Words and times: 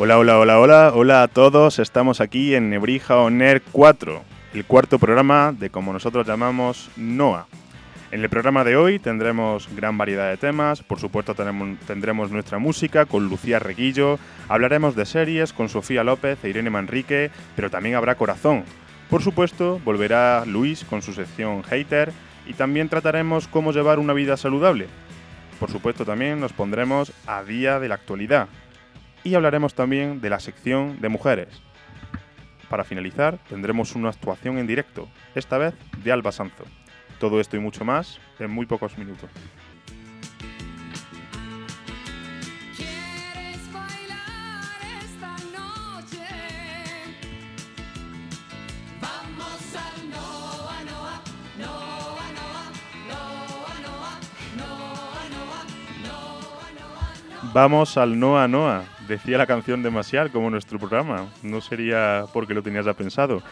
Hola, 0.00 0.16
hola, 0.16 0.38
hola, 0.38 0.60
hola, 0.60 0.92
hola 0.94 1.22
a 1.24 1.26
todos. 1.26 1.80
Estamos 1.80 2.20
aquí 2.20 2.54
en 2.54 2.70
Nebrija 2.70 3.16
Oner 3.16 3.62
4, 3.72 4.22
el 4.54 4.64
cuarto 4.64 5.00
programa 5.00 5.52
de 5.52 5.70
como 5.70 5.92
nosotros 5.92 6.24
llamamos 6.24 6.88
NOA. 6.96 7.48
En 8.12 8.20
el 8.20 8.28
programa 8.28 8.62
de 8.62 8.76
hoy 8.76 9.00
tendremos 9.00 9.68
gran 9.74 9.98
variedad 9.98 10.30
de 10.30 10.36
temas, 10.36 10.84
por 10.84 11.00
supuesto 11.00 11.34
tendremos 11.34 12.30
nuestra 12.30 12.60
música 12.60 13.06
con 13.06 13.28
Lucía 13.28 13.58
Reguillo, 13.58 14.20
hablaremos 14.48 14.94
de 14.94 15.04
series 15.04 15.52
con 15.52 15.68
Sofía 15.68 16.04
López 16.04 16.38
e 16.44 16.48
Irene 16.48 16.70
Manrique, 16.70 17.32
pero 17.56 17.68
también 17.68 17.96
habrá 17.96 18.14
corazón. 18.14 18.62
Por 19.10 19.24
supuesto, 19.24 19.80
volverá 19.84 20.44
Luis 20.46 20.84
con 20.84 21.02
su 21.02 21.12
sección 21.12 21.64
Hater 21.64 22.12
y 22.46 22.52
también 22.52 22.88
trataremos 22.88 23.48
cómo 23.48 23.72
llevar 23.72 23.98
una 23.98 24.12
vida 24.12 24.36
saludable. 24.36 24.86
Por 25.58 25.72
supuesto 25.72 26.04
también 26.04 26.38
nos 26.38 26.52
pondremos 26.52 27.12
a 27.26 27.42
día 27.42 27.80
de 27.80 27.88
la 27.88 27.96
actualidad, 27.96 28.46
y 29.24 29.34
hablaremos 29.34 29.74
también 29.74 30.20
de 30.20 30.30
la 30.30 30.40
sección 30.40 31.00
de 31.00 31.08
mujeres. 31.08 31.48
Para 32.68 32.84
finalizar, 32.84 33.38
tendremos 33.48 33.94
una 33.94 34.10
actuación 34.10 34.58
en 34.58 34.66
directo, 34.66 35.08
esta 35.34 35.58
vez 35.58 35.74
de 36.04 36.12
Alba 36.12 36.32
Sanzo. 36.32 36.64
Todo 37.18 37.40
esto 37.40 37.56
y 37.56 37.60
mucho 37.60 37.84
más 37.84 38.20
en 38.38 38.50
muy 38.50 38.66
pocos 38.66 38.96
minutos. 38.98 39.30
Vamos 57.54 57.96
al 57.96 58.20
Noa 58.20 58.46
Noa 58.46 58.84
decía 59.08 59.38
la 59.38 59.46
canción 59.46 59.82
demasiado 59.82 60.30
como 60.30 60.50
nuestro 60.50 60.78
programa. 60.78 61.26
No 61.42 61.60
sería 61.60 62.24
porque 62.32 62.54
lo 62.54 62.62
tenías 62.62 62.84
ya 62.84 62.94
pensado. 62.94 63.42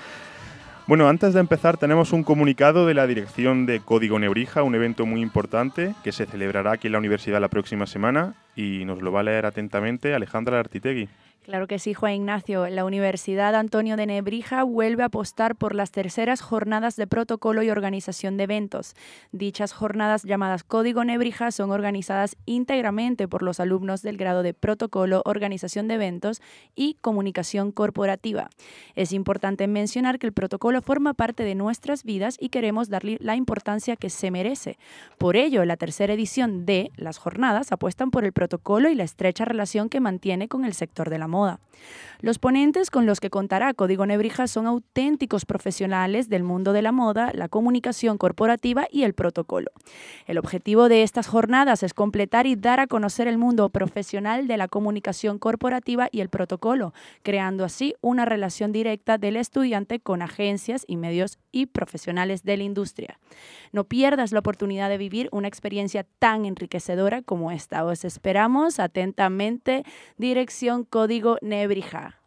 Bueno, 0.87 1.09
antes 1.09 1.35
de 1.35 1.41
empezar 1.41 1.77
tenemos 1.79 2.13
un 2.13 2.23
comunicado 2.23 2.87
de 2.87 2.95
la 2.95 3.09
dirección 3.09 3.67
de 3.67 3.81
Código 3.81 4.21
Nebrija, 4.21 4.63
un 4.63 4.77
evento 4.77 5.05
muy 5.05 5.21
importante 5.21 5.97
que 6.05 6.13
se 6.13 6.27
celebrará 6.27 6.73
aquí 6.73 6.87
en 6.87 6.93
la 6.93 6.99
universidad 6.99 7.41
la 7.41 7.49
próxima 7.49 7.87
semana 7.89 8.35
y 8.55 8.85
nos 8.85 9.03
lo 9.03 9.11
va 9.11 9.21
a 9.21 9.25
leer 9.25 9.47
atentamente 9.47 10.15
Alejandra 10.15 10.61
Artitegui. 10.61 11.09
Claro 11.47 11.69
que 11.69 11.79
sí, 11.79 11.95
Juan 11.95 12.15
Ignacio. 12.15 12.69
La 12.71 12.85
Universidad 12.85 13.55
Antonio 13.55 13.97
de 13.97 14.07
Nebrija 14.07 14.65
vuelve 14.65 15.05
a 15.05 15.07
apostar 15.07 15.55
por 15.55 15.77
las 15.77 15.93
terceras 15.93 16.41
jornadas 16.41 16.97
de 16.97 17.07
protocolo 17.07 17.63
y 17.63 17.71
organización 17.71 18.37
de 18.37 18.43
eventos. 18.43 18.97
Dichas 19.31 19.73
jornadas 19.73 20.25
llamadas 20.25 20.65
Código 20.65 21.05
Nebrija 21.05 21.53
son 21.53 21.71
organizadas 21.71 22.37
íntegramente 22.47 23.29
por 23.29 23.45
los 23.45 23.61
alumnos 23.61 24.03
del 24.03 24.17
grado 24.17 24.43
de 24.43 24.55
protocolo, 24.55 25.23
organización 25.25 25.87
de 25.87 25.95
eventos 25.95 26.43
y 26.75 26.95
comunicación 26.95 27.71
corporativa. 27.71 28.51
Es 28.97 29.13
importante 29.13 29.69
mencionar 29.69 30.19
que 30.19 30.27
el 30.27 30.33
protocolo 30.33 30.83
forma 30.83 31.15
parte 31.15 31.45
de 31.45 31.55
nuestras 31.55 32.03
vidas 32.03 32.39
y 32.41 32.49
queremos 32.49 32.89
darle 32.89 33.19
la 33.21 33.37
importancia 33.37 33.95
que 33.95 34.11
se 34.11 34.33
merece. 34.33 34.79
Por 35.17 35.37
ello, 35.37 35.65
la 35.65 35.77
tercera 35.77 36.13
edición 36.13 36.67
de 36.67 36.91
las 36.97 37.19
jornadas 37.19 37.71
apuestan 37.71 38.11
por 38.11 38.25
el 38.25 38.33
protocolo 38.33 38.89
y 38.89 38.97
la 38.97 39.05
estrecha 39.05 39.45
relación 39.45 39.89
que 39.89 40.01
mantiene 40.01 40.49
con 40.49 40.65
el 40.65 40.75
sector 40.75 41.09
de 41.09 41.21
la 41.21 41.29
moda. 41.29 41.36
Los 42.21 42.39
ponentes 42.39 42.91
con 42.91 43.05
los 43.05 43.21
que 43.21 43.29
contará 43.29 43.75
Código 43.75 44.07
Nebrija 44.07 44.47
son 44.47 44.67
auténticos 44.67 45.45
profesionales 45.45 46.31
del 46.31 46.45
mundo 46.45 46.73
de 46.73 46.81
la 46.81 46.91
moda, 46.91 47.31
la 47.35 47.49
comunicación 47.49 48.17
corporativa 48.17 48.87
y 48.91 49.03
el 49.03 49.13
protocolo. 49.13 49.71
El 50.27 50.39
objetivo 50.39 50.89
de 50.89 51.03
estas 51.03 51.27
jornadas 51.27 51.83
es 51.83 51.93
completar 51.93 52.47
y 52.47 52.57
dar 52.57 52.81
a 52.81 52.87
conocer 52.87 53.29
el 53.29 53.37
mundo 53.37 53.69
profesional 53.69 54.49
de 54.49 54.57
la 54.57 54.67
comunicación 54.67 55.39
corporativa 55.39 56.09
y 56.11 56.21
el 56.23 56.31
protocolo, 56.31 56.95
creando 57.23 57.65
así 57.65 57.95
una 58.01 58.25
relación 58.25 58.73
directa 58.73 59.19
del 59.19 59.37
estudiante 59.37 60.01
con 60.01 60.23
agencias 60.23 60.85
y 60.87 60.97
medios 60.97 61.39
y 61.53 61.67
profesionales 61.67 62.45
de 62.45 62.57
la 62.57 62.63
industria. 62.63 63.19
No 63.73 63.85
pierdas 63.85 64.33
la 64.33 64.39
oportunidad 64.39 64.89
de 64.89 64.99
vivir 64.99 65.29
una 65.33 65.49
experiencia 65.49 66.07
tan 66.19 66.47
enriquecedora 66.47 67.21
como 67.21 67.51
esta. 67.51 67.85
Os 67.85 68.07
esperamos 68.07 68.81
atentamente. 68.81 69.85
Dirección 70.17 70.85
Código 70.85 71.26
Nebrija. 71.43 72.21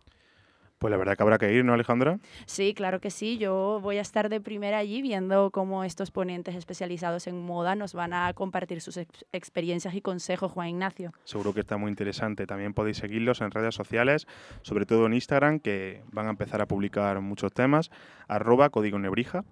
Pues 0.79 0.91
la 0.91 0.97
verdad 0.97 1.17
que 1.17 1.23
habrá 1.23 1.37
que 1.37 1.51
ir, 1.51 1.65
¿no, 1.65 1.73
Alejandra? 1.73 2.19
Sí, 2.45 2.73
claro 2.73 3.01
que 3.01 3.11
sí. 3.11 3.37
Yo 3.37 3.79
voy 3.81 3.97
a 3.97 4.01
estar 4.01 4.29
de 4.29 4.39
primera 4.39 4.77
allí 4.77 5.01
viendo 5.01 5.51
cómo 5.51 5.83
estos 5.83 6.09
ponentes 6.09 6.55
especializados 6.55 7.27
en 7.27 7.37
moda 7.37 7.75
nos 7.75 7.93
van 7.93 8.13
a 8.13 8.31
compartir 8.33 8.79
sus 8.79 8.97
experiencias 9.33 9.93
y 9.93 9.99
consejos, 9.99 10.53
Juan 10.53 10.69
Ignacio. 10.69 11.11
Seguro 11.25 11.53
que 11.53 11.59
está 11.59 11.75
muy 11.75 11.89
interesante. 11.89 12.47
También 12.47 12.73
podéis 12.73 12.95
seguirlos 12.95 13.41
en 13.41 13.51
redes 13.51 13.75
sociales, 13.75 14.25
sobre 14.61 14.85
todo 14.85 15.05
en 15.07 15.15
Instagram, 15.15 15.59
que 15.59 16.01
van 16.13 16.27
a 16.27 16.29
empezar 16.29 16.61
a 16.61 16.65
publicar 16.65 17.19
muchos 17.19 17.51
temas, 17.51 17.91
arroba 18.29 18.69
código 18.69 18.99
nebrija. 18.99 19.43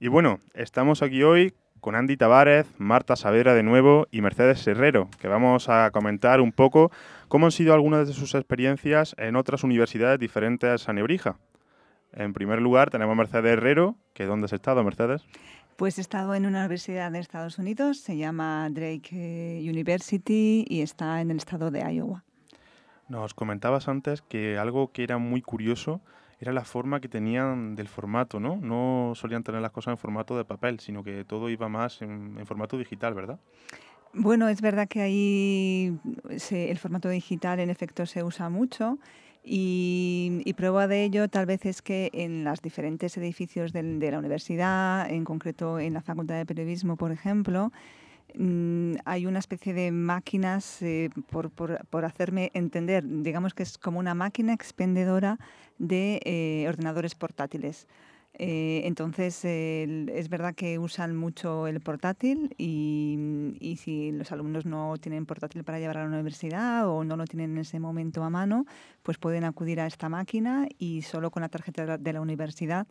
Y 0.00 0.08
bueno, 0.08 0.38
estamos 0.54 1.02
aquí 1.02 1.22
hoy 1.22 1.52
con 1.82 1.96
Andy 1.96 2.16
Tavares, 2.16 2.66
Marta 2.78 3.16
Saavedra 3.16 3.52
de 3.52 3.62
nuevo 3.62 4.06
y 4.10 4.22
Mercedes 4.22 4.66
Herrero, 4.66 5.10
que 5.20 5.28
vamos 5.28 5.68
a 5.68 5.90
comentar 5.90 6.40
un 6.40 6.52
poco 6.52 6.90
¿Cómo 7.32 7.46
han 7.46 7.52
sido 7.52 7.72
algunas 7.72 8.06
de 8.06 8.12
sus 8.12 8.34
experiencias 8.34 9.14
en 9.16 9.36
otras 9.36 9.64
universidades 9.64 10.20
diferentes 10.20 10.86
a 10.86 10.92
Nebrija? 10.92 11.38
En 12.12 12.34
primer 12.34 12.60
lugar, 12.60 12.90
tenemos 12.90 13.14
a 13.14 13.16
Mercedes 13.16 13.54
Herrero, 13.54 13.96
que 14.12 14.26
¿dónde 14.26 14.44
has 14.44 14.52
estado, 14.52 14.84
Mercedes? 14.84 15.24
Pues 15.76 15.96
he 15.96 16.02
estado 16.02 16.34
en 16.34 16.44
una 16.44 16.58
universidad 16.60 17.10
de 17.10 17.20
Estados 17.20 17.58
Unidos, 17.58 18.00
se 18.00 18.18
llama 18.18 18.68
Drake 18.70 19.08
eh, 19.12 19.66
University 19.66 20.66
y 20.68 20.82
está 20.82 21.22
en 21.22 21.30
el 21.30 21.38
estado 21.38 21.70
de 21.70 21.80
Iowa. 21.90 22.22
Nos 23.08 23.32
comentabas 23.32 23.88
antes 23.88 24.20
que 24.20 24.58
algo 24.58 24.92
que 24.92 25.02
era 25.02 25.16
muy 25.16 25.40
curioso 25.40 26.02
era 26.42 26.52
la 26.52 26.64
forma 26.64 27.00
que 27.00 27.08
tenían 27.08 27.76
del 27.76 27.86
formato, 27.86 28.40
¿no? 28.40 28.56
No 28.56 29.12
solían 29.14 29.44
tener 29.44 29.62
las 29.62 29.70
cosas 29.70 29.92
en 29.92 29.98
formato 29.98 30.36
de 30.36 30.44
papel, 30.44 30.80
sino 30.80 31.04
que 31.04 31.24
todo 31.24 31.48
iba 31.48 31.68
más 31.68 32.02
en, 32.02 32.36
formato 32.46 32.76
digital, 32.76 33.14
¿verdad? 33.14 33.38
Bueno, 34.12 34.48
es 34.48 34.60
verdad 34.60 34.88
que 34.88 35.02
ahí 35.02 35.96
el 36.50 36.78
formato 36.78 37.08
digital 37.08 37.60
en 37.60 37.70
efecto 37.70 38.06
se 38.06 38.24
usa 38.24 38.48
mucho 38.48 38.98
y, 39.44 40.52
prueba 40.56 40.88
de 40.88 41.04
ello 41.04 41.28
tal 41.28 41.46
vez 41.46 41.64
es 41.64 41.80
que 41.80 42.10
en 42.12 42.42
los 42.42 42.60
diferentes 42.60 43.16
edificios 43.16 43.72
de, 43.72 44.10
la 44.10 44.18
universidad, 44.18 45.08
en 45.08 45.24
concreto 45.24 45.78
en 45.78 45.94
la 45.94 46.02
Facultad 46.02 46.38
de 46.38 46.44
Periodismo, 46.44 46.96
por 46.96 47.12
ejemplo, 47.12 47.70
mm, 48.36 48.94
hay 49.04 49.26
una 49.26 49.38
especie 49.38 49.74
de 49.74 49.90
máquinas, 49.92 50.82
eh, 50.82 51.10
por, 51.30 51.50
por, 51.50 52.04
hacerme 52.04 52.50
entender, 52.54 53.04
digamos 53.06 53.54
que 53.54 53.62
es 53.62 53.78
como 53.78 53.98
una 53.98 54.14
máquina 54.14 54.52
expendedora 54.52 55.38
de 55.78 56.20
eh, 56.24 56.66
ordenadores 56.68 57.14
portátiles. 57.14 57.86
Eh, 58.34 58.82
entonces, 58.84 59.44
es 59.44 60.28
verdad 60.30 60.54
que 60.54 60.78
usan 60.78 61.14
mucho 61.14 61.66
el 61.66 61.80
portátil 61.80 62.54
y, 62.56 63.56
y, 63.60 63.76
si 63.76 64.10
los 64.10 64.32
alumnos 64.32 64.64
no 64.64 64.96
tienen 64.96 65.26
portátil 65.26 65.64
para 65.64 65.78
llevar 65.78 65.98
a 65.98 66.04
la 66.04 66.08
universidad 66.08 66.88
o 66.88 67.04
no 67.04 67.18
lo 67.18 67.26
tienen 67.26 67.52
en 67.52 67.58
ese 67.58 67.78
momento 67.78 68.24
a 68.24 68.30
mano, 68.30 68.64
pues 69.02 69.18
pueden 69.18 69.44
acudir 69.44 69.80
a 69.80 69.86
esta 69.86 70.08
máquina 70.08 70.66
y 70.78 71.02
solo 71.02 71.30
con 71.30 71.42
la 71.42 71.50
tarjeta 71.50 71.98
de 71.98 72.12
la 72.14 72.22
universidad 72.22 72.86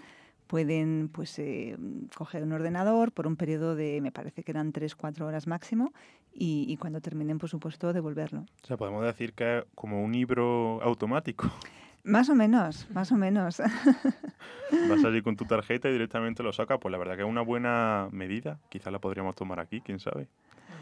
pueden 0.51 1.07
pues, 1.07 1.39
eh, 1.39 1.77
coger 2.13 2.43
un 2.43 2.51
ordenador 2.51 3.13
por 3.13 3.25
un 3.25 3.37
periodo 3.37 3.73
de, 3.73 4.01
me 4.01 4.11
parece 4.11 4.43
que 4.43 4.51
eran 4.51 4.73
3-4 4.73 5.21
horas 5.21 5.47
máximo, 5.47 5.93
y, 6.33 6.65
y, 6.67 6.75
cuando 6.75 6.99
terminen, 6.99 7.37
por 7.37 7.49
supuesto, 7.49 7.93
devolverlo. 7.93 8.41
O 8.41 8.67
sea, 8.67 8.75
podemos 8.75 9.05
decir 9.05 9.31
que 9.31 9.59
es 9.59 9.63
como 9.75 10.03
un 10.03 10.11
libro 10.11 10.81
automático. 10.83 11.49
Más 12.03 12.29
o 12.29 12.35
menos, 12.35 12.89
más 12.89 13.11
o 13.11 13.15
menos. 13.15 13.59
Vas 14.89 15.05
allí 15.05 15.21
con 15.21 15.35
tu 15.35 15.45
tarjeta 15.55 15.87
y 15.87 15.91
directamente 15.91 16.41
lo 16.41 16.51
saca. 16.51 16.79
Pues 16.79 16.91
la 16.91 16.97
verdad 16.97 17.15
que 17.15 17.21
es 17.21 17.27
una 17.27 17.43
buena 17.43 18.09
medida. 18.11 18.59
Quizás 18.69 18.91
la 18.91 18.97
podríamos 18.97 19.35
tomar 19.35 19.59
aquí, 19.59 19.81
quién 19.81 19.99
sabe 19.99 20.27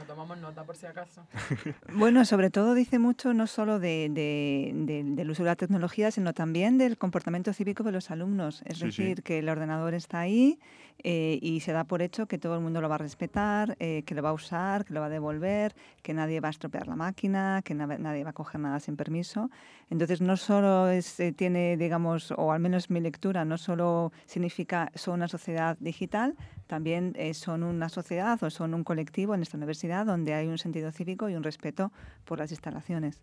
tomamos 0.09 0.39
nota 0.39 0.63
por 0.63 0.75
si 0.75 0.87
acaso. 0.87 1.27
Bueno, 1.93 2.25
sobre 2.25 2.49
todo 2.49 2.73
dice 2.73 2.97
mucho 2.97 3.33
no 3.35 3.45
solo 3.45 3.77
de, 3.79 4.09
del 4.11 5.29
uso 5.29 5.43
de 5.43 5.49
la 5.49 5.55
tecnología, 5.55 6.09
sino 6.09 6.33
también 6.33 6.79
del 6.79 6.97
comportamiento 6.97 7.53
cívico 7.53 7.83
de 7.83 7.91
los 7.91 8.09
alumnos. 8.09 8.63
Es 8.65 8.79
decir, 8.79 9.21
que 9.21 9.39
el 9.39 9.49
ordenador 9.49 9.93
está 9.93 10.19
ahí 10.19 10.57
eh, 11.03 11.37
y 11.41 11.59
se 11.59 11.73
da 11.73 11.83
por 11.83 12.01
hecho 12.01 12.25
que 12.25 12.39
todo 12.39 12.55
el 12.55 12.61
mundo 12.61 12.81
lo 12.81 12.89
va 12.89 12.95
a 12.95 12.97
respetar, 12.97 13.77
eh, 13.79 14.01
que 14.03 14.15
lo 14.15 14.23
va 14.23 14.29
a 14.29 14.33
usar, 14.33 14.83
que 14.83 14.95
lo 14.95 14.99
va 14.99 15.05
a 15.05 15.09
devolver, 15.09 15.75
que 16.01 16.15
nadie 16.15 16.39
va 16.39 16.47
a 16.47 16.51
estropear 16.51 16.87
la 16.87 16.95
máquina, 16.95 17.61
que 17.63 17.75
nadie 17.75 18.23
va 18.23 18.31
a 18.31 18.33
coger 18.33 18.59
nada 18.59 18.79
sin 18.79 18.95
permiso. 18.95 19.51
Entonces, 19.91 20.21
no 20.21 20.37
solo 20.37 20.89
es, 20.89 21.19
eh, 21.19 21.33
tiene, 21.33 21.77
digamos, 21.77 22.33
o 22.35 22.51
al 22.51 22.59
menos 22.59 22.89
mi 22.89 22.99
lectura, 22.99 23.45
no 23.45 23.59
solo 23.59 24.11
significa 24.25 24.91
son 24.95 25.15
una 25.15 25.27
sociedad 25.27 25.77
digital, 25.79 26.35
también 26.69 27.15
son 27.33 27.63
una 27.63 27.89
sociedad 27.89 28.41
o 28.43 28.49
son 28.51 28.75
un 28.75 28.83
colectivo 28.83 29.33
en 29.33 29.41
esta 29.41 29.57
universidad 29.57 30.05
donde 30.05 30.35
hay 30.35 30.47
un 30.47 30.59
sentido 30.59 30.91
cívico 30.91 31.27
y 31.27 31.35
un 31.35 31.41
respeto 31.43 31.91
por 32.25 32.37
las 32.37 32.51
instalaciones. 32.51 33.19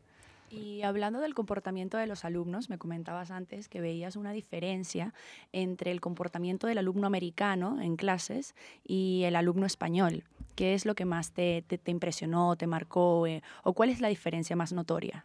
Y 0.50 0.82
hablando 0.82 1.20
del 1.20 1.34
comportamiento 1.34 1.96
de 1.96 2.08
los 2.08 2.24
alumnos, 2.24 2.68
me 2.70 2.78
comentabas 2.78 3.30
antes 3.30 3.68
que 3.68 3.80
veías 3.80 4.16
una 4.16 4.32
diferencia 4.32 5.14
entre 5.52 5.92
el 5.92 6.00
comportamiento 6.00 6.66
del 6.66 6.78
alumno 6.78 7.06
americano 7.06 7.80
en 7.80 7.96
clases 7.96 8.56
y 8.84 9.22
el 9.24 9.36
alumno 9.36 9.66
español. 9.66 10.24
¿Qué 10.56 10.74
es 10.74 10.84
lo 10.84 10.96
que 10.96 11.04
más 11.04 11.30
te, 11.32 11.62
te, 11.62 11.90
impresionó, 11.90 12.56
te 12.56 12.66
marcó 12.66 13.26
eh, 13.26 13.42
o 13.62 13.74
cuál 13.74 13.90
es 13.90 14.00
la 14.00 14.08
diferencia 14.08 14.56
más 14.56 14.72
notoria? 14.72 15.24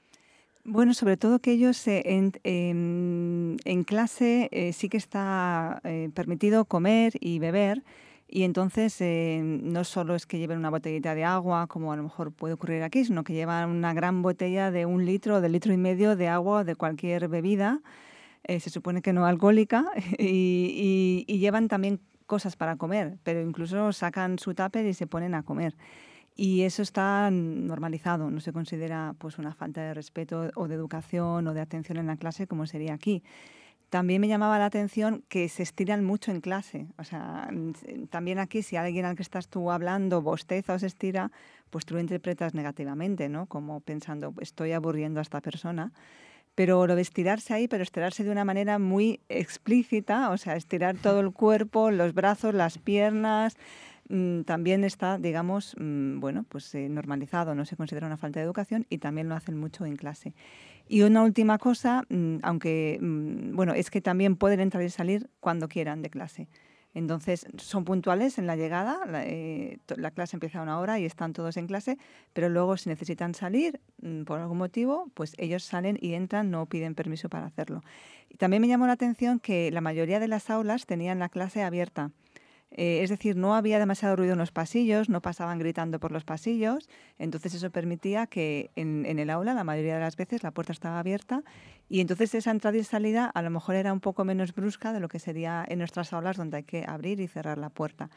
Bueno, 0.64 0.94
sobre 0.94 1.18
todo 1.18 1.40
que 1.40 1.54
ellos 1.54 1.88
eh, 1.88 2.04
en, 2.06 2.34
en, 2.44 3.58
en, 3.66 3.84
clase 3.84 4.48
eh, 4.52 4.74
sí 4.74 4.90
que 4.90 4.98
está 4.98 5.82
eh, 5.84 6.10
permitido 6.14 6.66
comer 6.66 7.14
y 7.20 7.40
beber 7.40 7.84
y 8.34 8.44
entonces 8.44 8.96
eh, 9.02 9.42
no 9.44 9.84
solo 9.84 10.16
es 10.16 10.26
que 10.26 10.40
lleven 10.40 10.58
una 10.58 10.70
botellita 10.70 11.14
de 11.16 11.26
agua, 11.26 11.68
como 11.68 11.92
a 11.92 11.98
lo 11.98 12.04
mejor 12.04 12.32
puede 12.32 12.54
ocurrir 12.54 12.82
aquí, 12.82 13.04
sino 13.04 13.26
que 13.26 13.34
llevan 13.34 13.70
una 13.70 13.94
gran 13.94 14.22
botella 14.22 14.72
de 14.72 14.86
un 14.86 15.06
litro 15.06 15.36
o 15.36 15.42
de 15.42 15.50
litro 15.50 15.74
y 15.74 15.78
medio 15.78 16.16
de 16.16 16.30
agua 16.30 16.64
de 16.64 16.76
cualquier 16.76 17.28
bebida, 17.28 17.82
eh, 18.44 18.62
se 18.62 18.70
supone 18.70 19.02
que 19.02 19.12
no 19.12 19.26
alcohólica, 19.26 19.86
y, 20.18 21.26
y, 21.26 21.26
y, 21.28 21.40
llevan 21.40 21.68
también 21.68 22.00
cosas 22.26 22.56
para 22.56 22.78
comer, 22.78 23.18
pero 23.24 23.42
incluso 23.42 23.92
sacan 23.92 24.40
su 24.40 24.54
tupper 24.56 24.86
y 24.86 24.94
se 24.94 25.08
ponen 25.08 25.36
a 25.36 25.44
comer. 25.44 25.76
Y 26.38 26.62
eso 26.62 26.82
está 26.82 27.30
normalizado, 27.32 28.32
no 28.32 28.40
se 28.40 28.54
considera 28.54 29.14
pues 29.18 29.40
una 29.40 29.54
falta 29.54 29.82
de 29.82 29.94
respeto 29.94 30.50
o 30.56 30.70
de 30.70 30.76
educación 30.76 31.46
o 31.48 31.54
de 31.54 31.60
atención 31.60 31.98
en 31.98 32.08
la 32.08 32.16
clase 32.16 32.48
como 32.48 32.66
sería 32.66 32.94
aquí. 32.94 33.24
También 33.92 34.22
me 34.22 34.30
llamaba 34.30 34.58
la 34.58 34.68
atención 34.68 35.22
que 35.28 35.50
se 35.50 35.64
estiran 35.64 36.02
mucho 36.06 36.32
en 36.32 36.40
clase. 36.40 36.88
O 36.98 37.04
sea, 37.04 37.50
también 38.10 38.40
aquí 38.40 38.64
si 38.64 38.78
alguien 38.78 39.04
al 39.04 39.18
que 39.18 39.22
estás 39.22 39.50
tú 39.50 39.70
hablando 39.70 40.22
bosteza 40.22 40.76
o 40.76 40.80
se 40.80 40.88
estira, 40.88 41.30
pues 41.70 41.86
tú 41.86 41.96
lo 41.96 42.00
interpretas 42.00 42.54
negativamente, 42.54 43.28
¿no? 43.28 43.48
Como 43.48 43.82
pensando, 43.82 44.34
estoy 44.40 44.72
aburriendo 44.72 45.20
a 45.20 45.24
esta 45.24 45.42
persona. 45.42 45.92
Pero 46.56 46.88
lo 46.88 46.96
de 46.96 47.02
estirarse 47.02 47.54
ahí, 47.54 47.68
pero 47.68 47.84
estirarse 47.84 48.24
de 48.24 48.32
una 48.32 48.46
manera 48.46 48.80
muy 48.80 49.20
explícita, 49.28 50.30
o 50.30 50.38
sea, 50.38 50.56
estirar 50.56 50.96
todo 50.96 51.20
el 51.20 51.34
cuerpo, 51.34 51.92
los 51.92 52.14
brazos, 52.14 52.54
las 52.54 52.78
piernas, 52.78 53.58
mmm, 54.08 54.44
también 54.44 54.86
está, 54.86 55.18
digamos, 55.18 55.76
mmm, 55.78 56.22
bueno, 56.22 56.46
pues 56.48 56.74
eh, 56.76 56.88
normalizado, 56.88 57.56
no 57.56 57.66
se 57.66 57.76
considera 57.76 58.08
una 58.08 58.16
falta 58.16 58.40
de 58.40 58.46
educación 58.46 58.86
y 58.90 59.00
también 59.00 59.28
lo 59.28 59.36
hacen 59.36 59.58
mucho 59.58 59.86
en 59.86 59.98
clase. 59.98 60.34
Y 60.92 61.04
una 61.04 61.24
última 61.24 61.58
cosa, 61.58 62.04
mmm, 62.10 62.40
aunque, 62.44 63.00
bueno, 63.02 63.74
es 63.74 63.90
que 63.90 64.02
también 64.02 64.36
pueden 64.36 64.60
entrar 64.60 64.84
y 64.84 64.90
salir 64.90 65.30
cuando 65.40 65.70
quieran 65.70 66.02
de 66.02 66.10
clase. 66.10 66.50
Entonces, 66.94 67.48
son 67.56 67.86
puntuales 67.86 68.38
en 68.38 68.46
la 68.46 68.58
llegada, 68.58 69.00
la, 69.06 69.26
eh, 69.26 69.80
la, 69.96 70.12
clase 70.12 70.36
empieza 70.36 70.60
a 70.60 70.64
una 70.64 70.80
hora 70.80 71.00
y 71.00 71.06
están 71.06 71.32
todos 71.32 71.56
en 71.56 71.68
clase, 71.68 71.98
pero 72.34 72.50
luego 72.50 72.76
si 72.76 72.90
necesitan 72.90 73.34
salir 73.34 73.80
mmm, 74.02 74.24
por 74.24 74.42
algún 74.42 74.58
motivo, 74.58 75.10
pues 75.14 75.34
ellos 75.38 75.64
salen 75.64 75.98
y 76.02 76.14
entran, 76.14 76.52
no 76.52 76.66
piden 76.66 76.94
permiso 76.94 77.30
para 77.30 77.46
hacerlo. 77.46 77.84
Y 78.28 78.36
también 78.36 78.60
me 78.60 78.68
llamó 78.68 78.86
la 78.86 78.92
atención 78.92 79.40
que 79.40 79.72
la 79.72 79.80
mayoría 79.80 80.20
de 80.20 80.28
las 80.28 80.50
aulas 80.50 80.86
tenían 80.86 81.20
la 81.20 81.30
clase 81.30 81.64
abierta. 81.64 82.12
Eh, 82.74 83.04
es 83.04 83.10
decir, 83.10 83.36
no 83.36 83.54
había 83.54 83.80
demasiado 83.80 84.16
ruido 84.16 84.34
en 84.34 84.40
los 84.40 84.52
pasillos, 84.52 85.10
no 85.10 85.22
pasaban 85.22 85.60
gritando 85.60 86.00
por 86.00 86.14
los 86.14 86.24
pasillos, 86.24 86.90
entonces 87.20 87.54
eso 87.54 87.70
permitía 87.70 88.28
que 88.28 88.72
en, 88.78 89.06
en, 89.06 89.20
el 89.20 89.30
aula 89.30 89.54
la 89.54 89.66
mayoría 89.66 89.96
de 89.96 90.00
las 90.00 90.16
veces 90.16 90.42
la 90.42 90.52
puerta 90.52 90.72
estaba 90.72 91.00
abierta 91.00 91.44
y 91.90 92.00
entonces 92.00 92.34
esa 92.34 92.50
entrada 92.52 92.78
y 92.78 92.84
salida 92.86 93.26
a 93.26 93.42
lo 93.42 93.50
mejor 93.50 93.76
era 93.76 93.92
un 93.92 94.00
poco 94.00 94.24
menos 94.24 94.56
brusca 94.56 94.94
de 94.94 95.02
lo 95.02 95.10
que 95.10 95.20
sería 95.20 95.66
en 95.68 95.80
nuestras 95.80 96.14
aulas 96.14 96.38
donde 96.38 96.58
hay 96.58 96.64
que 96.64 96.86
abrir 96.88 97.20
y 97.20 97.28
cerrar 97.28 97.58
la 97.58 97.70
puerta. 97.70 98.10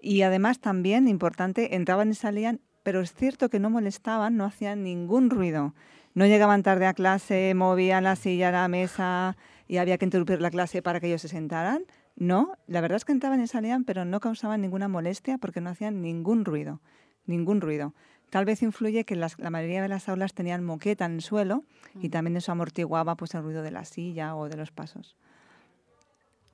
Y 0.00 0.22
además 0.22 0.60
también, 0.60 1.08
importante, 1.08 1.74
entraban 1.74 2.10
y 2.10 2.14
salían, 2.14 2.60
pero 2.84 3.00
es 3.00 3.12
cierto 3.12 3.50
que 3.50 3.58
no 3.58 3.68
molestaban, 3.68 4.36
no 4.36 4.44
hacían 4.44 4.84
ningún 4.84 5.28
ruido. 5.28 5.74
No 6.14 6.26
llegaban 6.26 6.62
tarde 6.62 6.86
a 6.86 6.94
clase, 6.94 7.52
movían 7.54 8.04
la 8.04 8.14
silla, 8.14 8.52
la 8.52 8.68
mesa 8.68 9.36
y 9.66 9.78
había 9.78 9.98
que 9.98 10.04
interrumpir 10.04 10.40
la 10.40 10.50
clase 10.50 10.82
para 10.82 11.00
que 11.00 11.08
ellos 11.08 11.22
se 11.22 11.28
sentaran 11.28 11.82
no, 12.18 12.56
la 12.66 12.80
verdad 12.80 12.96
es 12.96 13.04
que 13.04 13.12
entraban 13.12 13.40
y 13.40 13.46
salían, 13.46 13.84
pero 13.84 14.04
no 14.04 14.18
causaban 14.18 14.60
ninguna 14.60 14.88
molestia 14.88 15.38
porque 15.38 15.60
no 15.60 15.70
hacían 15.70 16.02
ningún 16.02 16.44
ruido, 16.44 16.80
ningún 17.26 17.60
ruido. 17.60 17.94
Tal 18.28 18.44
vez 18.44 18.60
influye 18.62 19.04
que 19.04 19.14
las, 19.14 19.38
la 19.38 19.50
mayoría 19.50 19.80
de 19.80 19.88
las 19.88 20.08
aulas 20.08 20.34
tenían 20.34 20.64
moqueta 20.64 21.04
en 21.06 21.12
el 21.12 21.22
suelo 21.22 21.62
y 21.94 22.08
también 22.08 22.36
eso 22.36 22.50
amortiguaba 22.50 23.14
pues, 23.14 23.34
el 23.34 23.42
ruido 23.44 23.62
de 23.62 23.70
la 23.70 23.84
silla 23.84 24.34
o 24.34 24.48
de 24.48 24.56
los 24.56 24.72
pasos. 24.72 25.16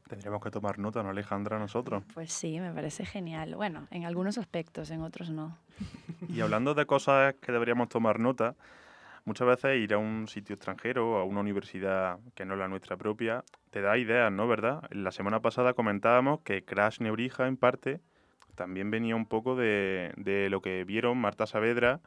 Tendríamos 0.06 0.42
que 0.42 0.50
tomar 0.50 0.78
nota, 0.78 1.02
¿no, 1.02 1.08
Alejandra, 1.08 1.58
nosotros? 1.58 2.04
Pues 2.12 2.30
sí, 2.30 2.60
me 2.60 2.70
parece 2.70 3.06
genial. 3.06 3.54
Bueno, 3.56 3.88
en 3.90 4.04
algunos 4.04 4.36
aspectos, 4.36 4.90
en 4.90 5.00
otros 5.00 5.30
no. 5.30 5.56
Y 6.28 6.42
hablando 6.42 6.74
de 6.74 6.84
cosas 6.84 7.34
que 7.40 7.52
deberíamos 7.52 7.88
tomar 7.88 8.20
nota, 8.20 8.54
muchas 9.24 9.46
veces 9.46 9.78
ir 9.78 9.94
a 9.94 9.98
un 9.98 10.28
sitio 10.28 10.54
extranjero, 10.54 11.18
a 11.18 11.24
una 11.24 11.40
universidad 11.40 12.18
que 12.34 12.44
no 12.44 12.54
es 12.54 12.60
la 12.60 12.68
nuestra 12.68 12.96
propia, 12.96 13.44
te 13.70 13.80
da 13.80 13.96
ideas, 13.98 14.30
¿no? 14.32 14.46
¿Verdad? 14.46 14.82
La 14.90 15.10
semana 15.10 15.40
pasada 15.40 15.74
comentábamos 15.74 16.40
que 16.40 16.64
Crash 16.64 17.00
Nebrija, 17.00 17.46
en 17.46 17.56
parte, 17.56 18.00
también 18.54 18.90
venía 18.90 19.16
un 19.16 19.26
poco 19.26 19.56
de, 19.56 20.12
de 20.16 20.48
lo 20.50 20.60
que 20.60 20.84
vieron 20.84 21.18
Marta 21.18 21.46
Saavedra 21.46 22.00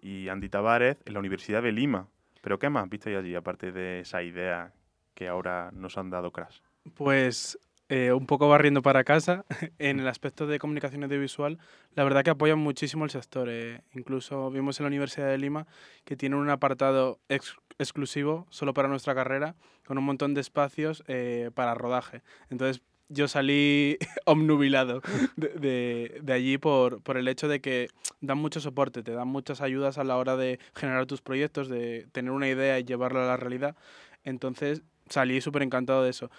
y 0.00 0.28
Andy 0.28 0.48
Tavares 0.48 0.96
en 1.04 1.14
la 1.14 1.20
Universidad 1.20 1.62
de 1.62 1.72
Lima. 1.72 2.08
¿Pero 2.40 2.58
qué 2.58 2.70
más 2.70 2.88
visteis 2.88 3.16
allí, 3.16 3.34
aparte 3.34 3.72
de 3.72 4.00
esa 4.00 4.22
idea 4.22 4.72
que 5.14 5.28
ahora 5.28 5.70
nos 5.72 5.98
han 5.98 6.10
dado 6.10 6.30
Crash? 6.30 6.60
Pues 6.94 7.58
eh, 7.88 8.12
un 8.12 8.26
poco 8.26 8.48
barriendo 8.48 8.82
para 8.82 9.02
casa, 9.02 9.44
en 9.78 10.00
el 10.00 10.08
aspecto 10.08 10.46
de 10.46 10.58
comunicación 10.58 11.04
audiovisual, 11.04 11.58
la 11.94 12.04
verdad 12.04 12.22
que 12.22 12.30
apoyan 12.30 12.58
muchísimo 12.58 13.04
el 13.04 13.10
sector. 13.10 13.48
Eh. 13.50 13.80
Incluso 13.94 14.50
vimos 14.50 14.78
en 14.78 14.84
la 14.84 14.88
Universidad 14.88 15.28
de 15.28 15.38
Lima 15.38 15.66
que 16.04 16.16
tienen 16.16 16.38
un 16.38 16.50
apartado 16.50 17.18
ex 17.28 17.56
exclusivo 17.78 18.46
solo 18.50 18.74
para 18.74 18.88
nuestra 18.88 19.14
carrera, 19.14 19.54
con 19.86 19.96
un 19.98 20.04
montón 20.04 20.34
de 20.34 20.40
espacios 20.40 21.04
eh, 21.06 21.50
para 21.54 21.74
rodaje. 21.74 22.22
Entonces 22.50 22.82
yo 23.08 23.28
salí 23.28 23.96
omnubilado 24.26 25.00
de, 25.36 25.48
de, 25.48 26.20
de, 26.22 26.32
allí 26.32 26.58
por, 26.58 27.00
por 27.02 27.16
el 27.16 27.28
hecho 27.28 27.48
de 27.48 27.60
que 27.60 27.88
dan 28.20 28.38
mucho 28.38 28.60
soporte, 28.60 29.02
te 29.02 29.12
dan 29.12 29.28
muchas 29.28 29.60
ayudas 29.60 29.96
a 29.96 30.04
la 30.04 30.16
hora 30.16 30.36
de 30.36 30.58
generar 30.74 31.06
tus 31.06 31.22
proyectos, 31.22 31.68
de 31.68 32.08
tener 32.12 32.32
una 32.32 32.48
idea 32.48 32.78
y 32.78 32.84
llevarla 32.84 33.22
a 33.22 33.28
la 33.28 33.36
realidad. 33.36 33.76
Entonces 34.24 34.82
salí 35.08 35.40
súper 35.40 35.62
encantado 35.62 36.02
de 36.02 36.10
eso 36.10 36.30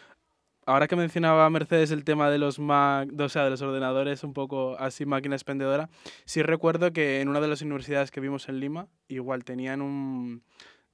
ahora 0.69 0.87
que 0.87 0.95
mencionaba 0.95 1.49
Mercedes 1.49 1.91
el 1.91 2.03
tema 2.03 2.29
de 2.29 2.37
los 2.37 2.59
o 2.59 3.29
sea, 3.29 3.43
de 3.43 3.49
los 3.49 3.61
ordenadores 3.61 4.23
un 4.23 4.33
poco 4.33 4.77
así 4.77 5.05
máquina 5.05 5.35
expendedora, 5.35 5.89
sí 6.25 6.41
recuerdo 6.43 6.93
que 6.93 7.21
en 7.21 7.29
una 7.29 7.41
de 7.41 7.47
las 7.47 7.61
universidades 7.61 8.11
que 8.11 8.19
vimos 8.19 8.49
en 8.49 8.59
Lima, 8.59 8.87
igual 9.07 9.43
tenían 9.43 9.81
un 9.81 10.43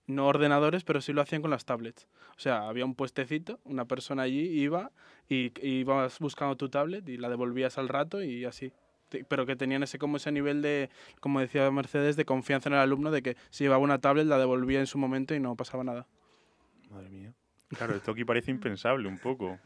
no 0.07 0.27
ordenadores, 0.27 0.83
pero 0.83 1.01
sí 1.01 1.13
lo 1.13 1.22
hacían 1.22 1.42
con 1.42 1.51
las 1.51 1.66
tablets. 1.66 2.07
O 2.38 2.39
sea, 2.39 2.68
había 2.68 2.86
un 2.86 2.95
puestecito, 2.95 3.60
una 3.63 3.86
persona 3.86 4.24
allí 4.24 4.42
iba 4.42 4.92
y, 5.27 5.51
y 5.62 5.80
ibas 5.80 6.19
buscando 6.19 6.56
tu 6.56 6.69
tablet 6.69 7.07
y 7.10 7.18
la 7.18 7.30
devolvías 7.30 7.78
al 7.78 7.89
rato 7.89 8.24
y 8.24 8.45
así 8.45 8.71
pero 9.30 9.45
que 9.45 9.56
tenían 9.56 9.83
ese 9.83 10.00
como 10.00 10.18
ese 10.18 10.31
nivel 10.31 10.62
de, 10.62 10.89
como 11.19 11.40
decía 11.40 11.69
Mercedes, 11.71 12.16
de 12.16 12.26
confianza 12.26 12.69
en 12.69 12.73
el 12.73 12.81
alumno, 12.81 13.11
de 13.11 13.21
que 13.21 13.38
si 13.49 13.64
llevaba 13.64 13.81
una 13.81 13.99
tablet 13.99 14.26
la 14.26 14.38
devolvía 14.38 14.80
en 14.80 14.88
su 14.88 14.97
momento 14.97 15.35
y 15.35 15.40
no 15.40 15.56
pasaba 15.56 15.83
nada. 15.83 16.07
Madre 16.90 17.09
mía. 17.09 17.33
Claro, 17.77 17.95
esto 17.95 18.11
aquí 18.11 18.25
parece 18.25 18.51
impensable 18.51 19.07
un 19.07 19.17
poco 19.17 19.57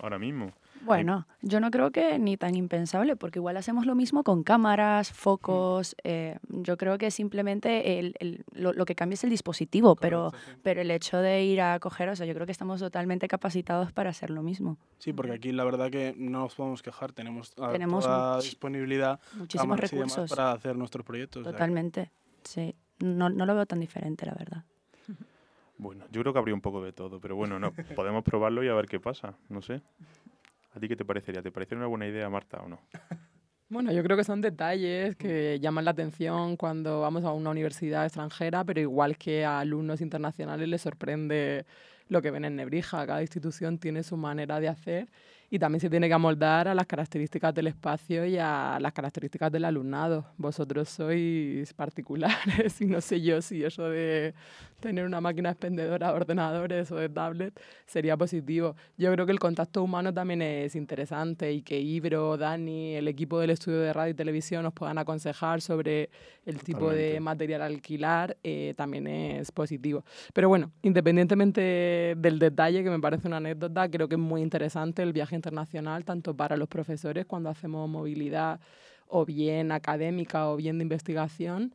ahora 0.00 0.18
mismo. 0.18 0.52
Bueno, 0.82 1.26
yo 1.42 1.60
no 1.60 1.70
creo 1.70 1.90
que 1.90 2.18
ni 2.18 2.36
tan 2.36 2.54
impensable, 2.54 3.16
porque 3.16 3.38
igual 3.38 3.56
hacemos 3.56 3.86
lo 3.86 3.94
mismo 3.94 4.22
con 4.22 4.42
cámaras, 4.42 5.10
focos. 5.12 5.96
Eh, 6.04 6.38
yo 6.48 6.76
creo 6.76 6.98
que 6.98 7.10
simplemente 7.10 7.98
el, 7.98 8.14
el, 8.20 8.44
lo, 8.52 8.72
lo, 8.72 8.84
que 8.84 8.94
cambia 8.94 9.14
es 9.14 9.24
el 9.24 9.30
dispositivo, 9.30 9.96
pero, 9.96 10.32
pero 10.62 10.80
el 10.80 10.90
hecho 10.90 11.18
de 11.18 11.44
ir 11.44 11.60
a 11.60 11.78
coger, 11.80 12.08
o 12.08 12.16
sea, 12.16 12.26
yo 12.26 12.34
creo 12.34 12.46
que 12.46 12.52
estamos 12.52 12.80
totalmente 12.80 13.28
capacitados 13.28 13.92
para 13.92 14.10
hacer 14.10 14.30
lo 14.30 14.42
mismo. 14.42 14.78
Sí, 14.98 15.12
porque 15.12 15.32
aquí 15.32 15.52
la 15.52 15.64
verdad 15.64 15.90
que 15.90 16.14
no 16.16 16.40
nos 16.40 16.54
podemos 16.54 16.82
quejar, 16.82 17.12
tenemos, 17.12 17.54
tenemos 17.54 18.04
toda 18.04 18.40
disponibilidad, 18.40 19.20
muchísimos 19.34 19.80
recursos 19.80 20.30
para 20.30 20.52
hacer 20.52 20.76
nuestros 20.76 21.04
proyectos. 21.04 21.42
Totalmente, 21.42 22.12
o 22.44 22.48
sea. 22.48 22.66
sí. 22.66 22.76
No, 22.98 23.28
no 23.28 23.44
lo 23.44 23.54
veo 23.54 23.66
tan 23.66 23.80
diferente, 23.80 24.24
la 24.24 24.32
verdad. 24.32 24.64
Bueno, 25.78 26.04
yo 26.10 26.22
creo 26.22 26.32
que 26.32 26.38
habría 26.38 26.54
un 26.54 26.60
poco 26.60 26.82
de 26.82 26.92
todo, 26.92 27.20
pero 27.20 27.36
bueno, 27.36 27.58
no, 27.58 27.72
podemos 27.96 28.24
probarlo 28.24 28.64
y 28.64 28.68
a 28.68 28.74
ver 28.74 28.86
qué 28.86 29.00
pasa, 29.00 29.34
no 29.48 29.62
sé. 29.62 29.82
¿A 30.74 30.80
ti 30.80 30.88
qué 30.88 30.96
te 30.96 31.04
parecería? 31.04 31.42
¿Te 31.42 31.50
parece 31.50 31.74
una 31.74 31.86
buena 31.86 32.06
idea, 32.06 32.28
Marta, 32.28 32.58
o 32.58 32.68
no? 32.68 32.80
Bueno, 33.68 33.90
yo 33.90 34.02
creo 34.04 34.16
que 34.16 34.22
son 34.22 34.40
detalles 34.40 35.16
que 35.16 35.58
llaman 35.58 35.84
la 35.84 35.90
atención 35.90 36.56
cuando 36.56 37.00
vamos 37.00 37.24
a 37.24 37.32
una 37.32 37.50
universidad 37.50 38.04
extranjera, 38.04 38.62
pero 38.62 38.80
igual 38.80 39.16
que 39.18 39.44
a 39.44 39.58
alumnos 39.58 40.00
internacionales 40.00 40.68
les 40.68 40.82
sorprende 40.82 41.66
lo 42.08 42.22
que 42.22 42.30
ven 42.30 42.44
en 42.44 42.54
Nebrija. 42.54 43.04
Cada 43.06 43.22
institución 43.22 43.78
tiene 43.78 44.02
su 44.02 44.16
manera 44.16 44.60
de 44.60 44.68
hacer 44.68 45.08
y 45.50 45.58
también 45.58 45.80
se 45.80 45.90
tiene 45.90 46.08
que 46.08 46.14
amoldar 46.14 46.68
a 46.68 46.74
las 46.74 46.86
características 46.86 47.54
del 47.54 47.68
espacio 47.68 48.24
y 48.24 48.36
a 48.38 48.78
las 48.80 48.92
características 48.92 49.50
del 49.50 49.64
alumnado. 49.64 50.26
Vosotros 50.36 50.88
sois 50.88 51.72
particulares 51.74 52.80
y 52.80 52.86
no 52.86 53.00
sé 53.00 53.20
yo 53.20 53.42
si 53.42 53.64
eso 53.64 53.88
de 53.88 54.34
tener 54.80 55.04
una 55.04 55.20
máquina 55.20 55.50
expendedora 55.50 56.08
de 56.08 56.14
ordenadores 56.14 56.90
o 56.92 56.96
de 56.96 57.08
tablet 57.08 57.58
sería 57.86 58.16
positivo. 58.16 58.76
Yo 58.96 59.12
creo 59.12 59.26
que 59.26 59.32
el 59.32 59.38
contacto 59.38 59.82
humano 59.82 60.12
también 60.12 60.42
es 60.42 60.76
interesante 60.76 61.52
y 61.52 61.62
que 61.62 61.80
Ibro, 61.80 62.36
Dani, 62.36 62.94
el 62.94 63.08
equipo 63.08 63.38
del 63.38 63.50
estudio 63.50 63.80
de 63.80 63.92
radio 63.92 64.12
y 64.12 64.14
televisión 64.14 64.62
nos 64.62 64.72
puedan 64.72 64.98
aconsejar 64.98 65.60
sobre 65.60 66.10
el 66.44 66.56
Totalmente. 66.56 66.64
tipo 66.64 66.90
de 66.90 67.20
material 67.20 67.62
alquilar 67.62 68.36
eh, 68.42 68.74
también 68.76 69.06
es 69.06 69.50
positivo. 69.52 70.04
Pero 70.32 70.48
bueno, 70.48 70.72
independientemente 70.82 72.14
del 72.16 72.38
detalle, 72.38 72.82
que 72.84 72.90
me 72.90 73.00
parece 73.00 73.28
una 73.28 73.38
anécdota, 73.38 73.88
creo 73.90 74.08
que 74.08 74.14
es 74.14 74.20
muy 74.20 74.42
interesante 74.42 75.02
el 75.02 75.12
viaje 75.12 75.34
internacional, 75.34 76.04
tanto 76.04 76.36
para 76.36 76.56
los 76.56 76.68
profesores 76.68 77.26
cuando 77.26 77.50
hacemos 77.50 77.88
movilidad 77.88 78.60
o 79.08 79.24
bien 79.24 79.72
académica 79.72 80.48
o 80.48 80.56
bien 80.56 80.78
de 80.78 80.82
investigación. 80.82 81.74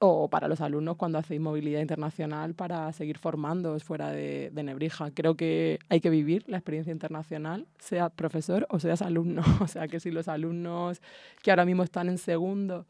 O 0.00 0.28
para 0.28 0.46
los 0.46 0.60
alumnos 0.60 0.96
cuando 0.96 1.18
hacéis 1.18 1.40
movilidad 1.40 1.80
internacional 1.80 2.54
para 2.54 2.92
seguir 2.92 3.18
formándoos 3.18 3.82
fuera 3.82 4.10
de, 4.10 4.50
Nebrija. 4.54 5.10
Creo 5.10 5.36
que 5.36 5.78
hay 5.88 6.00
que 6.00 6.10
vivir 6.10 6.44
la 6.46 6.58
experiencia 6.58 6.92
internacional, 6.92 7.66
sea 7.78 8.08
profesor 8.08 8.66
o 8.70 8.78
seas 8.78 9.02
alumno. 9.02 9.42
O 9.60 9.66
sea 9.66 9.88
que 9.88 10.00
si 10.00 10.10
los 10.10 10.28
alumnos 10.28 11.00
que 11.42 11.50
ahora 11.50 11.64
mismo 11.64 11.82
están 11.82 12.08
en 12.08 12.18
segundo 12.18 12.86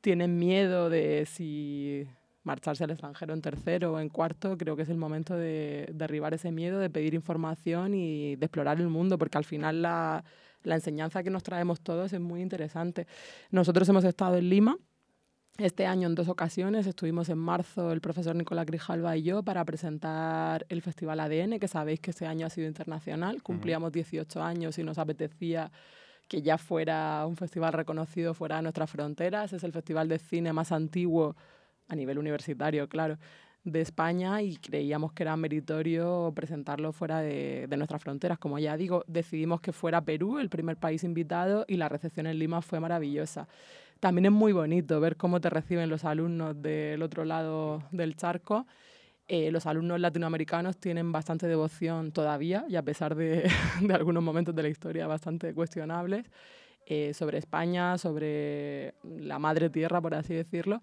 tienen 0.00 0.38
miedo 0.38 0.88
de 0.88 1.26
si 1.26 2.06
marcharse 2.44 2.84
al 2.84 2.90
extranjero 2.90 3.34
en 3.34 3.42
tercero 3.42 3.92
o 3.92 4.00
en 4.00 4.08
cuarto, 4.08 4.56
creo 4.56 4.76
que 4.76 4.82
es 4.82 4.88
el 4.88 4.96
momento 4.96 5.36
de 5.36 5.88
derribar 5.92 6.34
ese 6.34 6.52
miedo, 6.52 6.78
de 6.78 6.90
pedir 6.90 7.14
información 7.14 7.94
y 7.94 8.36
de 8.36 8.46
explorar 8.46 8.80
el 8.80 8.88
mundo, 8.88 9.18
porque 9.18 9.38
al 9.38 9.44
final 9.44 9.82
la, 9.82 10.24
la 10.64 10.74
enseñanza 10.74 11.22
que 11.22 11.30
nos 11.30 11.42
traemos 11.42 11.80
todos 11.80 12.12
es 12.12 12.20
muy 12.20 12.40
interesante. 12.40 13.06
Nosotros 13.50 13.88
hemos 13.88 14.04
estado 14.04 14.36
en 14.36 14.48
Lima, 14.48 14.76
este 15.64 15.86
año 15.86 16.08
en 16.08 16.14
dos 16.14 16.28
ocasiones, 16.28 16.86
estuvimos 16.86 17.28
en 17.28 17.38
marzo 17.38 17.92
el 17.92 18.00
profesor 18.00 18.34
Nicolás 18.34 18.66
Grijalva 18.66 19.16
y 19.16 19.22
yo 19.22 19.42
para 19.42 19.64
presentar 19.64 20.66
el 20.68 20.82
Festival 20.82 21.20
ADN, 21.20 21.58
que 21.58 21.68
sabéis 21.68 22.00
que 22.00 22.10
este 22.10 22.26
año 22.26 22.46
ha 22.46 22.50
sido 22.50 22.66
internacional, 22.66 23.42
cumplíamos 23.42 23.92
18 23.92 24.42
años 24.42 24.78
y 24.78 24.82
nos 24.82 24.98
apetecía 24.98 25.70
que 26.28 26.42
ya 26.42 26.58
fuera 26.58 27.24
un 27.26 27.36
festival 27.36 27.72
reconocido 27.72 28.34
fuera 28.34 28.56
de 28.56 28.62
nuestras 28.62 28.90
fronteras, 28.90 29.52
es 29.52 29.62
el 29.62 29.72
festival 29.72 30.08
de 30.08 30.18
cine 30.18 30.52
más 30.52 30.72
antiguo 30.72 31.36
a 31.88 31.94
nivel 31.94 32.18
universitario, 32.18 32.88
claro, 32.88 33.18
de 33.64 33.80
España 33.80 34.42
y 34.42 34.56
creíamos 34.56 35.12
que 35.12 35.22
era 35.22 35.36
meritorio 35.36 36.32
presentarlo 36.34 36.92
fuera 36.92 37.20
de, 37.20 37.66
de, 37.68 37.76
nuestras 37.76 38.02
fronteras. 38.02 38.38
Como 38.38 38.58
ya 38.58 38.76
digo, 38.76 39.04
decidimos 39.06 39.60
que 39.60 39.72
fuera 39.72 40.00
Perú 40.00 40.38
el 40.40 40.48
primer 40.48 40.76
país 40.76 41.04
invitado 41.04 41.64
y 41.68 41.76
la 41.76 41.88
recepción 41.88 42.26
en 42.26 42.38
Lima 42.38 42.62
fue 42.62 42.80
maravillosa. 42.80 43.46
También 44.02 44.26
es 44.26 44.32
muy 44.32 44.52
bonito 44.52 44.98
ver 44.98 45.16
cómo 45.16 45.40
te 45.40 45.48
reciben 45.48 45.88
los 45.88 46.04
alumnos 46.04 46.60
del 46.60 47.04
otro 47.04 47.24
lado 47.24 47.84
del 47.92 48.16
charco. 48.16 48.66
Eh, 49.28 49.52
los 49.52 49.64
alumnos 49.66 50.00
latinoamericanos 50.00 50.76
tienen 50.76 51.12
bastante 51.12 51.46
devoción 51.46 52.10
todavía 52.10 52.64
y 52.68 52.74
a 52.74 52.82
pesar 52.82 53.14
de, 53.14 53.48
algunos 53.94 54.20
momentos 54.24 54.56
de 54.56 54.62
la 54.64 54.68
historia 54.68 55.06
bastante 55.06 55.54
cuestionables 55.54 56.26
eh, 56.84 57.14
sobre 57.14 57.38
España, 57.38 57.96
sobre 57.96 58.94
la 59.04 59.38
madre 59.38 59.70
tierra, 59.70 60.00
por 60.00 60.16
así 60.16 60.34
decirlo 60.34 60.82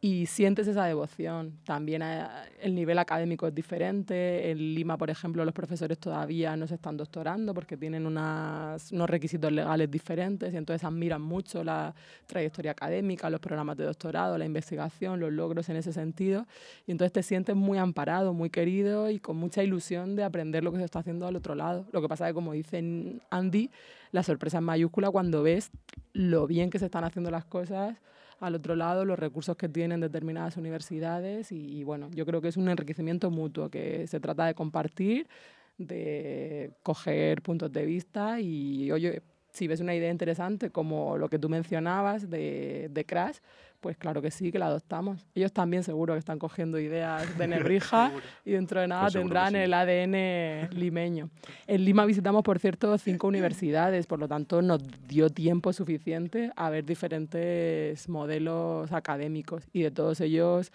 y 0.00 0.26
sientes 0.26 0.68
esa 0.68 0.84
devoción. 0.84 1.58
También 1.64 2.02
eh, 2.02 2.24
el 2.60 2.74
nivel 2.74 2.98
académico 2.98 3.48
es 3.48 3.54
diferente. 3.54 4.50
En 4.50 4.58
Lima, 4.58 4.96
por 4.96 5.10
ejemplo, 5.10 5.44
los 5.44 5.52
profesores 5.52 5.98
todavía 5.98 6.56
no 6.56 6.68
se 6.68 6.76
están 6.76 6.96
doctorando 6.96 7.52
porque 7.52 7.76
tienen 7.76 8.06
unos 8.06 9.10
requisitos 9.10 9.50
legales 9.50 9.90
diferentes 9.90 10.54
y 10.54 10.56
entonces 10.56 10.84
admiran 10.84 11.20
mucho 11.20 11.64
la 11.64 11.94
trayectoria 12.26 12.70
académica, 12.70 13.28
los 13.28 13.40
programas 13.40 13.76
de 13.76 13.84
doctorado, 13.84 14.38
la 14.38 14.44
investigación, 14.44 15.18
los 15.18 15.32
logros 15.32 15.68
en 15.68 15.76
ese 15.76 15.92
sentido. 15.92 16.46
Y 16.86 16.92
entonces 16.92 17.12
te 17.12 17.24
sientes 17.24 17.56
muy 17.56 17.78
amparado, 17.78 18.32
muy 18.32 18.50
querido 18.50 19.10
y 19.10 19.18
con 19.18 19.36
mucha 19.36 19.64
ilusión 19.64 20.14
de 20.14 20.22
aprender 20.22 20.62
lo 20.62 20.70
que 20.70 20.78
se 20.78 20.84
está 20.84 21.00
haciendo 21.00 21.26
al 21.26 21.34
otro 21.34 21.56
lado. 21.56 21.86
Lo 21.90 22.00
que 22.00 22.08
pasa 22.08 22.26
es 22.26 22.30
que, 22.30 22.34
como 22.34 22.52
dice 22.52 23.18
Andy, 23.30 23.70
la 24.12 24.22
sorpresa 24.22 24.58
es 24.58 24.62
mayúscula 24.62 25.10
cuando 25.10 25.42
ves 25.42 25.72
lo 26.12 26.46
bien 26.46 26.70
que 26.70 26.78
se 26.78 26.84
están 26.84 27.02
haciendo 27.02 27.32
las 27.32 27.44
cosas 27.44 27.96
al 28.40 28.54
otro 28.54 28.76
lado 28.76 29.04
los 29.04 29.18
recursos 29.18 29.56
que 29.56 29.68
tienen 29.68 30.00
determinadas 30.00 30.56
universidades 30.56 31.50
y, 31.52 31.82
bueno, 31.84 32.08
yo 32.12 32.24
creo 32.24 32.40
que 32.40 32.48
es 32.48 32.56
un 32.56 32.68
enriquecimiento 32.68 33.30
mutuo, 33.30 33.68
que 33.68 34.06
se 34.06 34.20
trata 34.20 34.46
de 34.46 34.54
compartir, 34.54 35.28
de 35.76 36.72
coger 36.82 37.42
puntos 37.42 37.72
de 37.72 37.84
vista 37.84 38.40
y, 38.40 38.90
oye, 38.90 39.22
si 39.52 39.66
ves 39.66 39.80
una 39.80 39.94
idea 39.94 40.10
interesante 40.10 40.70
como 40.70 41.16
lo 41.16 41.28
que 41.28 41.38
tú 41.38 41.48
mencionabas 41.48 42.30
de, 42.30 42.88
de 42.92 43.04
Crash, 43.04 43.38
pues 43.80 43.96
claro 43.96 44.20
que 44.20 44.30
sí, 44.30 44.50
que 44.50 44.58
la 44.58 44.66
adoptamos. 44.66 45.26
Ellos 45.34 45.52
también 45.52 45.82
seguro 45.82 46.14
que 46.14 46.18
están 46.18 46.38
cogiendo 46.38 46.78
ideas 46.78 47.38
de 47.38 47.46
Nebrija 47.46 48.12
y 48.44 48.52
dentro 48.52 48.80
de 48.80 48.88
nada 48.88 49.02
pues 49.02 49.14
tendrán 49.14 49.54
el 49.56 49.72
ADN 49.72 50.70
limeño. 50.78 51.30
En 51.66 51.84
Lima 51.84 52.04
visitamos, 52.04 52.42
por 52.42 52.58
cierto, 52.58 52.96
cinco 52.98 53.28
universidades, 53.28 54.06
por 54.06 54.18
lo 54.18 54.28
tanto 54.28 54.62
nos 54.62 54.80
dio 55.06 55.30
tiempo 55.30 55.72
suficiente 55.72 56.52
a 56.56 56.70
ver 56.70 56.84
diferentes 56.84 58.08
modelos 58.08 58.92
académicos 58.92 59.68
y 59.72 59.82
de 59.82 59.90
todos 59.90 60.20
ellos 60.20 60.72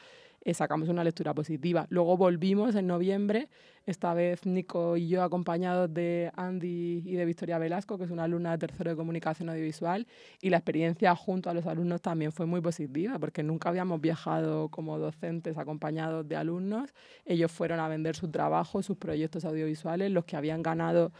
sacamos 0.51 0.89
una 0.89 1.03
lectura 1.03 1.33
positiva. 1.33 1.85
Luego 1.89 2.17
volvimos 2.17 2.75
en 2.75 2.87
noviembre, 2.87 3.47
esta 3.85 4.13
vez 4.13 4.45
Nico 4.45 4.97
y 4.97 5.07
yo 5.07 5.23
acompañados 5.23 5.93
de 5.93 6.31
Andy 6.35 7.03
y 7.05 7.15
de 7.15 7.25
Victoria 7.25 7.57
Velasco, 7.57 7.97
que 7.97 8.05
es 8.05 8.11
una 8.11 8.23
alumna 8.23 8.51
de 8.51 8.57
tercero 8.57 8.91
de 8.91 8.97
comunicación 8.97 9.49
audiovisual, 9.49 10.07
y 10.41 10.49
la 10.49 10.57
experiencia 10.57 11.15
junto 11.15 11.49
a 11.49 11.53
los 11.53 11.65
alumnos 11.65 12.01
también 12.01 12.31
fue 12.31 12.45
muy 12.45 12.61
positiva, 12.61 13.19
porque 13.19 13.43
nunca 13.43 13.69
habíamos 13.69 14.01
viajado 14.01 14.69
como 14.69 14.99
docentes 14.99 15.57
acompañados 15.57 16.27
de 16.27 16.35
alumnos. 16.35 16.93
Ellos 17.25 17.51
fueron 17.51 17.79
a 17.79 17.87
vender 17.87 18.15
su 18.15 18.29
trabajo, 18.29 18.83
sus 18.83 18.97
proyectos 18.97 19.45
audiovisuales, 19.45 20.11
los 20.11 20.25
que 20.25 20.35
habían 20.35 20.61
ganado 20.63 21.11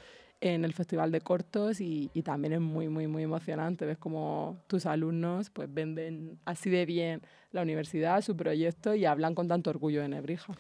en 0.43 0.65
el 0.65 0.73
Festival 0.73 1.09
de 1.11 1.21
Cortos 1.21 1.79
y, 1.79 2.11
y, 2.13 2.21
también 2.21 2.51
es 2.53 2.59
muy, 2.59 2.89
muy, 2.89 3.07
muy 3.07 3.23
emocionante. 3.23 3.85
Ves 3.85 3.97
como 3.97 4.57
tus 4.67 4.85
alumnos 4.85 5.49
pues 5.49 5.73
venden 5.73 6.37
así 6.43 6.69
de 6.69 6.85
bien 6.85 7.21
la 7.51 7.61
universidad, 7.61 8.21
su 8.21 8.35
proyecto 8.35 8.93
y 8.93 9.05
hablan 9.05 9.35
con 9.35 9.47
tanto 9.47 9.69
orgullo 9.69 10.01
de 10.01 10.09
Nebrija. 10.09 10.53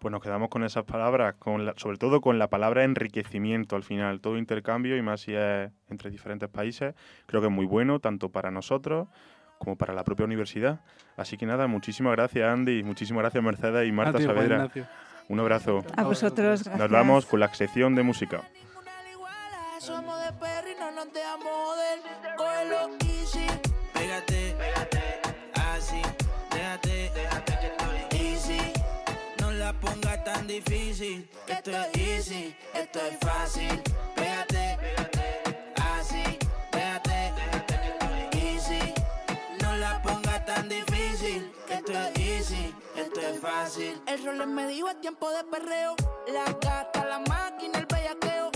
Pues 0.00 0.12
nos 0.12 0.20
quedamos 0.20 0.50
con 0.50 0.64
esas 0.64 0.84
palabras, 0.84 1.36
con 1.38 1.64
la, 1.64 1.72
sobre 1.78 1.96
todo 1.96 2.20
con 2.20 2.38
la 2.38 2.50
palabra 2.50 2.84
enriquecimiento 2.84 3.74
al 3.74 3.84
final. 3.84 4.20
Todo 4.20 4.36
intercambio 4.36 4.98
y 4.98 5.02
más 5.02 5.22
si 5.22 5.32
es 5.32 5.70
entre 5.88 6.10
diferentes 6.10 6.50
países, 6.50 6.94
creo 7.24 7.40
que 7.40 7.46
es 7.46 7.52
muy 7.52 7.64
bueno 7.64 8.00
tanto 8.00 8.28
para 8.28 8.50
nosotros 8.50 9.08
como 9.56 9.76
para 9.76 9.94
la 9.94 10.04
propia 10.04 10.26
universidad. 10.26 10.80
Así 11.16 11.38
que 11.38 11.46
nada, 11.46 11.68
muchísimas 11.68 12.12
gracias 12.16 12.46
Andy, 12.46 12.82
muchísimas 12.82 13.22
gracias 13.22 13.42
Mercedes 13.42 13.88
y 13.88 13.92
Marta 13.92 14.20
Saavedra. 14.20 14.70
Un 15.28 15.40
abrazo. 15.40 15.84
A 15.96 16.02
vosotros. 16.02 16.64
Gracias. 16.64 16.78
Nos 16.78 16.90
vamos 16.90 17.24
con 17.24 17.40
la 17.40 17.48
sección 17.54 17.94
de 17.94 18.02
música. 18.02 18.42
Somos 19.84 20.16
de 20.22 20.32
perro 20.34 20.70
y 20.70 20.78
no 20.78 20.92
nos 20.92 21.12
dejamos 21.12 21.48
joder. 21.52 21.98
Cógelo 22.36 22.90
easy. 23.00 23.46
Pégate, 23.92 24.54
pégate, 24.56 25.20
así. 25.54 26.00
Déjate, 26.52 27.10
déjate 27.12 27.58
que 27.58 27.66
estoy 27.66 28.20
easy. 28.20 28.72
No 29.40 29.50
la 29.50 29.72
pongas 29.72 30.22
tan 30.22 30.46
difícil. 30.46 31.28
Esto 31.48 31.72
es 31.72 31.96
easy, 31.96 32.56
esto 32.74 33.00
es 33.00 33.18
fácil. 33.18 33.82
Pégate, 34.14 34.78
pégate, 34.80 35.42
así. 35.98 36.38
Déjate, 36.70 37.32
déjate 37.34 37.80
que 37.80 37.88
estoy 37.88 38.40
easy. 38.40 38.94
No 39.62 39.74
la 39.78 40.00
pongas 40.00 40.46
tan 40.46 40.68
difícil. 40.68 41.52
Esto 41.68 41.92
es 41.92 42.18
easy, 42.20 42.72
esto 42.94 43.20
es 43.20 43.40
fácil. 43.40 44.00
El 44.06 44.24
rol 44.24 44.42
es 44.42 44.46
medio 44.46 44.88
es 44.88 45.00
tiempo 45.00 45.28
de 45.30 45.42
perreo. 45.42 45.96
La 46.28 46.44
gata, 46.44 47.04
la 47.04 47.18
máquina, 47.18 47.80
el 47.80 47.86
bellaqueo. 47.86 48.51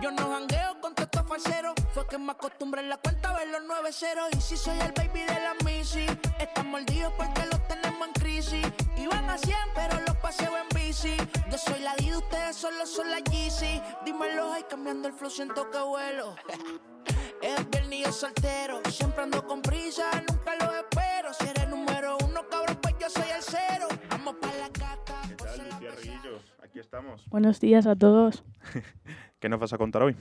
Yo 0.00 0.10
no 0.10 0.30
jangueo 0.30 0.80
con 0.80 0.94
estos 0.96 1.26
falseros. 1.26 1.74
Fue 1.92 2.06
que 2.06 2.16
me 2.16 2.32
acostumbré 2.32 2.80
en 2.80 2.88
la 2.88 2.96
cuenta 2.96 3.30
a 3.30 3.38
ver 3.38 3.48
los 3.48 3.60
9 3.66 3.92
ceros. 3.92 4.28
Y 4.32 4.40
si 4.40 4.56
soy 4.56 4.78
el 4.80 4.92
baby 4.92 5.20
de 5.20 5.34
la 5.34 5.54
Missy, 5.62 6.06
están 6.38 6.70
mordidos 6.70 7.12
porque 7.18 7.44
los 7.46 7.68
tenemos 7.68 8.08
en 8.08 8.14
crisis. 8.14 8.66
Iban 8.96 9.28
a 9.28 9.36
100, 9.36 9.56
pero 9.74 10.00
los 10.06 10.16
paseo 10.16 10.52
en 10.56 10.68
bici. 10.74 11.16
Yo 11.50 11.58
soy 11.58 11.80
la 11.80 11.94
D, 11.96 12.16
ustedes 12.16 12.56
solo 12.56 12.86
son 12.86 13.10
la 13.10 13.18
Yeezy. 13.18 13.82
Dímelo, 14.06 14.52
ay, 14.52 14.64
cambiando 14.70 15.08
el 15.08 15.14
flow, 15.14 15.30
siento 15.30 15.70
que 15.70 15.78
vuelo. 15.78 16.34
es 17.42 17.70
viernes 17.70 18.06
yo 18.06 18.12
soltero. 18.12 18.80
Siempre 18.90 19.24
ando 19.24 19.46
con 19.46 19.60
prisa, 19.60 20.10
nunca 20.28 20.54
lo 20.56 20.74
espero. 20.76 21.34
Si 21.34 21.46
eres 21.46 21.68
número 21.68 22.16
uno, 22.24 22.48
cabrón, 22.48 22.78
pues 22.80 22.94
yo 22.98 23.10
soy 23.10 23.30
el 23.30 23.42
cero. 23.42 23.88
Vamos 24.08 24.36
para 24.40 24.56
la 24.56 24.68
gata. 24.68 25.20
¿Qué 25.28 25.34
tal? 25.34 26.42
Aquí 26.62 26.78
estamos. 26.78 27.26
Buenos 27.28 27.60
días 27.60 27.86
a 27.86 27.96
todos. 27.96 28.44
¿Qué 29.40 29.48
nos 29.48 29.58
vas 29.58 29.72
a 29.72 29.78
contar 29.78 30.02
hoy? 30.02 30.14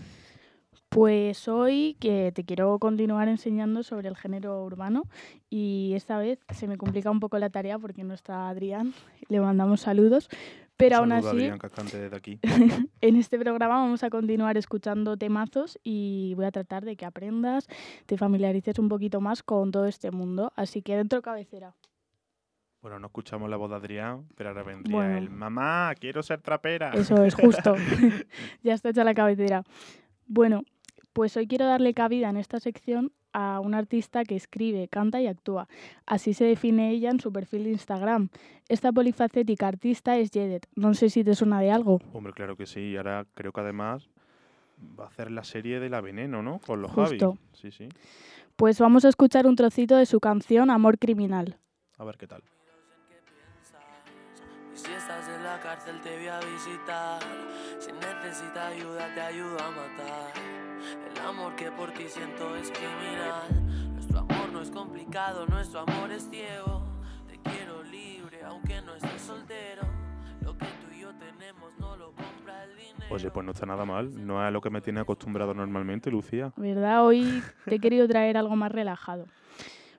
Pues 0.88 1.48
hoy 1.48 1.98
que 2.00 2.32
te 2.34 2.46
quiero 2.46 2.80
continuar 2.80 3.28
enseñando 3.28 3.84
sobre 3.84 4.08
el 4.08 4.16
género 4.16 4.64
urbano 4.64 5.04
y 5.50 5.92
esta 5.94 6.18
vez 6.18 6.40
se 6.52 6.68
me 6.68 6.78
complica 6.78 7.12
un 7.12 7.20
poco 7.20 7.38
la 7.38 7.50
tarea 7.50 7.78
porque 7.78 8.04
no 8.04 8.14
está 8.14 8.50
Adrián, 8.50 8.94
le 9.28 9.40
mandamos 9.40 9.82
saludos, 9.82 10.30
pero 10.78 10.98
aún 10.98 11.12
así 11.12 11.28
Adrián 11.28 11.60
desde 11.84 12.16
aquí. 12.16 12.40
en 13.02 13.18
este 13.18 13.38
programa 13.38 13.76
vamos 13.76 14.04
a 14.04 14.10
continuar 14.10 14.58
escuchando 14.58 15.16
temazos 15.18 15.78
y 15.84 16.34
voy 16.36 16.46
a 16.46 16.52
tratar 16.52 16.86
de 16.86 16.96
que 16.96 17.06
aprendas, 17.06 17.68
te 18.08 18.18
familiarices 18.18 18.80
un 18.80 18.90
poquito 18.90 19.22
más 19.22 19.44
con 19.44 19.72
todo 19.72 19.86
este 19.86 20.10
mundo, 20.10 20.54
así 20.56 20.82
que 20.82 20.96
dentro 20.96 21.22
cabecera. 21.22 21.76
Bueno, 22.82 22.98
no 23.00 23.08
escuchamos 23.08 23.50
la 23.50 23.58
voz 23.58 23.70
de 23.70 23.76
Adrián, 23.76 24.28
pero 24.36 24.50
ahora 24.50 24.64
vendría 24.64 24.96
Bueno. 24.96 25.18
el 25.18 25.30
mamá, 25.30 25.94
quiero 26.00 26.24
ser 26.24 26.42
trapera. 26.42 26.92
Eso 26.92 27.24
es 27.24 27.36
justo. 27.36 27.76
ya 28.64 28.74
está 28.74 28.90
hecha 28.90 29.04
la 29.04 29.14
cabecera. 29.14 29.64
Bueno, 30.28 30.64
pues 31.12 31.36
hoy 31.36 31.48
quiero 31.48 31.66
darle 31.66 31.94
cabida 31.94 32.30
en 32.30 32.38
esta 32.38 32.60
sección 32.60 33.12
a 33.34 33.60
una 33.60 33.78
artista 33.78 34.24
que 34.24 34.36
escribe, 34.36 34.88
canta 34.88 35.22
y 35.22 35.28
actúa. 35.28 35.68
Así 36.06 36.34
se 36.34 36.46
define 36.46 36.92
ella 36.92 37.10
en 37.10 37.20
su 37.20 37.32
perfil 37.32 37.66
de 37.66 37.72
Instagram. 37.72 38.30
Esta 38.70 38.92
polifacética 38.92 39.68
artista 39.68 40.18
es 40.18 40.32
Jedet. 40.32 40.68
No 40.76 40.94
sé 40.94 41.10
si 41.10 41.24
te 41.24 41.36
suena 41.36 41.60
de 41.60 41.72
algo. 41.72 42.00
Hombre, 42.14 42.34
claro 42.34 42.56
que 42.56 42.66
sí. 42.66 42.80
Y 42.80 42.98
ahora 42.98 43.26
creo 43.34 43.52
que 43.52 43.62
además 43.62 44.10
va 44.98 45.06
a 45.06 45.08
hacer 45.08 45.32
la 45.32 45.44
serie 45.44 45.80
de 45.80 45.90
La 45.90 46.02
Veneno, 46.02 46.42
¿no? 46.42 46.60
Con 46.60 46.82
los 46.82 46.92
Justo. 46.92 47.34
Javi. 47.34 47.40
Sí, 47.54 47.72
sí. 47.72 47.90
Pues 48.56 48.80
vamos 48.80 49.06
a 49.06 49.10
escuchar 49.10 49.48
un 49.48 49.56
trocito 49.56 49.96
de 49.98 50.06
su 50.06 50.20
canción 50.20 50.70
Amor 50.70 50.98
Criminal. 50.98 51.58
A 51.98 52.06
ver 52.06 52.18
qué 52.18 52.28
tal. 52.28 52.42
La 55.44 55.60
cárcel 55.60 56.00
te 56.02 56.16
voy 56.18 56.28
a 56.28 56.40
visitar. 56.40 57.20
Si 57.80 57.92
necesitas 57.92 58.72
ayuda, 58.72 59.14
te 59.14 59.22
ayudo 59.22 59.58
a 59.60 59.72
matar. 59.72 60.34
El 61.12 61.20
amor 61.26 61.56
que 61.56 61.72
por 61.72 61.92
ti 61.92 62.06
siento 62.08 62.56
es 62.56 62.72
criminal. 62.72 63.94
Nuestro 63.94 64.20
amor 64.20 64.52
no 64.54 64.62
es 64.62 64.72
complicado, 64.72 65.46
nuestro 65.48 65.82
amor 65.82 66.12
es 66.12 66.30
ciego. 66.30 66.84
Te 67.28 67.38
quiero 67.50 67.84
libre, 67.84 68.42
aunque 68.46 68.82
no 68.82 68.96
estés 68.96 69.22
soltero. 69.22 69.84
Lo 70.42 70.58
que 70.58 70.66
tú 70.66 70.96
y 70.96 71.02
yo 71.02 71.14
tenemos 71.16 71.78
no 71.78 71.98
lo 71.98 72.14
compra 72.14 72.64
el 72.64 72.76
dinero. 72.76 73.14
Oye, 73.14 73.30
pues 73.32 73.46
no 73.46 73.52
está 73.52 73.66
nada 73.66 73.86
mal. 73.86 74.26
No 74.26 74.42
es 74.42 74.48
a 74.48 74.52
lo 74.52 74.62
que 74.62 74.70
me 74.70 74.82
tiene 74.82 75.02
acostumbrado 75.02 75.54
normalmente, 75.54 76.10
Lucía. 76.10 76.54
¿Verdad? 76.56 77.06
Hoy 77.06 77.44
te 77.66 77.76
he 77.76 77.80
querido 77.80 78.08
traer 78.08 78.38
algo 78.38 78.56
más 78.56 78.72
relajado. 78.72 79.26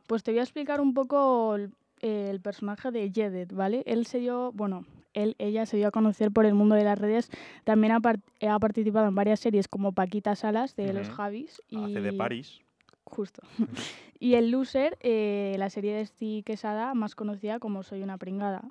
Pues 0.07 0.23
te 0.23 0.33
voy 0.33 0.41
a 0.41 0.43
explicar 0.43 0.81
un 0.81 0.95
poco 0.95 1.57
el, 2.01 2.11
el 2.11 2.41
personaje 2.41 2.91
de 2.91 3.11
Jedet, 3.11 3.53
¿vale? 3.53 3.83
Él 3.87 4.07
se 4.07 4.19
dio, 4.19 4.53
bueno, 4.53 4.85
él, 5.15 5.35
ella 5.39 5.67
se 5.67 5.77
dio 5.77 5.89
a 5.89 5.91
conocer 5.91 6.31
por 6.31 6.47
el 6.47 6.55
mundo 6.55 6.75
de 6.75 6.85
las 6.85 6.99
redes. 6.99 7.31
También 7.65 7.93
ha, 7.93 8.01
par- 8.01 8.21
ha 8.47 8.59
participado 8.59 9.09
en 9.09 9.15
varias 9.15 9.41
series 9.41 9.69
como 9.69 9.93
Paquita 9.93 10.35
Salas 10.37 10.77
de 10.77 10.93
los. 10.93 11.09
Javis 11.11 11.61
y 11.69 11.83
Hace 11.83 12.01
de 12.01 12.13
París. 12.13 12.61
justo. 13.05 13.43
y 14.21 14.35
el 14.35 14.51
Loser, 14.51 14.97
eh, 15.01 15.57
la 15.59 15.69
serie 15.71 15.95
de 15.95 16.03
Esti 16.03 16.43
Quesada, 16.45 16.95
más 16.95 17.15
conocida 17.15 17.59
como 17.59 17.83
Soy 17.83 18.03
una 18.03 18.19
pringada. 18.19 18.63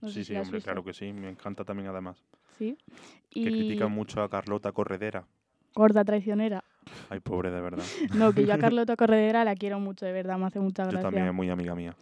No 0.00 0.08
sí, 0.10 0.22
sí, 0.24 0.34
hombre, 0.36 0.58
visto. 0.58 0.66
claro 0.66 0.84
que 0.84 0.92
sí. 0.92 1.12
Me 1.12 1.28
encanta 1.30 1.64
también 1.64 1.88
además. 1.88 2.22
Sí. 2.58 2.76
Que 3.30 3.40
Y 3.40 3.44
critican 3.46 3.90
mucho 3.90 4.22
a 4.22 4.28
Carlota 4.28 4.70
Corredera. 4.72 5.26
gorda 5.74 6.04
traicionera. 6.04 6.62
Ay, 7.10 7.20
pobre, 7.20 7.50
de 7.50 7.60
verdad. 7.60 7.84
No, 8.14 8.32
que 8.32 8.46
yo 8.46 8.54
a 8.54 8.58
Carlota 8.58 8.96
Corredera 8.96 9.44
la 9.44 9.54
quiero 9.54 9.80
mucho, 9.80 10.06
de 10.06 10.12
verdad, 10.12 10.38
me 10.38 10.46
hace 10.46 10.60
mucha 10.60 10.84
Yo 10.84 10.90
gracia. 10.90 11.02
también 11.02 11.26
es 11.26 11.34
muy 11.34 11.50
amiga 11.50 11.74
mía. 11.74 11.96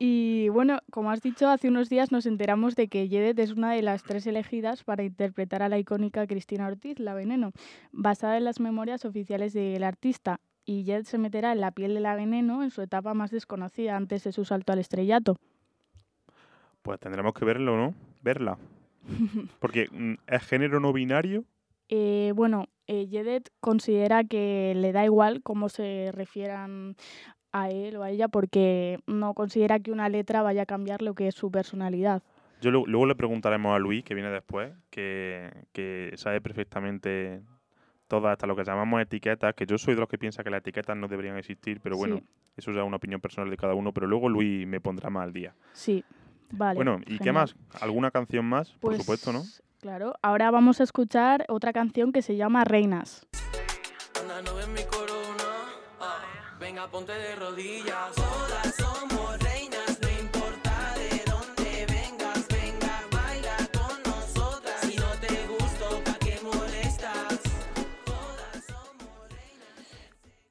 Y 0.00 0.48
bueno, 0.50 0.78
como 0.92 1.10
has 1.10 1.22
dicho, 1.22 1.48
hace 1.48 1.68
unos 1.68 1.88
días 1.88 2.12
nos 2.12 2.24
enteramos 2.26 2.76
de 2.76 2.86
que 2.86 3.08
Yedet 3.08 3.36
es 3.40 3.52
una 3.52 3.72
de 3.72 3.82
las 3.82 4.04
tres 4.04 4.26
elegidas 4.28 4.84
para 4.84 5.02
interpretar 5.02 5.60
a 5.62 5.68
la 5.68 5.78
icónica 5.78 6.24
Cristina 6.28 6.68
Ortiz, 6.68 7.00
la 7.00 7.14
Veneno, 7.14 7.50
basada 7.90 8.36
en 8.36 8.44
las 8.44 8.60
memorias 8.60 9.04
oficiales 9.04 9.52
del 9.54 9.82
artista. 9.82 10.38
Y 10.64 10.84
Yedet 10.84 11.06
se 11.06 11.18
meterá 11.18 11.50
en 11.50 11.60
la 11.60 11.72
piel 11.72 11.94
de 11.94 12.00
la 12.00 12.14
Veneno 12.14 12.62
en 12.62 12.70
su 12.70 12.80
etapa 12.80 13.12
más 13.14 13.32
desconocida 13.32 13.96
antes 13.96 14.22
de 14.22 14.30
su 14.30 14.44
salto 14.44 14.72
al 14.72 14.78
estrellato. 14.78 15.36
Pues 16.82 17.00
tendremos 17.00 17.34
que 17.34 17.44
verlo, 17.44 17.76
¿no? 17.76 17.94
Verla. 18.22 18.56
Porque 19.58 19.88
mm, 19.90 20.14
es 20.28 20.42
género 20.44 20.78
no 20.78 20.92
binario. 20.92 21.44
Eh, 21.88 22.32
bueno, 22.34 22.66
eh, 22.86 23.06
Yedet 23.06 23.50
considera 23.60 24.24
que 24.24 24.72
le 24.76 24.92
da 24.92 25.04
igual 25.04 25.42
cómo 25.42 25.68
se 25.68 26.10
refieran 26.12 26.96
a 27.52 27.70
él 27.70 27.96
o 27.96 28.02
a 28.02 28.10
ella 28.10 28.28
porque 28.28 28.98
no 29.06 29.32
considera 29.34 29.80
que 29.80 29.90
una 29.90 30.08
letra 30.08 30.42
vaya 30.42 30.62
a 30.62 30.66
cambiar 30.66 31.00
lo 31.02 31.14
que 31.14 31.28
es 31.28 31.34
su 31.34 31.50
personalidad. 31.50 32.22
Yo 32.60 32.70
lu- 32.70 32.86
luego 32.86 33.06
le 33.06 33.14
preguntaremos 33.14 33.74
a 33.74 33.78
Luis, 33.78 34.04
que 34.04 34.14
viene 34.14 34.30
después, 34.30 34.72
que, 34.90 35.48
que 35.72 36.12
sabe 36.16 36.40
perfectamente 36.40 37.40
todas 38.08 38.32
hasta 38.32 38.46
lo 38.46 38.56
que 38.56 38.64
llamamos 38.64 39.00
etiquetas, 39.00 39.54
que 39.54 39.64
yo 39.66 39.78
soy 39.78 39.94
de 39.94 40.00
los 40.00 40.08
que 40.08 40.18
piensa 40.18 40.42
que 40.42 40.50
las 40.50 40.58
etiquetas 40.60 40.96
no 40.96 41.08
deberían 41.08 41.36
existir, 41.36 41.80
pero 41.82 41.96
bueno, 41.96 42.16
Sí. 42.16 42.24
eso 42.56 42.72
ya 42.72 42.80
es 42.80 42.86
una 42.86 42.96
opinión 42.96 43.20
personal 43.20 43.48
de 43.50 43.56
cada 43.56 43.74
uno, 43.74 43.92
pero 43.92 44.06
luego 44.06 44.28
Luis 44.28 44.66
me 44.66 44.80
pondrá 44.80 45.08
más 45.08 45.24
al 45.24 45.32
día. 45.32 45.54
Sí, 45.72 46.04
vale. 46.52 46.74
bueno, 46.76 47.00
¿y 47.06 47.18
qué 47.18 47.32
más? 47.32 47.54
¿Alguna 47.80 48.10
canción 48.10 48.44
más? 48.44 48.72
Por 48.72 48.80
Pues, 48.80 48.96
supuesto, 48.98 49.32
¿no? 49.32 49.42
Claro, 49.80 50.14
ahora 50.22 50.50
vamos 50.50 50.80
a 50.80 50.84
escuchar 50.84 51.44
otra 51.48 51.72
canción 51.72 52.10
que 52.10 52.20
se 52.20 52.36
llama 52.36 52.64
Reinas. 52.64 53.26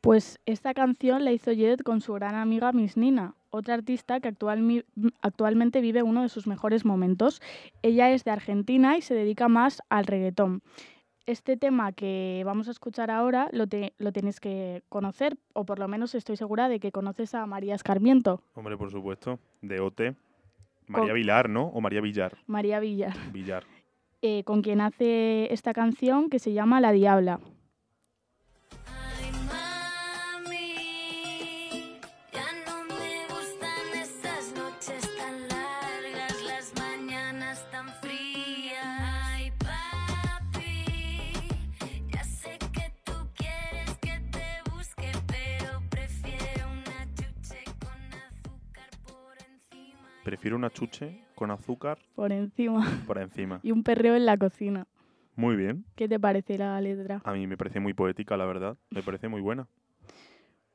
Pues 0.08 0.40
esta 0.46 0.74
canción 0.74 1.26
la 1.26 1.34
hizo 1.34 1.52
Jedet 1.52 1.84
con 1.84 2.00
su 2.00 2.14
gran 2.14 2.36
amiga 2.36 2.72
Miss 2.72 2.96
Nina, 2.96 3.36
otra 3.50 3.74
artista 3.74 4.22
que 4.22 4.30
actualmente 5.22 5.82
vive 5.82 6.02
uno 6.02 6.22
de 6.22 6.30
sus 6.30 6.48
mejores 6.48 6.86
momentos. 6.86 7.42
Ella 7.82 8.10
es 8.12 8.24
de 8.24 8.32
Argentina 8.32 8.96
y 8.98 9.02
se 9.02 9.14
dedica 9.16 9.50
más 9.50 9.82
al 9.90 10.06
reggaetón. 10.06 10.62
Este 11.26 11.58
tema 11.58 11.92
que 11.92 12.42
vamos 12.46 12.70
a 12.70 12.72
escuchar 12.72 13.12
ahora 13.12 13.50
lo, 13.52 13.68
te- 13.68 13.92
lo 13.98 14.14
tienes 14.14 14.40
que 14.40 14.82
conocer, 14.88 15.38
o 15.52 15.66
por 15.66 15.78
lo 15.78 15.90
menos 15.90 16.16
estoy 16.16 16.38
segura 16.38 16.70
de 16.70 16.80
que 16.80 16.94
conoces 16.94 17.36
a 17.36 17.46
María 17.46 17.76
Escarmiento, 17.76 18.42
Hombre, 18.54 18.78
por 18.78 18.90
supuesto. 18.90 19.40
De 19.62 19.82
OT. 19.82 20.16
María 20.88 21.08
Con- 21.10 21.16
Vilar, 21.16 21.50
¿no? 21.50 21.66
O 21.66 21.82
María 21.82 22.00
Villar. 22.00 22.38
María 22.48 22.80
Villar, 22.80 23.14
Villar. 23.34 23.66
eh, 24.22 24.46
con 24.46 24.62
quien 24.62 24.80
hace 24.80 25.52
esta 25.54 25.74
canción 25.74 26.30
que 26.30 26.40
se 26.40 26.54
llama 26.54 26.80
La 26.80 26.94
Diabla. 26.94 27.42
Prefiero 50.28 50.58
una 50.58 50.70
chuche 50.70 51.22
con 51.36 51.52
azúcar 51.52 52.00
Por 52.14 52.34
encima. 52.34 52.86
por 53.08 53.18
encima. 53.18 53.62
Y 53.64 53.72
un 53.72 53.82
perreo 53.82 54.14
en 54.14 54.26
la 54.26 54.36
cocina. 54.38 54.86
Muy 55.38 55.56
bien. 55.56 55.86
¿Qué 55.96 56.10
te 56.10 56.20
parece 56.20 56.58
la 56.58 56.82
letra? 56.82 57.22
A 57.24 57.32
mí 57.32 57.48
me 57.48 57.56
parece 57.56 57.80
muy 57.80 57.94
poética, 57.94 58.36
la 58.36 58.44
verdad. 58.44 58.76
Me 58.90 59.02
parece 59.02 59.30
muy 59.30 59.40
buena. 59.40 59.70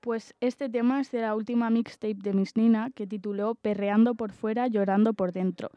Pues 0.01 0.35
este 0.41 0.71
tema 0.71 1.03
es 1.03 1.11
de 1.11 1.21
la 1.21 1.35
última 1.35 1.69
mixtape 1.69 2.17
de 2.23 2.33
Miss 2.33 2.57
Nina 2.57 2.89
que 2.95 3.07
tituló 3.07 3.55
Perreando 3.55 4.15
por 4.15 4.33
fuera, 4.33 4.69
llorando 4.69 5.13
por 5.13 5.33
dentro. 5.33 5.69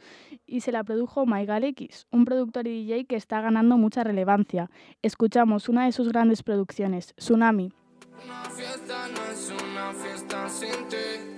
Y 0.45 0.61
se 0.61 0.71
la 0.71 0.85
produjo 0.85 1.25
Maigal 1.25 1.65
X, 1.65 2.07
un 2.11 2.23
productor 2.23 2.67
y 2.67 2.85
DJ 2.85 3.03
que 3.07 3.17
está 3.17 3.41
ganando 3.41 3.77
mucha 3.77 4.05
relevancia. 4.05 4.69
Escuchamos 5.01 5.67
una 5.67 5.83
de 5.83 5.91
sus 5.91 6.07
grandes 6.07 6.43
producciones, 6.43 7.13
Tsunami. 7.17 7.73
Una 8.23 8.45
fiesta 8.45 9.09
no 9.09 9.31
es 9.33 9.53
una 9.61 9.91
fiesta 9.91 10.47
sin 10.47 10.87
ti. 10.87 11.34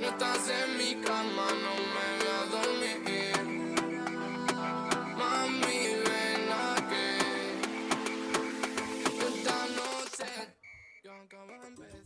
No 0.00 0.06
estás 0.06 0.50
en 0.50 0.78
mi 0.78 0.94
cama, 1.04 1.46
no 1.64 1.72
me 1.94 2.06
voy 2.18 2.28
a 2.34 2.40
dormir. 2.54 3.34
Mami, 5.18 5.80
ven 6.06 6.48
aquí. 6.76 7.08
Esta 9.26 9.58
noche 9.76 10.30
que 11.02 11.10
acaba 11.10 11.58
de 11.60 11.66
empezar. 11.68 12.02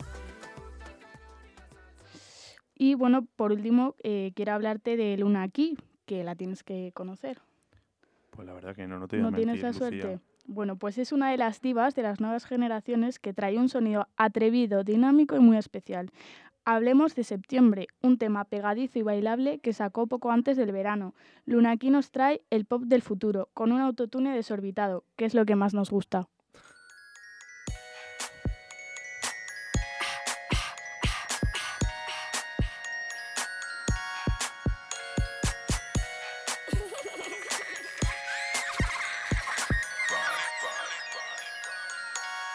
Y 2.74 2.94
bueno, 2.94 3.26
por 3.36 3.52
último, 3.52 3.94
eh, 4.02 4.32
quiero 4.34 4.52
hablarte 4.52 4.96
de 4.96 5.16
Luna 5.16 5.42
Aquí, 5.42 5.76
que 6.06 6.24
la 6.24 6.34
tienes 6.34 6.62
que 6.62 6.92
conocer. 6.94 7.40
Pues 8.30 8.46
la 8.46 8.54
verdad 8.54 8.74
que 8.74 8.86
no, 8.86 8.98
no 8.98 9.06
te 9.06 9.16
voy 9.18 9.26
a 9.26 9.30
¿No 9.30 9.36
tienes 9.36 9.56
Lucía. 9.62 9.72
suerte? 9.72 10.20
Bueno, 10.46 10.76
pues 10.76 10.98
es 10.98 11.12
una 11.12 11.30
de 11.30 11.36
las 11.36 11.60
divas 11.60 11.94
de 11.94 12.02
las 12.02 12.20
nuevas 12.20 12.46
generaciones 12.46 13.18
que 13.20 13.32
trae 13.32 13.58
un 13.58 13.68
sonido 13.68 14.08
atrevido, 14.16 14.82
dinámico 14.82 15.36
y 15.36 15.40
muy 15.40 15.56
especial. 15.56 16.10
Hablemos 16.64 17.16
de 17.16 17.24
Septiembre, 17.24 17.88
un 18.02 18.18
tema 18.18 18.44
pegadizo 18.44 18.96
y 19.00 19.02
bailable 19.02 19.58
que 19.58 19.72
sacó 19.72 20.06
poco 20.06 20.30
antes 20.30 20.56
del 20.56 20.70
verano. 20.70 21.12
Luna 21.44 21.72
aquí 21.72 21.90
nos 21.90 22.12
trae 22.12 22.44
el 22.50 22.66
pop 22.66 22.82
del 22.84 23.02
futuro, 23.02 23.48
con 23.52 23.72
un 23.72 23.80
autotune 23.80 24.32
desorbitado, 24.32 25.04
que 25.16 25.24
es 25.24 25.34
lo 25.34 25.44
que 25.44 25.56
más 25.56 25.74
nos 25.74 25.90
gusta. 25.90 26.28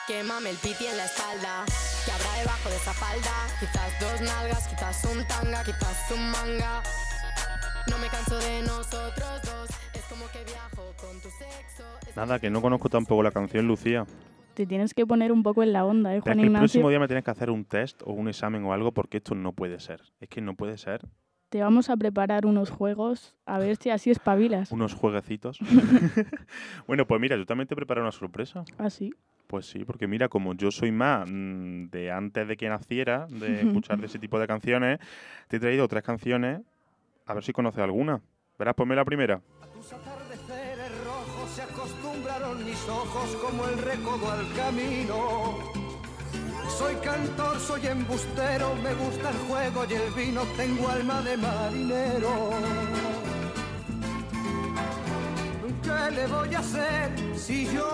Quémame 0.08 0.52
el 0.52 0.56
piti 0.56 0.86
en 0.86 0.96
la 0.96 1.04
espalda. 1.04 1.66
Debajo 2.68 2.70
de 2.70 2.76
esa 2.76 2.94
falda? 2.94 3.32
Quizás 3.60 4.00
dos 4.00 4.22
nalgas, 4.22 4.68
quizás 4.68 5.04
un 5.06 5.26
tanga, 5.28 5.64
quizás 5.64 6.12
un 6.12 6.32
manga. 6.32 6.84
No 7.90 7.98
me 7.98 8.08
canso 8.08 8.38
de 8.40 8.62
nosotros 8.62 9.42
dos. 9.44 9.70
Es 9.94 10.04
como 10.10 10.26
que 10.32 10.44
viajo 10.44 10.84
con 11.00 11.22
tu 11.22 11.30
sexo. 11.30 11.84
Nada, 12.16 12.40
que 12.40 12.50
no 12.50 12.62
conozco 12.62 12.90
tampoco 12.90 13.24
la 13.24 13.32
canción, 13.32 13.68
Lucía. 13.68 14.06
Te 14.54 14.66
tienes 14.66 14.94
que 14.94 15.06
poner 15.06 15.32
un 15.32 15.44
poco 15.44 15.64
en 15.64 15.72
la 15.72 15.86
onda, 15.86 16.14
¿eh, 16.14 16.18
Es 16.18 16.24
Juan 16.24 16.40
que 16.40 16.46
el 16.46 16.52
próximo 16.52 16.90
día 16.90 17.00
me 17.00 17.08
tienes 17.08 17.24
que 17.24 17.32
hacer 17.32 17.52
un 17.52 17.64
test 17.64 18.02
o 18.04 18.12
un 18.12 18.28
examen 18.28 18.66
o 18.66 18.74
algo 18.74 18.92
porque 18.92 19.18
esto 19.18 19.36
no 19.36 19.54
puede 19.54 19.80
ser. 19.80 20.02
Es 20.20 20.28
que 20.28 20.42
no 20.42 20.56
puede 20.56 20.78
ser. 20.78 21.08
Te 21.50 21.62
vamos 21.62 21.90
a 21.90 21.96
preparar 21.96 22.46
unos 22.46 22.70
juegos, 22.70 23.36
a 23.46 23.60
ver 23.60 23.78
si 23.78 23.92
así 23.92 24.12
espabilas. 24.12 24.72
Unos 24.72 24.94
jueguecitos. 24.94 25.60
bueno, 26.88 27.08
pues 27.08 27.22
mira, 27.22 27.38
yo 27.38 27.46
también 27.46 27.68
te 27.68 27.76
preparo 27.76 28.02
una 28.02 28.12
sorpresa. 28.12 28.66
Así. 28.78 29.14
Pues 29.48 29.66
sí, 29.66 29.86
porque 29.86 30.08
mira, 30.08 30.28
como 30.28 30.54
yo 30.54 30.72
soy 30.72 30.92
más 30.92 31.28
mm, 31.30 31.86
de 31.86 32.12
antes 32.12 32.48
de 32.48 32.58
que 32.58 32.68
naciera, 32.68 33.28
de 33.30 33.62
escuchar 33.68 33.98
de 34.00 34.08
ese 34.08 34.20
tipo 34.20 34.40
de 34.40 34.48
canciones, 34.48 35.00
te 35.48 35.58
he 35.58 35.60
traído 35.60 35.88
tres 35.88 36.04
canciones 36.04 36.62
A 37.26 37.34
ver 37.34 37.44
si 37.44 37.54
conoces 37.54 37.82
alguna. 37.82 38.22
Verás, 38.60 38.74
ponme 38.76 38.96
la 38.96 39.06
primera. 39.06 39.42
Tus 39.74 39.94
atardeceres 39.94 40.92
rojos 41.06 41.50
se 41.52 41.62
acostumbraron 41.62 42.66
mis 42.66 42.90
ojos 42.90 43.36
como 43.36 43.68
el 43.68 43.78
recodo 43.78 44.32
al 44.32 44.54
camino. 44.54 45.58
Soy 46.70 46.96
cantor, 46.96 47.60
soy 47.60 47.88
embustero, 47.88 48.76
me 48.76 48.94
gusta 48.94 49.30
el 49.30 49.38
juego 49.48 49.86
y 49.90 49.94
el 49.94 50.14
vino, 50.14 50.42
tengo 50.56 50.90
alma 50.90 51.22
de 51.22 51.38
marinero. 51.38 52.50
¿Qué 55.84 56.12
le 56.16 56.28
voy 56.28 56.54
a 56.54 56.60
hacer 56.60 57.12
si 57.36 57.66
yo 57.74 57.90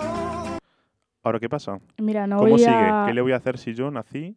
Ahora, 1.24 1.40
¿qué 1.40 1.48
pasa? 1.48 1.78
Mira, 1.98 2.26
no 2.26 2.36
¿Cómo 2.36 2.50
voy 2.50 2.58
sigue? 2.60 2.70
a... 2.70 3.04
¿Qué 3.06 3.14
le 3.14 3.20
voy 3.22 3.32
a 3.32 3.36
hacer 3.36 3.56
si 3.58 3.74
yo 3.74 3.90
nací 3.90 4.36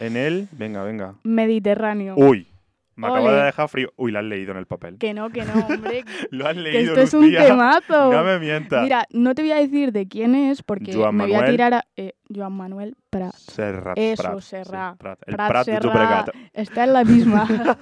en 0.00 0.16
el... 0.16 0.48
Venga, 0.52 0.82
venga. 0.82 1.14
Mediterráneo. 1.22 2.14
Uy, 2.16 2.48
me 2.96 3.08
acabo 3.08 3.30
de 3.30 3.42
dejar 3.42 3.68
frío. 3.68 3.92
Uy, 3.96 4.10
lo 4.10 4.18
has 4.20 4.24
leído 4.24 4.52
en 4.52 4.56
el 4.56 4.64
papel. 4.66 4.96
Que 4.98 5.12
no, 5.12 5.28
que 5.28 5.44
no, 5.44 5.52
hombre. 5.68 6.04
Lo 6.30 6.46
has 6.48 6.54
que 6.54 6.60
leído, 6.60 6.94
esto 6.94 7.00
es 7.02 7.12
un 7.14 7.30
temazo. 7.30 8.10
No 8.12 8.24
me 8.24 8.38
mientas. 8.38 8.82
Mira, 8.84 9.04
no 9.10 9.34
te 9.34 9.42
voy 9.42 9.52
a 9.52 9.56
decir 9.56 9.92
de 9.92 10.08
quién 10.08 10.34
es 10.34 10.62
porque 10.62 10.94
Joan 10.94 11.14
me 11.14 11.24
voy 11.26 11.34
a 11.34 11.44
tirar 11.44 11.74
a... 11.74 11.84
eh, 11.96 12.14
Joan 12.34 12.54
Manuel 12.54 12.96
Prat. 13.10 13.34
Serrat, 13.34 13.98
Eso, 13.98 14.22
Prat, 14.22 14.40
sí, 14.40 14.48
Serrat. 14.48 14.96
Prat. 14.98 15.18
El 15.26 15.36
Prat 15.36 15.48
Prat 15.50 15.64
Serrat. 15.66 16.28
Está 16.54 16.84
en 16.84 16.92
la 16.94 17.04
misma. 17.04 17.46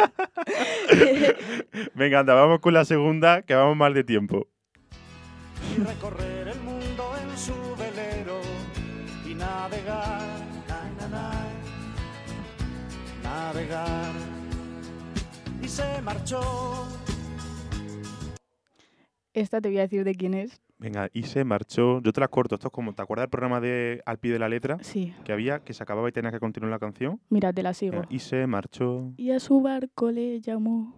Venga, 1.94 2.20
anda, 2.20 2.34
vamos 2.34 2.60
con 2.60 2.74
la 2.74 2.84
segunda, 2.84 3.42
que 3.42 3.54
vamos 3.54 3.76
mal 3.76 3.94
de 3.94 4.04
tiempo. 4.04 4.46
y 5.76 5.80
recorrer 5.82 6.48
el 6.48 6.60
mundo 6.60 6.75
navegar, 9.68 10.20
na, 10.68 10.80
na, 10.98 11.08
na, 11.08 11.44
navegar. 13.22 14.12
Y 15.60 15.68
se 15.68 16.00
marchó. 16.02 16.40
Esta 19.34 19.60
te 19.60 19.68
voy 19.68 19.78
a 19.78 19.82
decir 19.82 20.04
de 20.04 20.14
quién 20.14 20.34
es. 20.34 20.60
Venga, 20.78 21.08
y 21.12 21.24
se 21.24 21.42
marchó. 21.44 22.00
Yo 22.00 22.12
te 22.12 22.20
la 22.20 22.28
corto. 22.28 22.54
Esto 22.54 22.68
es 22.68 22.72
como, 22.72 22.94
¿te 22.94 23.02
acuerdas 23.02 23.24
del 23.24 23.30
programa 23.30 23.60
de 23.60 24.02
Al 24.06 24.18
pie 24.18 24.32
de 24.32 24.38
la 24.38 24.48
letra? 24.48 24.78
Sí, 24.82 25.12
Que 25.24 25.32
había, 25.32 25.58
que 25.60 25.72
se 25.74 25.82
acababa 25.82 26.08
y 26.08 26.12
tenía 26.12 26.30
que 26.30 26.38
continuar 26.38 26.70
la 26.70 26.78
canción. 26.78 27.20
mira, 27.28 27.52
te 27.52 27.62
la 27.62 27.74
sigo. 27.74 27.92
Venga, 27.92 28.06
y 28.10 28.20
se 28.20 28.46
marchó. 28.46 29.12
Y 29.16 29.32
a 29.32 29.40
su 29.40 29.60
barco 29.60 30.10
le 30.12 30.40
llamó. 30.40 30.94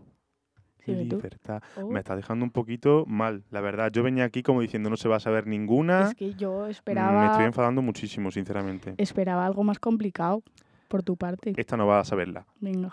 Tú. 1.08 1.16
Libertad. 1.16 1.62
Oh, 1.76 1.88
Me 1.88 1.98
está 2.00 2.16
dejando 2.16 2.44
un 2.44 2.50
poquito 2.50 3.04
mal, 3.06 3.42
la 3.50 3.60
verdad. 3.60 3.90
Yo 3.92 4.02
venía 4.02 4.24
aquí 4.24 4.42
como 4.42 4.60
diciendo 4.60 4.90
no 4.90 4.96
se 4.96 5.08
va 5.08 5.16
a 5.16 5.20
saber 5.20 5.46
ninguna. 5.46 6.08
es 6.08 6.14
que 6.14 6.34
yo 6.34 6.60
Mm, 6.60 6.64
Me 6.64 6.70
esperaba, 6.70 7.26
estoy 7.26 7.44
enfadando 7.46 7.82
muchísimo, 7.82 8.30
sinceramente. 8.30 8.94
esperaba 8.98 9.44
algo 9.46 9.64
más 9.64 9.78
complicado 9.78 10.42
por 10.88 11.02
tu 11.02 11.16
parte. 11.16 11.52
Esta 11.56 11.76
no 11.76 11.86
va 11.86 12.00
a 12.00 12.04
saberla. 12.04 12.46
Venga. 12.60 12.92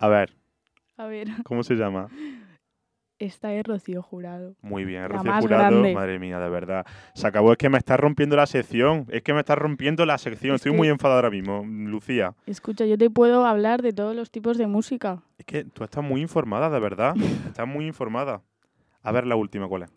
A 0.00 0.08
ver, 0.08 0.30
A 0.96 1.06
ver, 1.06 1.28
¿cómo 1.44 1.62
se 1.62 1.74
llama? 1.74 2.08
esta 3.24 3.52
es 3.54 3.64
Rocío 3.64 4.02
Jurado. 4.02 4.54
Muy 4.62 4.84
bien, 4.84 5.02
La 5.02 5.08
Rocío 5.08 5.30
más 5.30 5.42
Jurado. 5.42 5.62
grande. 5.70 5.94
Madre 5.94 6.18
mía, 6.18 6.38
de 6.38 6.48
verdad. 6.48 6.86
Se 7.14 7.26
acabó, 7.26 7.52
es 7.52 7.58
que 7.58 7.68
me 7.68 7.78
está 7.78 7.96
rompiendo 7.96 8.36
la 8.36 8.46
sección. 8.46 9.06
Es 9.10 9.22
que 9.22 9.32
me 9.32 9.40
está 9.40 9.54
rompiendo 9.54 10.04
la 10.06 10.18
sección. 10.18 10.54
Es 10.54 10.60
Estoy 10.60 10.76
muy 10.76 10.88
enfadado 10.88 11.18
ahora 11.18 11.30
mismo, 11.30 11.64
Lucía. 11.66 12.34
Escucha, 12.46 12.84
yo 12.86 12.96
te 12.98 13.10
puedo 13.10 13.44
hablar 13.46 13.82
de 13.82 13.92
todos 13.92 14.14
los 14.14 14.30
tipos 14.30 14.58
de 14.58 14.66
música. 14.66 15.22
Es 15.38 15.44
que 15.46 15.64
tú 15.64 15.84
estás 15.84 16.04
muy 16.04 16.20
informada, 16.20 16.70
de 16.70 16.80
verdad. 16.80 17.14
estás 17.46 17.66
muy 17.66 17.86
informada. 17.86 18.42
A 19.02 19.12
ver 19.12 19.26
la 19.26 19.36
última, 19.36 19.68
¿cuál 19.68 19.82
es? 19.84 19.92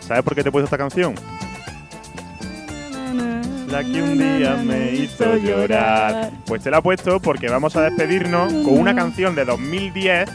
¿Sabes 0.00 0.22
por 0.22 0.34
qué 0.34 0.42
te 0.42 0.50
he 0.50 0.52
puesto 0.52 0.64
esta 0.66 0.76
canción? 0.76 1.14
La 3.74 3.82
que 3.82 4.00
un 4.00 4.16
día 4.16 4.54
me 4.64 4.92
hizo 4.92 5.36
llorar. 5.36 6.30
Pues 6.46 6.62
te 6.62 6.70
la 6.70 6.78
he 6.78 6.82
puesto 6.82 7.18
porque 7.18 7.48
vamos 7.48 7.74
a 7.74 7.82
despedirnos 7.82 8.52
con 8.52 8.78
una 8.78 8.94
canción 8.94 9.34
de 9.34 9.44
2010 9.44 10.30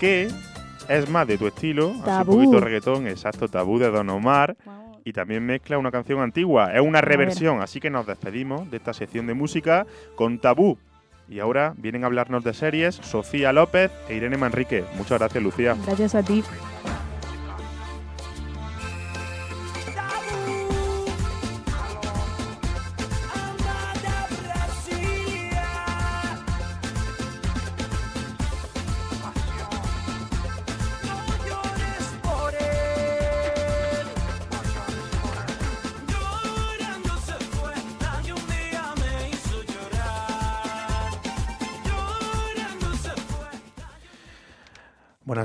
que 0.00 0.28
es 0.88 1.08
más 1.08 1.28
de 1.28 1.38
tu 1.38 1.46
estilo, 1.46 1.90
así 1.90 2.02
Tabú. 2.02 2.32
un 2.32 2.38
poquito 2.38 2.60
reggaetón, 2.60 3.06
exacto, 3.06 3.46
tabú 3.46 3.78
de 3.78 3.88
Don 3.90 4.10
Omar. 4.10 4.56
Y 5.04 5.12
también 5.12 5.46
mezcla 5.46 5.78
una 5.78 5.92
canción 5.92 6.22
antigua. 6.22 6.74
Es 6.74 6.80
una 6.80 7.00
ver. 7.00 7.10
reversión, 7.10 7.62
así 7.62 7.78
que 7.78 7.88
nos 7.88 8.04
despedimos 8.04 8.68
de 8.68 8.78
esta 8.78 8.94
sección 8.94 9.28
de 9.28 9.34
música 9.34 9.86
con 10.16 10.40
Tabú. 10.40 10.76
Y 11.28 11.38
ahora 11.38 11.74
vienen 11.76 12.02
a 12.02 12.06
hablarnos 12.08 12.42
de 12.42 12.52
series 12.52 12.96
Sofía 12.96 13.52
López 13.52 13.92
e 14.08 14.16
Irene 14.16 14.36
Manrique. 14.36 14.82
Muchas 14.96 15.20
gracias, 15.20 15.40
Lucía. 15.40 15.76
Gracias 15.86 16.16
a 16.16 16.22
ti. 16.24 16.42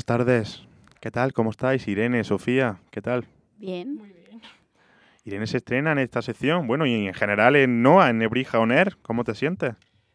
Buenas 0.07 0.27
tardes. 0.27 0.61
¿Qué 1.01 1.09
tal? 1.09 1.33
¿Cómo 1.33 1.49
estáis? 1.49 1.87
Irene, 1.87 2.23
Sofía, 2.23 2.77
¿qué 2.91 3.01
tal? 3.01 3.25
Bien. 3.57 3.95
Muy 3.95 4.09
bien. 4.09 4.39
Irene 5.23 5.47
se 5.47 5.57
estrena 5.57 5.93
en 5.93 5.97
esta 5.97 6.21
sección. 6.21 6.67
Bueno, 6.67 6.85
y 6.85 7.07
en 7.07 7.13
general 7.15 7.55
en 7.55 7.81
NOA, 7.81 8.11
en 8.11 8.19
Nebrija 8.19 8.59
On 8.59 8.71
Air. 8.71 8.97
¿Cómo 9.01 9.23
te 9.23 9.33
sientes? 9.33 9.73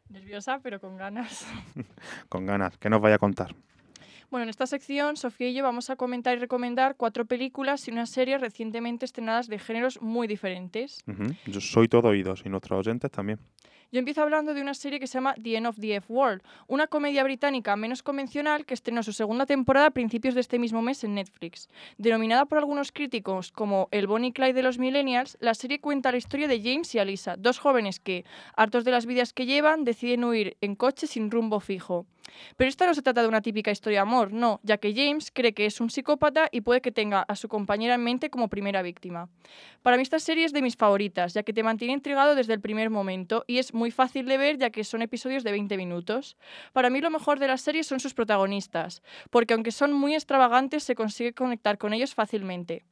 Nerviosa, 0.09 0.61
pero 0.63 0.81
con 0.81 0.97
ganas. 0.97 1.45
Con 2.29 2.47
ganas. 2.47 2.79
¿Qué 2.79 2.89
nos 2.89 3.01
vaya 3.01 3.17
a 3.17 3.19
contar? 3.19 3.53
Bueno, 4.31 4.45
en 4.45 4.51
esta 4.51 4.69
sección, 4.69 5.17
Sofía 5.17 5.49
y 5.49 5.55
yo 5.55 5.65
vamos 5.65 5.91
a 5.91 5.97
comentar 5.97 6.37
y 6.37 6.41
recomendar 6.41 6.95
cuatro 6.97 7.25
películas 7.25 7.89
y 7.89 7.91
una 7.91 8.07
serie 8.07 8.39
recientemente 8.39 9.05
estrenadas 9.05 9.49
de 9.49 9.59
géneros 9.59 10.01
muy 10.01 10.29
diferentes. 10.29 11.03
Yo 11.47 11.61
soy 11.61 11.89
todo 11.89 12.11
oídos 12.11 12.43
y 12.47 12.49
nuestros 12.49 12.87
oyentes 12.87 13.11
también. 13.11 13.41
Yo 13.93 13.99
empiezo 13.99 14.23
hablando 14.23 14.55
de 14.55 14.63
una 14.63 14.75
serie 14.75 15.01
que 15.01 15.09
se 15.09 15.15
llama 15.15 15.35
The 15.43 15.57
End 15.57 15.67
of 15.67 15.81
the 15.81 15.97
F-World, 15.97 16.43
una 16.69 16.87
comedia 16.87 17.25
británica 17.25 17.75
menos 17.75 18.05
convencional 18.05 18.65
que 18.65 18.75
estrenó 18.75 19.03
su 19.03 19.13
segunda 19.13 19.47
temporada 19.47 19.87
a 19.87 19.91
principios 19.91 20.37
de 20.37 20.43
este 20.43 20.61
mismo 20.61 20.81
mes 20.81 21.03
en 21.03 21.17
Netflix. 21.17 21.69
Denominada 21.99 22.45
por 22.45 22.59
algunos 22.59 22.93
críticos 22.93 23.51
como 23.51 23.89
el 23.91 24.07
Bonnie 24.07 24.33
Clyde 24.33 24.53
de 24.53 24.63
los 24.63 24.79
millennials, 24.79 25.37
la 25.41 25.55
serie 25.55 25.81
cuenta 25.81 26.13
la 26.13 26.19
historia 26.19 26.47
de 26.47 26.63
James 26.63 26.95
y 26.95 27.01
Alisa, 27.01 27.35
dos 27.37 27.59
jóvenes 27.59 27.99
que, 27.99 28.25
hartos 28.55 28.85
de 28.85 28.93
las 28.93 29.07
vidas 29.07 29.33
que 29.33 29.47
llevan, 29.47 29.83
deciden 29.83 30.23
huir 30.23 30.57
en 30.61 30.77
coche 30.77 31.09
sin 31.09 31.29
rumbo 31.29 31.59
fijo. 31.59 32.07
Pero 32.57 32.69
esta 32.69 32.87
no 32.87 32.95
se 32.95 33.03
trata 33.03 33.23
de 33.23 33.29
una 33.29 33.41
típica 33.41 33.71
historia 33.71 33.99
de 33.99 34.03
amor, 34.03 34.33
no, 34.33 34.61
ya 34.63 34.79
que 34.79 34.95
James 34.95 35.31
cree 35.33 35.53
que 35.53 35.67
es 35.67 35.81
un 35.81 35.91
psicópata 35.91 36.49
y 36.51 36.61
puede 36.61 36.81
que 36.81 36.93
tenga 36.93 37.23
a 37.23 37.37
su 37.37 37.49
compañera 37.49 37.95
en 37.95 38.05
mente 38.05 38.31
como 38.31 38.49
primera 38.49 38.83
víctima. 38.83 39.29
Para 39.83 39.97
mí 39.97 40.03
esta 40.03 40.19
serie 40.19 40.45
es 40.45 40.53
de 40.53 40.63
mis 40.63 40.77
favoritas, 40.77 41.35
ya 41.35 41.43
que 41.43 41.53
te 41.53 41.63
mantiene 41.63 41.95
intrigado 41.95 42.35
desde 42.35 42.55
el 42.55 42.61
primer 42.61 42.91
momento 42.91 43.45
y 43.47 43.59
es 43.59 43.75
muy 43.75 43.91
fácil 43.91 44.27
de 44.27 44.39
ver 44.39 44.59
ya 44.59 44.71
que 44.71 44.85
son 44.85 45.03
episodios 45.03 45.45
de 45.45 45.53
20 45.53 45.77
minutos. 45.77 46.37
Para 46.73 46.91
mí 46.91 47.01
lo 47.01 47.11
mejor 47.11 47.39
de 47.39 47.49
la 47.49 47.57
serie 47.57 47.85
son 47.85 48.01
sus 48.01 48.15
protagonistas, 48.15 49.03
porque 49.31 49.55
aunque 49.55 49.73
son 49.73 49.93
muy 49.93 50.15
extravagantes 50.15 50.85
se 50.85 50.95
consigue 50.95 51.33
conectar 51.33 51.79
con 51.79 51.93
ellos 51.93 52.15
fácilmente. 52.15 52.85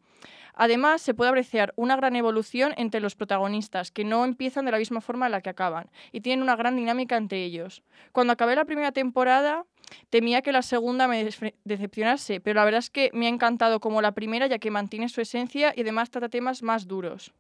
Además, 0.54 1.02
se 1.02 1.14
puede 1.14 1.30
apreciar 1.30 1.72
una 1.76 1.96
gran 1.96 2.16
evolución 2.16 2.74
entre 2.76 3.00
los 3.00 3.14
protagonistas, 3.14 3.92
que 3.92 4.04
no 4.04 4.24
empiezan 4.24 4.64
de 4.64 4.72
la 4.72 4.78
misma 4.78 5.00
forma 5.00 5.26
en 5.26 5.32
la 5.32 5.40
que 5.40 5.50
acaban, 5.50 5.88
y 6.10 6.20
tienen 6.20 6.42
una 6.42 6.56
gran 6.56 6.76
dinámica 6.76 7.16
entre 7.16 7.44
ellos. 7.44 7.82
Cuando 8.12 8.32
acabé 8.32 8.56
la 8.56 8.64
primera 8.64 8.90
temporada, 8.90 9.64
temía 10.10 10.42
que 10.42 10.52
la 10.52 10.62
segunda 10.62 11.06
me 11.06 11.28
decepcionase, 11.64 12.40
pero 12.40 12.58
la 12.58 12.64
verdad 12.64 12.80
es 12.80 12.90
que 12.90 13.10
me 13.12 13.26
ha 13.26 13.30
encantado 13.30 13.78
como 13.78 14.02
la 14.02 14.12
primera, 14.12 14.48
ya 14.48 14.58
que 14.58 14.70
mantiene 14.70 15.08
su 15.08 15.20
esencia 15.20 15.72
y 15.76 15.82
además 15.82 16.10
trata 16.10 16.28
temas 16.28 16.62
más 16.62 16.88
duros. 16.88 17.32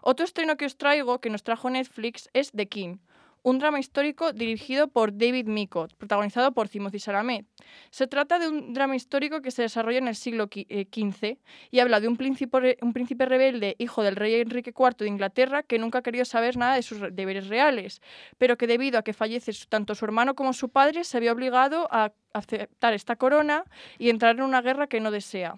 Otro 0.00 0.24
estreno 0.24 0.56
que 0.56 0.66
os 0.66 0.76
traigo, 0.76 1.20
que 1.20 1.30
nos 1.30 1.42
trajo 1.42 1.70
Netflix, 1.70 2.30
es 2.32 2.52
The 2.52 2.68
King, 2.68 2.98
un 3.42 3.58
drama 3.58 3.78
histórico 3.80 4.32
dirigido 4.32 4.88
por 4.88 5.16
David 5.16 5.46
Micott, 5.46 5.94
protagonizado 5.96 6.52
por 6.52 6.68
Timothy 6.68 6.98
Chalamet. 6.98 7.46
Se 7.90 8.06
trata 8.06 8.38
de 8.38 8.48
un 8.48 8.72
drama 8.74 8.96
histórico 8.96 9.40
que 9.42 9.50
se 9.50 9.62
desarrolla 9.62 9.98
en 9.98 10.08
el 10.08 10.16
siglo 10.16 10.48
qui- 10.48 10.66
eh, 10.68 10.86
XV 10.90 11.38
y 11.70 11.78
habla 11.80 12.00
de 12.00 12.08
un 12.08 12.16
príncipe, 12.16 13.26
rebelde, 13.26 13.76
hijo 13.78 14.02
del 14.02 14.16
rey 14.16 14.34
Enrique 14.34 14.72
IV 14.76 14.96
de 15.04 15.08
Inglaterra, 15.08 15.62
que 15.62 15.78
nunca 15.78 15.98
ha 15.98 16.02
querido 16.02 16.24
saber 16.24 16.56
nada 16.56 16.74
de 16.74 16.82
sus 16.82 17.00
re- 17.00 17.10
deberes 17.10 17.48
reales, 17.48 18.00
pero 18.38 18.56
que 18.56 18.66
debido 18.66 18.98
a 18.98 19.02
que 19.02 19.12
fallece 19.12 19.52
tanto 19.68 19.94
su 19.94 20.04
hermano 20.04 20.34
como 20.34 20.52
su 20.52 20.68
padre, 20.68 21.04
se 21.04 21.20
vio 21.20 21.32
obligado 21.32 21.88
a 21.90 22.12
aceptar 22.32 22.92
esta 22.94 23.16
corona 23.16 23.64
y 23.98 24.10
entrar 24.10 24.36
en 24.36 24.42
una 24.42 24.62
guerra 24.62 24.86
que 24.86 25.00
no 25.00 25.10
desea. 25.10 25.56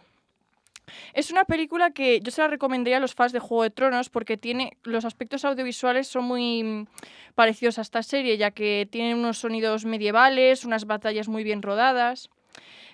Es 1.14 1.30
una 1.30 1.44
película 1.44 1.90
que 1.90 2.20
yo 2.20 2.30
se 2.30 2.40
la 2.40 2.48
recomendaría 2.48 2.98
a 2.98 3.00
los 3.00 3.14
fans 3.14 3.32
de 3.32 3.38
Juego 3.38 3.62
de 3.62 3.70
Tronos 3.70 4.10
porque 4.10 4.36
tiene 4.36 4.76
los 4.82 5.04
aspectos 5.04 5.44
audiovisuales 5.44 6.08
son 6.08 6.24
muy 6.24 6.62
mm, 6.62 6.86
parecidos 7.34 7.78
a 7.78 7.82
esta 7.82 8.02
serie, 8.02 8.36
ya 8.36 8.50
que 8.50 8.88
tiene 8.90 9.14
unos 9.14 9.38
sonidos 9.38 9.84
medievales, 9.84 10.64
unas 10.64 10.86
batallas 10.86 11.28
muy 11.28 11.44
bien 11.44 11.62
rodadas. 11.62 12.30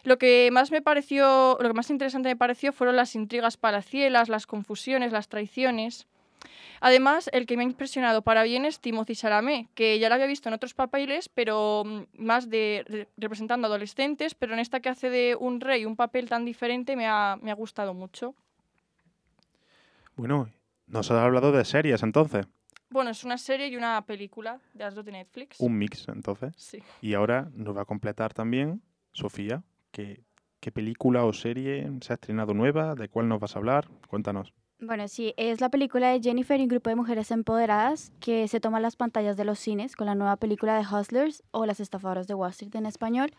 Lo 0.05 0.19
que 0.19 0.51
más 0.53 0.71
me 0.71 0.83
pareció, 0.83 1.59
lo 1.61 1.69
que 1.69 1.75
más 1.75 1.91
interesante 1.91 2.29
me 2.29 2.37
pareció 2.37 2.73
fueron 2.73 2.95
las 2.95 3.15
intrigas 3.17 3.57
palacielas, 3.57 4.29
las 4.29 4.47
confusiones, 4.47 5.11
las 5.11 5.29
traiciones. 5.29 6.07
Además, 6.81 7.31
el 7.33 7.47
que 7.47 7.57
me 7.57 7.63
ha 7.63 7.67
impresionado 7.67 8.23
para 8.23 8.43
bien 8.43 8.65
es 8.65 8.81
Timothy 8.81 9.15
Chalamet, 9.17 9.69
que 9.75 9.99
ya 9.99 10.09
lo 10.09 10.15
había 10.15 10.27
visto 10.27 10.49
en 10.49 10.55
otros 10.55 10.75
papeles, 10.75 11.29
pero 11.29 11.83
mm, 11.85 12.03
más 12.15 12.49
de 12.51 12.85
re- 12.87 13.09
representando 13.17 13.67
adolescentes, 13.67 14.35
pero 14.35 14.53
en 14.55 14.59
esta 14.61 14.81
que 14.81 14.89
hace 14.89 15.11
de 15.11 15.37
un 15.39 15.61
rey 15.61 15.85
un 15.85 15.97
papel 15.97 16.29
tan 16.29 16.45
diferente 16.45 16.97
me 16.97 17.07
ha, 17.07 17.37
me 17.41 17.51
ha 17.51 17.55
gustado 17.55 17.95
mucho. 17.95 18.35
Bueno, 20.17 20.49
nos 20.87 21.11
has 21.11 21.19
hablado 21.23 21.53
de 21.53 21.65
series 21.65 22.03
entonces. 22.03 22.47
Bueno, 22.89 23.11
es 23.11 23.25
una 23.25 23.37
serie 23.37 23.67
y 23.69 23.77
una 23.77 24.01
película 24.07 24.61
de 24.73 24.85
las 24.85 24.95
dos 24.95 25.05
de 25.05 25.13
Netflix. 25.13 25.61
Un 25.61 25.77
mix 25.77 26.07
entonces. 26.09 26.55
Sí. 26.57 26.79
Y 27.03 27.15
ahora 27.15 27.51
nos 27.53 27.77
va 27.77 27.83
a 27.83 27.85
completar 27.85 28.33
también 28.33 28.81
Sofía. 29.13 29.63
¿Qué, 29.91 30.21
¿Qué 30.61 30.71
película 30.71 31.25
o 31.25 31.33
serie 31.33 31.91
se 32.01 32.13
ha 32.13 32.15
estrenado 32.15 32.55
nueva? 32.55 32.95
¿De 32.95 33.09
cuál 33.09 33.29
nos 33.29 33.41
vas 33.41 33.57
a 33.57 33.59
hablar? 33.59 33.89
Cuéntanos. 34.09 34.53
Bueno, 34.79 35.09
sí, 35.09 35.33
es 35.39 35.63
la 35.63 35.71
película 35.71 36.11
de 36.11 36.21
Jennifer 36.21 36.61
y 36.61 36.65
un 36.65 36.69
grupo 36.69 36.91
de 36.91 36.97
mujeres 36.97 37.31
empoderadas 37.31 38.13
que 38.21 38.47
se 38.47 38.61
toma 38.61 38.79
las 38.79 38.95
pantallas 38.95 39.39
de 39.39 39.45
los 39.47 39.59
cines 39.59 39.97
con 39.97 40.07
la 40.07 40.15
nueva 40.15 40.37
película 40.37 40.77
de 40.77 40.85
Hustlers 40.87 41.43
o 41.51 41.65
Las 41.65 41.81
estafadoras 41.81 42.27
de 42.27 42.35
Wall 42.35 42.51
Street 42.51 42.75
en 42.75 42.85
español. 42.85 43.33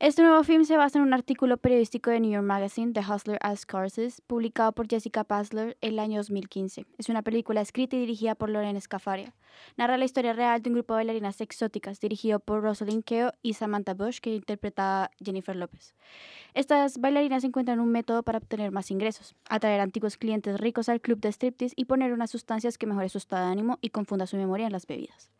Este 0.00 0.22
nuevo 0.22 0.44
film 0.44 0.62
se 0.62 0.76
basa 0.76 1.00
en 1.00 1.04
un 1.04 1.12
artículo 1.12 1.56
periodístico 1.56 2.10
de 2.10 2.20
New 2.20 2.30
York 2.30 2.44
Magazine, 2.44 2.92
The 2.92 3.00
Hustler 3.00 3.36
as 3.42 3.66
Courses, 3.66 4.20
publicado 4.20 4.70
por 4.70 4.86
Jessica 4.88 5.24
Pasler 5.24 5.76
el 5.80 5.98
año 5.98 6.18
2015. 6.18 6.86
Es 6.98 7.08
una 7.08 7.22
película 7.22 7.62
escrita 7.62 7.96
y 7.96 7.98
dirigida 7.98 8.36
por 8.36 8.48
Loren 8.48 8.80
Scafaria. 8.80 9.34
Narra 9.76 9.98
la 9.98 10.04
historia 10.04 10.34
real 10.34 10.62
de 10.62 10.70
un 10.70 10.74
grupo 10.74 10.94
de 10.94 10.98
bailarinas 10.98 11.40
exóticas 11.40 11.98
dirigido 11.98 12.38
por 12.38 12.62
Rosalind 12.62 13.02
Keo 13.02 13.32
y 13.42 13.54
Samantha 13.54 13.94
Bush, 13.94 14.20
que 14.20 14.36
interpreta 14.36 15.06
a 15.06 15.10
Jennifer 15.20 15.56
López. 15.56 15.96
Estas 16.54 16.98
bailarinas 16.98 17.42
encuentran 17.42 17.80
un 17.80 17.90
método 17.90 18.22
para 18.22 18.38
obtener 18.38 18.70
más 18.70 18.92
ingresos, 18.92 19.34
atraer 19.48 19.80
antiguos 19.80 20.16
clientes 20.16 20.60
ricos 20.60 20.88
al 20.88 21.00
club 21.00 21.18
de 21.18 21.32
striptease 21.32 21.74
y 21.76 21.86
poner 21.86 22.12
unas 22.12 22.30
sustancias 22.30 22.78
que 22.78 22.86
mejore 22.86 23.08
su 23.08 23.18
estado 23.18 23.46
de 23.46 23.50
ánimo 23.50 23.78
y 23.80 23.90
confunda 23.90 24.28
su 24.28 24.36
memoria 24.36 24.66
en 24.66 24.72
las 24.72 24.86
bebidas. 24.86 25.32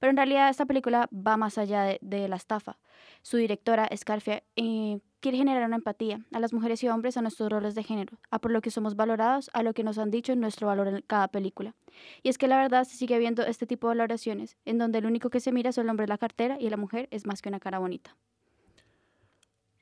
Pero 0.00 0.10
en 0.10 0.16
realidad 0.16 0.48
esta 0.48 0.66
película 0.66 1.08
va 1.14 1.36
más 1.36 1.58
allá 1.58 1.84
de, 1.84 1.98
de 2.00 2.26
la 2.26 2.36
estafa. 2.36 2.78
Su 3.22 3.36
directora, 3.36 3.88
Scarfia, 3.94 4.42
eh, 4.56 4.98
quiere 5.20 5.38
generar 5.38 5.64
una 5.64 5.76
empatía 5.76 6.24
a 6.32 6.40
las 6.40 6.52
mujeres 6.52 6.82
y 6.82 6.88
hombres 6.88 7.16
a 7.16 7.22
nuestros 7.22 7.50
roles 7.50 7.74
de 7.74 7.84
género, 7.84 8.18
a 8.30 8.38
por 8.38 8.50
lo 8.50 8.62
que 8.62 8.70
somos 8.70 8.96
valorados, 8.96 9.50
a 9.52 9.62
lo 9.62 9.74
que 9.74 9.84
nos 9.84 9.98
han 9.98 10.10
dicho 10.10 10.32
en 10.32 10.40
nuestro 10.40 10.66
valor 10.66 10.88
en 10.88 11.02
cada 11.06 11.28
película. 11.28 11.74
Y 12.22 12.30
es 12.30 12.38
que 12.38 12.48
la 12.48 12.56
verdad 12.56 12.84
se 12.84 12.96
sigue 12.96 13.18
viendo 13.18 13.44
este 13.44 13.66
tipo 13.66 13.88
de 13.88 13.96
valoraciones, 13.96 14.56
en 14.64 14.78
donde 14.78 14.98
el 14.98 15.06
único 15.06 15.30
que 15.30 15.40
se 15.40 15.52
mira 15.52 15.70
es 15.70 15.78
el 15.78 15.88
hombre 15.88 16.04
de 16.04 16.08
la 16.08 16.18
cartera 16.18 16.56
y 16.58 16.70
la 16.70 16.76
mujer 16.76 17.06
es 17.10 17.26
más 17.26 17.42
que 17.42 17.50
una 17.50 17.60
cara 17.60 17.78
bonita. 17.78 18.16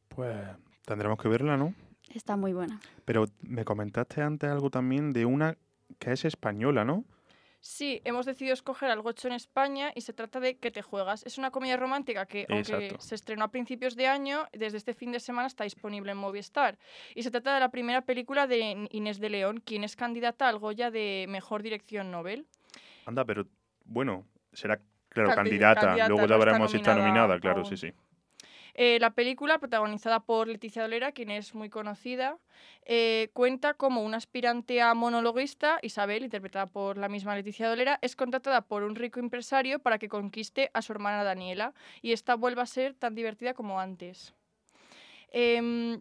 Pues 0.09 0.37
tendremos 0.85 1.19
que 1.19 1.29
verla, 1.29 1.57
¿no? 1.57 1.75
Está 2.13 2.37
muy 2.37 2.53
buena. 2.53 2.81
Pero 3.05 3.27
me 3.41 3.65
comentaste 3.65 4.23
antes 4.23 4.51
algo 4.51 4.71
también 4.71 5.13
de 5.13 5.25
una 5.25 5.57
que 5.99 6.13
es 6.13 6.25
española, 6.25 6.85
¿no? 6.85 7.05
Sí, 7.71 8.01
hemos 8.05 8.25
decidido 8.25 8.55
escoger 8.55 8.91
algo 8.91 9.11
hecho 9.11 9.29
en 9.29 9.35
España 9.35 9.93
y 9.95 10.01
se 10.01 10.15
trata 10.15 10.41
de 10.41 10.57
¿Qué 10.57 10.71
te 10.71 10.81
juegas? 10.81 11.23
Es 11.27 11.37
una 11.37 11.51
comedia 11.51 11.77
romántica 11.77 12.25
que, 12.25 12.47
aunque 12.49 12.97
se 12.99 13.15
estrenó 13.15 13.45
a 13.45 13.51
principios 13.51 13.95
de 13.95 14.07
año, 14.07 14.47
desde 14.55 14.79
este 14.79 14.95
fin 14.95 15.13
de 15.13 15.21
semana 15.21 15.49
está 15.49 15.65
disponible 15.65 16.13
en 16.13 16.17
Movistar. 16.17 16.79
Y 17.15 17.25
se 17.25 17.31
trata 17.31 17.53
de 17.53 17.61
la 17.61 17.69
primera 17.69 18.01
película 18.01 18.47
de 18.47 18.89
Inés 18.91 19.21
de 19.21 19.29
León, 19.29 19.61
quien 19.63 19.85
es 19.85 19.97
candidata 19.97 20.49
al 20.49 20.59
Goya 20.59 20.91
de 20.91 21.27
Mejor 21.29 21.63
Dirección 21.63 22.11
Nobel. 22.11 22.47
Anda, 23.05 23.27
pero 23.27 23.47
bueno, 23.85 24.25
será, 24.55 24.81
claro, 25.11 25.29
Candi- 25.29 25.35
candidata. 25.35 25.81
candidata, 25.83 26.09
Luego 26.09 26.27
ya 26.27 26.37
veremos 26.39 26.71
si 26.71 26.79
está 26.79 26.93
nominada 26.95 27.09
nominada, 27.19 27.39
claro, 27.39 27.61
aún. 27.61 27.67
sí, 27.67 27.77
sí. 27.77 27.93
Eh, 28.81 29.01
la 29.01 29.11
película, 29.11 29.59
protagonizada 29.59 30.21
por 30.21 30.47
Leticia 30.47 30.83
Dolera, 30.83 31.11
quien 31.11 31.33
es 31.33 31.53
muy 31.53 31.69
conocida, 31.69 32.39
eh, 32.87 33.29
cuenta 33.33 33.75
como 33.75 34.05
una 34.05 34.19
aspirante 34.19 34.81
a 34.81 34.95
monologuista, 34.95 35.81
Isabel, 35.83 36.23
interpretada 36.23 36.67
por 36.67 36.97
la 36.97 37.09
misma 37.09 37.35
Leticia 37.35 37.69
Dolera, 37.69 37.99
es 38.03 38.15
contratada 38.15 38.61
por 38.61 38.85
un 38.85 38.95
rico 38.95 39.19
empresario 39.19 39.81
para 39.81 39.99
que 39.99 40.09
conquiste 40.09 40.71
a 40.75 40.83
su 40.83 40.93
hermana 40.93 41.25
Daniela 41.25 41.75
y 42.03 42.13
esta 42.13 42.37
vuelva 42.37 42.63
a 42.63 42.67
ser 42.67 42.95
tan 42.95 43.17
divertida 43.17 43.53
como 43.53 43.81
antes. 43.81 44.33
Em, 45.33 46.01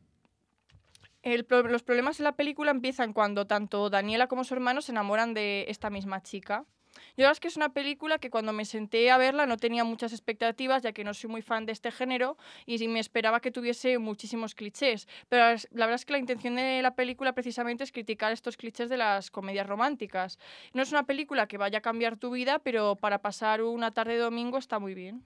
los 1.24 1.82
problemas 1.82 2.20
en 2.20 2.26
la 2.26 2.36
película 2.36 2.70
empiezan 2.70 3.12
cuando 3.12 3.48
tanto 3.48 3.90
Daniela 3.90 4.28
como 4.28 4.44
su 4.44 4.54
hermano 4.54 4.84
se 4.84 4.92
enamoran 4.92 5.34
de 5.34 5.66
esta 5.68 5.90
misma 5.90 6.22
chica. 6.22 6.64
Yo 7.16 7.24
la 7.24 7.26
verdad 7.26 7.34
es 7.34 7.40
que 7.40 7.48
es 7.48 7.58
una 7.58 7.70
película 7.70 8.18
que 8.18 8.30
cuando 8.30 8.54
me 8.54 8.66
senté 8.66 9.10
a 9.12 9.18
verla 9.18 9.46
no 9.46 9.58
tenía 9.58 9.84
muchas 9.84 10.12
expectativas, 10.12 10.84
ya 10.84 10.92
que 10.92 11.04
no 11.04 11.14
soy 11.14 11.30
muy 11.30 11.42
fan 11.42 11.66
de 11.66 11.72
este 11.72 11.92
género 11.92 12.38
y 12.66 12.88
me 12.88 13.00
esperaba 13.00 13.40
que 13.40 13.52
tuviese 13.52 13.98
muchísimos 13.98 14.56
clichés. 14.56 15.08
Pero 15.30 15.44
la 15.72 15.86
verdad 15.86 15.96
es 15.96 16.06
que 16.06 16.14
la 16.14 16.20
intención 16.20 16.56
de 16.56 16.82
la 16.82 16.96
película 16.96 17.34
precisamente 17.34 17.84
es 17.84 17.92
criticar 17.92 18.32
estos 18.32 18.58
clichés 18.58 18.90
de 18.90 18.98
las 18.98 19.32
comedias 19.32 19.68
románticas. 19.68 20.40
No 20.74 20.82
es 20.82 20.92
una 20.92 21.04
película 21.04 21.48
que 21.48 21.58
vaya 21.58 21.80
a 21.80 21.82
cambiar 21.82 22.18
tu 22.18 22.32
vida, 22.32 22.60
pero 22.60 22.96
para 22.96 23.20
pasar 23.20 23.62
una 23.62 23.92
tarde 23.92 24.14
de 24.14 24.20
domingo 24.20 24.58
está 24.58 24.80
muy 24.80 24.94
bien. 24.94 25.24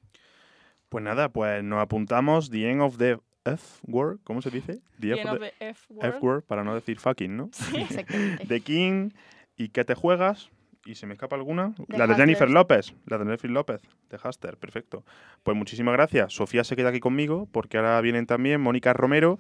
Pues 0.90 1.04
nada, 1.04 1.30
pues 1.30 1.64
nos 1.64 1.82
apuntamos 1.82 2.50
The 2.50 2.70
End 2.70 2.82
of 2.82 2.98
the 2.98 3.18
F 3.46 3.80
Word, 3.88 4.20
¿cómo 4.24 4.42
se 4.42 4.50
dice? 4.50 4.82
The 5.00 5.20
End 5.20 5.30
of 5.30 5.40
the 5.40 5.54
F 5.60 5.94
Word. 5.94 6.20
Word, 6.22 6.44
para 6.44 6.64
no 6.64 6.76
decir 6.76 7.00
fucking, 7.00 7.36
¿no? 7.36 7.50
Sí, 7.54 7.78
exactamente. 7.78 8.46
The 8.48 8.62
King 8.62 9.12
y 9.58 9.70
¿Qué 9.70 9.86
te 9.86 9.96
juegas? 9.96 10.50
¿Y 10.86 10.96
se 10.96 11.06
me 11.06 11.14
escapa 11.14 11.36
alguna? 11.36 11.74
La 11.88 12.08
de 12.08 12.16
Jennifer. 12.16 12.50
López. 12.50 12.94
La 13.06 13.18
de 13.18 13.26
Jennifer 13.26 13.50
López, 13.50 13.82
de 14.10 14.18
Huster, 14.24 14.58
perfecto. 14.58 15.04
Pues 15.44 15.56
muchísimas 15.56 15.94
gracias. 15.94 16.34
Sofía 16.34 16.64
se 16.64 16.76
queda 16.76 16.90
aquí 16.90 17.00
conmigo 17.00 17.48
porque 17.52 17.78
ahora 17.78 18.02
vienen 18.02 18.26
también 18.26 18.62
Mónica 18.62 18.94
Romero 18.94 19.40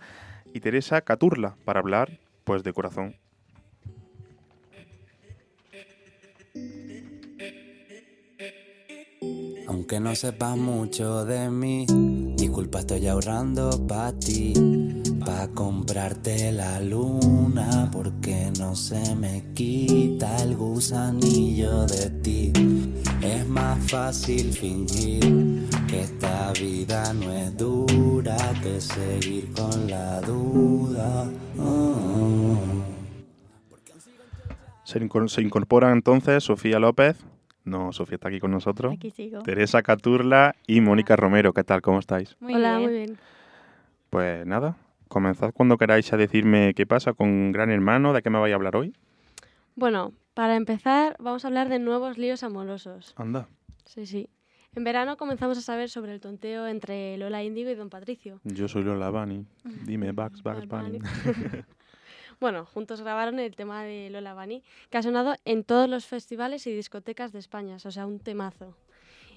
y 0.53 0.59
Teresa 0.59 1.01
Caturla 1.01 1.55
para 1.65 1.79
hablar, 1.79 2.19
pues, 2.43 2.63
de 2.63 2.73
corazón. 2.73 3.15
Aunque 9.67 9.99
no 9.99 10.13
sepas 10.15 10.57
mucho 10.57 11.25
de 11.25 11.49
mí, 11.49 11.85
disculpa, 12.37 12.79
estoy 12.79 13.07
ahorrando 13.07 13.87
para 13.87 14.17
ti. 14.19 14.80
Pa' 15.25 15.47
comprarte 15.53 16.51
la 16.51 16.79
luna, 16.79 17.89
porque 17.91 18.51
no 18.59 18.75
se 18.75 19.15
me 19.15 19.43
quita 19.53 20.35
el 20.43 20.55
gusanillo 20.55 21.85
de 21.85 22.09
ti. 22.21 22.51
Es 23.21 23.47
más 23.47 23.77
fácil 23.91 24.51
fingir 24.51 25.67
que 25.87 26.01
esta 26.01 26.51
vida 26.53 27.13
no 27.13 27.31
es 27.31 27.55
dura 27.55 28.35
que 28.63 28.81
seguir 28.81 29.51
con 29.53 29.89
la 29.89 30.21
duda. 30.21 31.29
Oh. 31.59 32.57
Se, 34.83 34.99
incor- 34.99 35.29
se 35.29 35.41
incorpora 35.41 35.91
entonces 35.91 36.43
Sofía 36.43 36.79
López. 36.79 37.17
No, 37.63 37.93
Sofía 37.93 38.15
está 38.15 38.29
aquí 38.29 38.39
con 38.39 38.49
nosotros. 38.51 38.95
Aquí 38.95 39.11
sigo. 39.11 39.43
Teresa 39.43 39.83
Caturla 39.83 40.55
y 40.65 40.81
Mónica 40.81 41.15
Romero. 41.15 41.53
¿Qué 41.53 41.63
tal? 41.63 41.81
¿Cómo 41.81 41.99
estáis? 41.99 42.35
Muy 42.39 42.55
Hola, 42.55 42.77
bien. 42.79 42.89
muy 42.89 42.97
bien. 42.97 43.17
Pues 44.09 44.45
nada, 44.45 44.75
comenzad 45.11 45.51
cuando 45.53 45.77
queráis 45.77 46.11
a 46.13 46.17
decirme 46.17 46.73
qué 46.73 46.87
pasa 46.87 47.13
con 47.13 47.51
Gran 47.51 47.69
Hermano, 47.69 48.13
de 48.13 48.21
qué 48.23 48.29
me 48.29 48.39
vais 48.39 48.53
a 48.53 48.55
hablar 48.55 48.75
hoy. 48.75 48.95
Bueno, 49.75 50.13
para 50.33 50.55
empezar, 50.55 51.15
vamos 51.19 51.45
a 51.45 51.49
hablar 51.49 51.69
de 51.69 51.77
nuevos 51.77 52.17
líos 52.17 52.41
amorosos. 52.43 53.13
Anda. 53.17 53.47
Sí, 53.85 54.05
sí. 54.05 54.29
En 54.73 54.85
verano 54.85 55.17
comenzamos 55.17 55.57
a 55.57 55.61
saber 55.61 55.89
sobre 55.89 56.13
el 56.13 56.21
tonteo 56.21 56.65
entre 56.65 57.17
Lola 57.17 57.43
Índigo 57.43 57.69
y 57.69 57.75
Don 57.75 57.89
Patricio. 57.89 58.39
Yo 58.45 58.69
soy 58.69 58.83
Lola 58.83 59.09
Bunny. 59.09 59.45
Dime, 59.85 60.13
Bugs, 60.13 60.41
Bugs 60.41 60.67
Bunny. 60.67 60.99
Bueno, 62.39 62.65
juntos 62.65 63.01
grabaron 63.01 63.37
el 63.37 63.55
tema 63.55 63.83
de 63.83 64.09
Lola 64.09 64.33
Bunny, 64.33 64.63
que 64.89 64.97
ha 64.97 65.03
sonado 65.03 65.35
en 65.45 65.63
todos 65.63 65.87
los 65.87 66.07
festivales 66.07 66.65
y 66.65 66.73
discotecas 66.73 67.31
de 67.31 67.37
España, 67.37 67.75
o 67.75 67.91
sea, 67.91 68.07
un 68.07 68.17
temazo. 68.19 68.75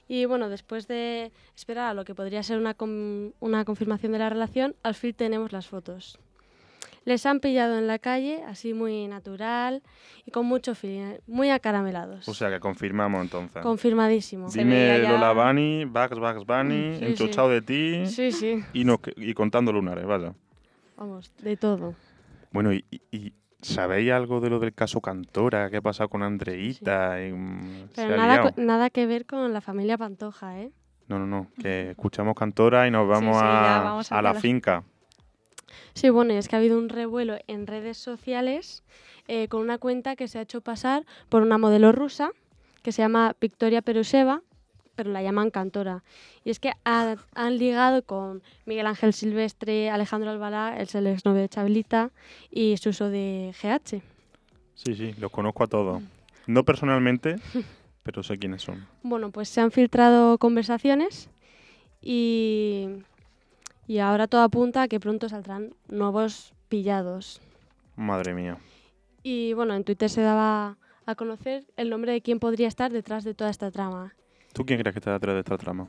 Y 0.08 0.24
bueno, 0.26 0.48
después 0.48 0.86
de 0.88 1.32
esperar 1.56 1.88
a 1.90 1.94
lo 1.94 2.04
que 2.04 2.14
podría 2.14 2.42
ser 2.42 2.58
una, 2.58 2.74
com- 2.74 3.32
una 3.40 3.64
confirmación 3.64 4.12
de 4.12 4.18
la 4.18 4.28
relación, 4.28 4.74
al 4.82 4.94
fin 4.94 5.14
tenemos 5.14 5.52
las 5.52 5.66
fotos. 5.66 6.18
Les 7.06 7.26
han 7.26 7.40
pillado 7.40 7.76
en 7.78 7.86
la 7.86 7.98
calle, 7.98 8.42
así 8.44 8.72
muy 8.72 9.06
natural 9.08 9.82
y 10.24 10.30
con 10.30 10.46
mucho 10.46 10.74
feeling, 10.74 11.16
muy 11.26 11.50
acaramelados. 11.50 12.26
o 12.28 12.32
sea 12.32 12.48
que 12.50 12.60
confirmamos 12.60 13.20
entonces. 13.22 13.62
Confirmadísimo. 13.62 14.48
Dime 14.50 15.00
ya- 15.02 15.12
Lola 15.12 15.32
Bunny, 15.32 15.84
Bugs, 15.84 16.18
Bugs 16.18 16.46
Bunny, 16.46 16.96
Sí, 16.98 17.04
enchuchado 17.04 17.48
sí. 17.48 17.54
de 17.54 17.62
ti. 17.62 18.06
Sí, 18.06 18.32
sí. 18.32 18.64
Y, 18.72 18.84
no, 18.84 19.00
y 19.16 19.34
contando 19.34 19.70
lunares, 19.70 20.06
vaya. 20.06 20.32
Vamos, 20.96 21.30
de 21.42 21.56
todo. 21.58 21.94
Bueno, 22.52 22.72
y- 22.72 22.84
y 23.10 23.32
¿sabéis 23.64 24.12
algo 24.12 24.40
de 24.40 24.50
lo 24.50 24.58
del 24.58 24.74
caso 24.74 25.00
Cantora? 25.00 25.70
¿Qué 25.70 25.78
ha 25.78 25.82
pasado 25.82 26.08
con 26.08 26.22
Andreita? 26.22 27.24
Y, 27.24 27.32
mm, 27.32 27.88
Pero 27.94 28.16
nada, 28.16 28.52
nada 28.56 28.90
que 28.90 29.06
ver 29.06 29.26
con 29.26 29.52
la 29.52 29.60
familia 29.60 29.98
Pantoja, 29.98 30.60
¿eh? 30.60 30.70
No, 31.08 31.18
no, 31.18 31.26
no, 31.26 31.48
que 31.60 31.90
escuchamos 31.90 32.34
Cantora 32.34 32.86
y 32.86 32.90
nos 32.90 33.08
vamos, 33.08 33.36
sí, 33.36 33.42
a, 33.44 33.80
vamos 33.84 34.12
a 34.12 34.18
a 34.18 34.22
la 34.22 34.34
finca. 34.34 34.84
Sí, 35.94 36.08
bueno, 36.08 36.32
y 36.32 36.36
es 36.36 36.48
que 36.48 36.56
ha 36.56 36.58
habido 36.58 36.78
un 36.78 36.88
revuelo 36.88 37.38
en 37.46 37.66
redes 37.66 37.98
sociales 37.98 38.82
eh, 39.28 39.48
con 39.48 39.60
una 39.60 39.78
cuenta 39.78 40.16
que 40.16 40.28
se 40.28 40.38
ha 40.38 40.42
hecho 40.42 40.60
pasar 40.60 41.04
por 41.28 41.42
una 41.42 41.58
modelo 41.58 41.92
rusa 41.92 42.30
que 42.82 42.92
se 42.92 43.02
llama 43.02 43.34
Victoria 43.40 43.80
Perusheva, 43.80 44.42
pero 44.94 45.10
la 45.10 45.22
llaman 45.22 45.50
cantora. 45.50 46.02
Y 46.44 46.50
es 46.50 46.58
que 46.60 46.72
ha- 46.84 47.16
han 47.34 47.58
ligado 47.58 48.02
con 48.04 48.42
Miguel 48.66 48.86
Ángel 48.86 49.12
Silvestre, 49.12 49.90
Alejandro 49.90 50.30
Albalá, 50.30 50.76
el 50.78 51.06
exnovio 51.06 51.40
de 51.42 51.48
Chabelita 51.48 52.10
y 52.50 52.76
Suso 52.76 53.08
de 53.10 53.52
GH. 53.60 54.02
Sí, 54.74 54.94
sí, 54.94 55.14
los 55.18 55.30
conozco 55.30 55.64
a 55.64 55.66
todos. 55.66 56.02
No 56.46 56.64
personalmente, 56.64 57.36
pero 58.02 58.22
sé 58.22 58.38
quiénes 58.38 58.62
son. 58.62 58.86
Bueno, 59.02 59.30
pues 59.30 59.48
se 59.48 59.60
han 59.60 59.70
filtrado 59.70 60.38
conversaciones 60.38 61.28
y, 62.02 62.88
y 63.86 63.98
ahora 63.98 64.26
todo 64.26 64.42
apunta 64.42 64.82
a 64.82 64.88
que 64.88 65.00
pronto 65.00 65.28
saldrán 65.28 65.74
nuevos 65.88 66.52
pillados. 66.68 67.40
Madre 67.96 68.34
mía. 68.34 68.58
Y 69.22 69.52
bueno, 69.54 69.74
en 69.74 69.84
Twitter 69.84 70.10
se 70.10 70.20
daba 70.20 70.76
a 71.06 71.14
conocer 71.14 71.64
el 71.76 71.90
nombre 71.90 72.12
de 72.12 72.20
quién 72.20 72.40
podría 72.40 72.68
estar 72.68 72.92
detrás 72.92 73.24
de 73.24 73.34
toda 73.34 73.50
esta 73.50 73.70
trama. 73.70 74.14
¿Tú 74.54 74.64
quién 74.64 74.80
crees 74.80 74.94
que 74.94 75.00
está 75.00 75.12
detrás 75.12 75.34
de 75.34 75.40
esta 75.40 75.58
trama? 75.58 75.88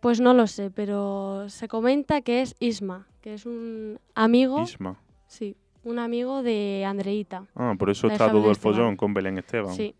Pues 0.00 0.20
no 0.20 0.34
lo 0.34 0.46
sé, 0.46 0.70
pero 0.70 1.48
se 1.48 1.66
comenta 1.66 2.20
que 2.20 2.42
es 2.42 2.54
Isma, 2.60 3.06
que 3.22 3.32
es 3.34 3.46
un 3.46 3.98
amigo. 4.14 4.60
Isma. 4.62 5.00
Sí, 5.26 5.56
un 5.84 5.98
amigo 5.98 6.42
de 6.42 6.84
Andreita. 6.86 7.46
Ah, 7.54 7.74
por 7.78 7.88
eso 7.90 8.06
está 8.08 8.30
todo 8.30 8.44
el 8.46 8.52
Esteban. 8.52 8.74
follón 8.76 8.96
con 8.96 9.14
Belén 9.14 9.38
Esteban. 9.38 9.74
Sí, 9.74 9.94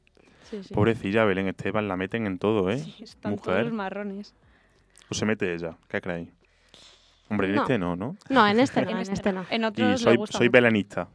sí, 0.51 0.62
sí. 0.62 0.75
Pobrecilla, 0.75 1.25
Belén 1.25 1.49
Esteban 1.49 1.88
la 1.88 1.97
meten 1.97 2.27
en 2.27 2.38
todo, 2.38 2.71
¿eh? 2.71 2.85
Están 3.01 3.37
todos 3.37 3.47
Mujer. 3.49 3.64
los 3.64 3.73
marrones. 3.73 4.35
¿O 5.11 5.14
se 5.14 5.25
mete 5.25 5.55
ella? 5.55 5.77
¿Qué 5.88 6.01
creéis? 6.01 6.29
Hombre, 7.31 7.49
en 7.49 7.55
No. 7.57 7.62
este 7.62 7.79
no, 7.79 7.97
¿no? 7.97 8.17
No, 8.29 8.47
en 8.47 8.61
este 8.61 8.83
no, 8.83 8.91
en 8.91 8.99
este 8.99 9.33
no. 9.33 9.45
En 9.51 9.62
Y 9.62 9.64
otros 9.64 9.91
le 9.91 9.99
soy, 9.99 10.17
gusta 10.17 10.38
soy 10.38 10.49
belenista. 10.49 11.09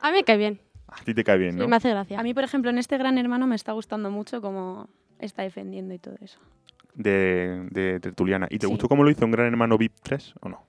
A 0.00 0.10
mí 0.10 0.18
me 0.18 0.24
cae 0.24 0.36
bien. 0.38 0.60
A 0.88 1.02
ti 1.04 1.12
te 1.14 1.22
cae 1.22 1.36
bien, 1.38 1.52
Sí, 1.52 1.58
¿no? 1.58 1.68
me 1.68 1.76
hace 1.76 1.90
gracia. 1.90 2.18
A 2.18 2.22
mí, 2.22 2.32
por 2.32 2.44
ejemplo, 2.44 2.70
en 2.70 2.78
este 2.78 2.96
Gran 2.96 3.18
Hermano 3.18 3.46
me 3.46 3.54
está 3.56 3.72
gustando 3.72 4.10
mucho 4.10 4.40
cómo 4.40 4.88
está 5.18 5.42
defendiendo 5.42 5.94
y 5.94 5.98
todo 5.98 6.16
eso. 6.20 6.38
De, 6.94 7.66
de 7.70 8.00
tertuliana. 8.00 8.46
¿Y 8.50 8.58
te 8.58 8.66
Sí. 8.66 8.70
gustó 8.72 8.88
cómo 8.88 9.04
lo 9.04 9.10
hizo 9.10 9.24
un 9.24 9.30
Gran 9.30 9.46
Hermano 9.46 9.78
VIP 9.78 9.94
3 10.02 10.34
o 10.40 10.48
no? 10.48 10.64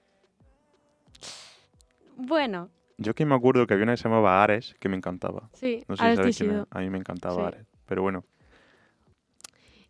Bueno, 2.15 2.69
Yo 2.97 3.15
que 3.15 3.25
me 3.25 3.33
acuerdo 3.33 3.65
que 3.65 3.73
había 3.73 3.83
una 3.85 3.93
que 3.93 3.97
se 3.97 4.03
llamaba 4.09 4.43
Ares, 4.43 4.75
que 4.79 4.89
me 4.89 4.97
encantaba. 4.97 5.49
Sí, 5.53 5.83
no 5.87 5.95
sé 5.95 6.03
Ares 6.03 6.35
si 6.35 6.45
sabes. 6.45 6.65
A 6.69 6.79
mí 6.79 6.89
me 6.89 6.97
encantaba 6.97 7.35
Sí. 7.35 7.41
Ares. 7.55 7.65
Pero 7.85 8.01
bueno, 8.01 8.25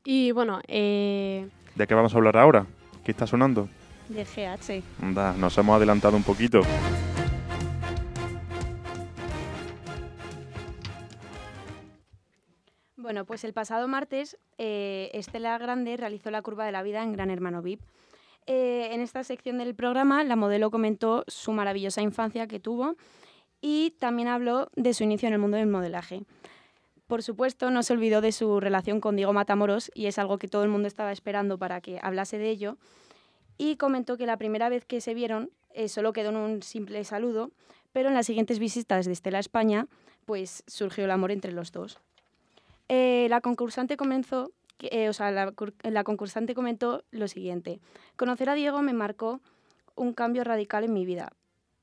Y 0.05 0.31
bueno, 0.31 0.61
eh, 0.67 1.49
¿de 1.75 1.87
qué 1.87 1.93
vamos 1.95 2.13
a 2.13 2.17
hablar 2.17 2.37
ahora? 2.37 2.65
¿Qué 3.03 3.11
está 3.11 3.25
sonando? 3.27 3.67
de 4.07 4.23
GH. 4.23 4.83
Anda, 5.03 5.33
nos 5.33 5.57
hemos 5.57 5.75
adelantado 5.75 6.15
un 6.17 6.23
poquito. 6.23 6.61
Bueno, 13.09 13.25
pues 13.25 13.43
el 13.43 13.53
pasado 13.53 13.87
martes 13.87 14.37
eh, 14.59 15.09
Estela 15.15 15.57
Grande 15.57 15.97
realizó 15.97 16.29
la 16.29 16.43
curva 16.43 16.67
de 16.67 16.71
la 16.71 16.83
vida 16.83 17.01
en 17.01 17.11
Gran 17.11 17.31
Hermano 17.31 17.63
VIP. 17.63 17.81
Eh, 18.45 18.89
en 18.91 19.01
esta 19.01 19.23
sección 19.23 19.57
del 19.57 19.73
programa 19.73 20.23
la 20.23 20.35
modelo 20.35 20.69
comentó 20.69 21.23
su 21.27 21.51
maravillosa 21.51 22.03
infancia 22.03 22.45
que 22.45 22.59
tuvo 22.59 22.97
y 23.61 23.95
también 23.97 24.27
habló 24.27 24.69
de 24.75 24.93
su 24.93 25.05
inicio 25.05 25.27
en 25.27 25.33
el 25.33 25.39
mundo 25.39 25.57
del 25.57 25.65
modelaje. 25.65 26.21
Por 27.07 27.23
supuesto, 27.23 27.71
no 27.71 27.81
se 27.81 27.93
olvidó 27.93 28.21
de 28.21 28.31
su 28.31 28.59
relación 28.59 29.01
con 29.01 29.15
Diego 29.15 29.33
Matamoros 29.33 29.89
y 29.95 30.05
es 30.05 30.19
algo 30.19 30.37
que 30.37 30.47
todo 30.47 30.61
el 30.61 30.69
mundo 30.69 30.87
estaba 30.87 31.11
esperando 31.11 31.57
para 31.57 31.81
que 31.81 31.97
hablase 32.03 32.37
de 32.37 32.51
ello. 32.51 32.77
Y 33.57 33.77
comentó 33.77 34.17
que 34.17 34.27
la 34.27 34.37
primera 34.37 34.69
vez 34.69 34.85
que 34.85 35.01
se 35.01 35.15
vieron 35.15 35.49
eh, 35.71 35.89
solo 35.89 36.13
quedó 36.13 36.29
en 36.29 36.35
un 36.35 36.61
simple 36.61 37.03
saludo, 37.05 37.49
pero 37.91 38.09
en 38.09 38.13
las 38.13 38.27
siguientes 38.27 38.59
visitas 38.59 39.07
de 39.07 39.13
Estela 39.13 39.39
a 39.39 39.41
España, 39.41 39.87
pues 40.25 40.63
surgió 40.67 41.05
el 41.05 41.11
amor 41.11 41.31
entre 41.31 41.53
los 41.53 41.71
dos. 41.71 41.99
Eh, 42.89 43.28
la 43.30 43.39
concursante 43.41 43.97
comenzó, 43.97 44.52
eh, 44.80 45.10
o 45.10 45.13
sea, 45.13 45.32
la, 45.32 45.52
cur- 45.52 45.73
la 45.84 46.04
concursante 46.04 46.56
comentó 46.56 47.04
lo 47.12 47.28
siguiente: 47.28 47.80
conocer 48.15 48.49
a 48.49 48.56
Diego 48.56 48.82
me 48.82 48.93
marcó 48.93 49.41
un 49.95 50.13
cambio 50.13 50.43
radical 50.43 50.84
en 50.84 50.93
mi 50.93 51.06
vida. 51.06 51.32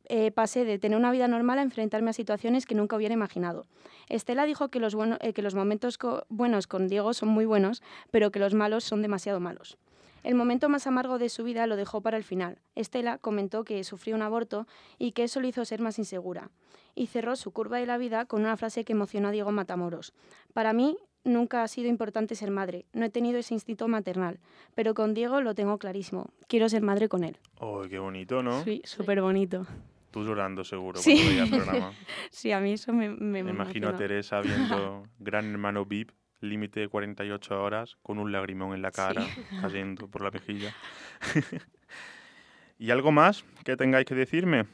Eh, 0.08 0.30
pasé 0.30 0.64
de 0.64 0.78
tener 0.78 0.96
una 0.96 1.10
vida 1.10 1.26
normal 1.26 1.58
a 1.58 1.62
enfrentarme 1.62 2.10
a 2.10 2.12
situaciones 2.12 2.64
que 2.64 2.76
nunca 2.76 2.94
hubiera 2.96 3.12
imaginado. 3.14 3.66
Estela 4.08 4.44
dijo 4.44 4.68
que 4.68 4.78
los, 4.78 4.96
que 5.34 5.42
los 5.42 5.54
momentos 5.56 5.98
buenos 6.28 6.68
con 6.68 6.86
Diego 6.86 7.12
son 7.12 7.28
muy 7.30 7.44
buenos, 7.44 7.82
pero 8.12 8.30
que 8.30 8.38
los 8.38 8.54
malos 8.54 8.84
son 8.84 9.02
demasiado 9.02 9.40
malos. 9.40 9.78
El 10.22 10.34
momento 10.34 10.68
más 10.68 10.86
amargo 10.86 11.18
de 11.18 11.28
su 11.28 11.44
vida 11.44 11.66
lo 11.66 11.76
dejó 11.76 12.00
para 12.00 12.16
el 12.16 12.24
final. 12.24 12.58
Estela 12.74 13.18
comentó 13.18 13.64
que 13.64 13.82
sufrió 13.84 14.16
un 14.16 14.22
aborto 14.22 14.66
y 14.98 15.12
que 15.12 15.24
eso 15.24 15.40
le 15.40 15.48
hizo 15.48 15.64
ser 15.64 15.80
más 15.80 15.98
insegura. 15.98 16.50
Y 16.94 17.06
cerró 17.06 17.36
su 17.36 17.52
curva 17.52 17.78
de 17.78 17.86
la 17.86 17.98
vida 17.98 18.24
con 18.24 18.40
una 18.40 18.56
frase 18.56 18.84
que 18.84 18.92
emocionó 18.92 19.28
a 19.28 19.30
Diego 19.30 19.52
Matamoros. 19.52 20.12
Para 20.52 20.72
mí 20.72 20.96
nunca 21.24 21.62
ha 21.62 21.68
sido 21.68 21.88
importante 21.88 22.34
ser 22.34 22.50
madre. 22.50 22.86
No 22.92 23.04
he 23.04 23.10
tenido 23.10 23.38
ese 23.38 23.54
instinto 23.54 23.86
maternal. 23.88 24.38
Pero 24.74 24.94
con 24.94 25.12
Diego 25.14 25.40
lo 25.40 25.54
tengo 25.54 25.78
clarísimo. 25.78 26.30
Quiero 26.48 26.68
ser 26.68 26.82
madre 26.82 27.08
con 27.08 27.22
él. 27.24 27.36
¡Oh, 27.58 27.82
qué 27.88 27.98
bonito, 27.98 28.42
¿no? 28.42 28.64
Sí, 28.64 28.80
súper 28.84 29.20
bonito. 29.20 29.66
Tú 30.10 30.24
llorando 30.24 30.64
seguro 30.64 30.98
Sí. 30.98 31.12
cuando 31.12 31.30
veías 31.30 31.52
el 31.52 31.58
programa. 31.62 31.92
sí, 32.30 32.50
a 32.52 32.60
mí 32.60 32.72
eso 32.72 32.92
me, 32.92 33.10
me, 33.10 33.42
Me 33.44 33.50
imagino 33.50 33.88
a. 33.90 33.96
Teresa 33.96 34.40
viendo 34.40 35.04
Gran 35.18 35.50
Hermano 35.50 35.84
VIP, 35.84 36.10
límite 36.48 36.80
de 36.80 36.88
48 36.88 37.62
horas, 37.62 37.96
con 38.02 38.18
un 38.18 38.32
lagrimón 38.32 38.74
en 38.74 38.82
la 38.82 38.90
cara, 38.90 39.22
cayendo 39.60 40.08
por 40.08 40.22
la 40.22 40.30
mejilla. 40.30 40.72
¿Y 42.78 42.90
algo 42.90 43.12
más 43.12 43.44
que 43.64 43.76
tengáis 43.76 44.06
que 44.06 44.14
decirme? 44.14 44.66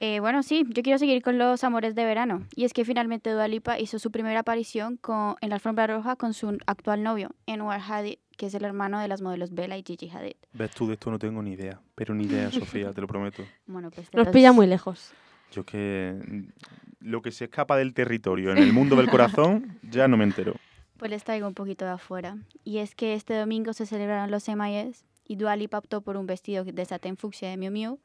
Eh, 0.00 0.20
bueno, 0.20 0.42
sí, 0.42 0.64
yo 0.68 0.82
quiero 0.82 0.98
seguir 0.98 1.22
con 1.22 1.38
los 1.38 1.62
amores 1.64 1.94
de 1.94 2.04
verano. 2.04 2.42
Y 2.56 2.64
es 2.64 2.72
que 2.72 2.84
finalmente 2.84 3.30
Dua 3.30 3.48
Lipa 3.48 3.78
hizo 3.78 3.98
su 3.98 4.10
primera 4.10 4.40
aparición 4.40 4.96
con, 4.96 5.36
en 5.40 5.48
la 5.50 5.54
alfombra 5.54 5.86
roja 5.86 6.16
con 6.16 6.34
su 6.34 6.58
actual 6.66 7.02
novio, 7.02 7.30
Anwar 7.46 7.80
Hadid, 7.80 8.16
que 8.36 8.46
es 8.46 8.54
el 8.54 8.64
hermano 8.64 8.98
de 9.00 9.08
las 9.08 9.22
modelos 9.22 9.54
Bella 9.54 9.76
y 9.78 9.84
Gigi 9.86 10.10
Hadid. 10.10 10.34
Ves 10.52 10.72
tú 10.72 10.86
de 10.88 10.94
esto 10.94 11.10
no 11.10 11.18
tengo 11.18 11.40
ni 11.42 11.52
idea, 11.52 11.80
pero 11.94 12.12
ni 12.14 12.24
idea, 12.24 12.50
Sofía, 12.50 12.92
te 12.92 13.00
lo 13.00 13.06
prometo. 13.06 13.44
Bueno, 13.66 13.90
pues 13.90 14.12
nos 14.12 14.26
los- 14.26 14.32
pilla 14.34 14.52
muy 14.52 14.66
lejos. 14.66 15.12
Yo 15.52 15.64
que 15.64 16.18
mm, 16.26 17.08
lo 17.08 17.22
que 17.22 17.30
se 17.30 17.44
escapa 17.44 17.76
del 17.76 17.94
territorio 17.94 18.50
en 18.50 18.58
el 18.58 18.72
mundo 18.72 18.96
del 18.96 19.08
corazón, 19.08 19.78
ya 19.82 20.08
no 20.08 20.16
me 20.16 20.24
entero. 20.24 20.56
Pues 20.98 21.10
les 21.10 21.24
traigo 21.24 21.46
un 21.48 21.54
poquito 21.54 21.84
de 21.84 21.92
afuera. 21.92 22.36
Y 22.64 22.78
es 22.78 22.94
que 22.94 23.14
este 23.14 23.34
domingo 23.36 23.72
se 23.72 23.86
celebraron 23.86 24.30
los 24.30 24.48
MIS 24.48 25.04
y 25.26 25.36
Dua 25.36 25.56
Lipa 25.56 25.78
optó 25.78 26.00
por 26.02 26.16
un 26.16 26.26
vestido 26.26 26.64
de 26.64 26.84
satén 26.84 27.16
fucsia 27.16 27.48
de 27.50 27.56
Miu 27.56 27.70
Miu 27.70 27.98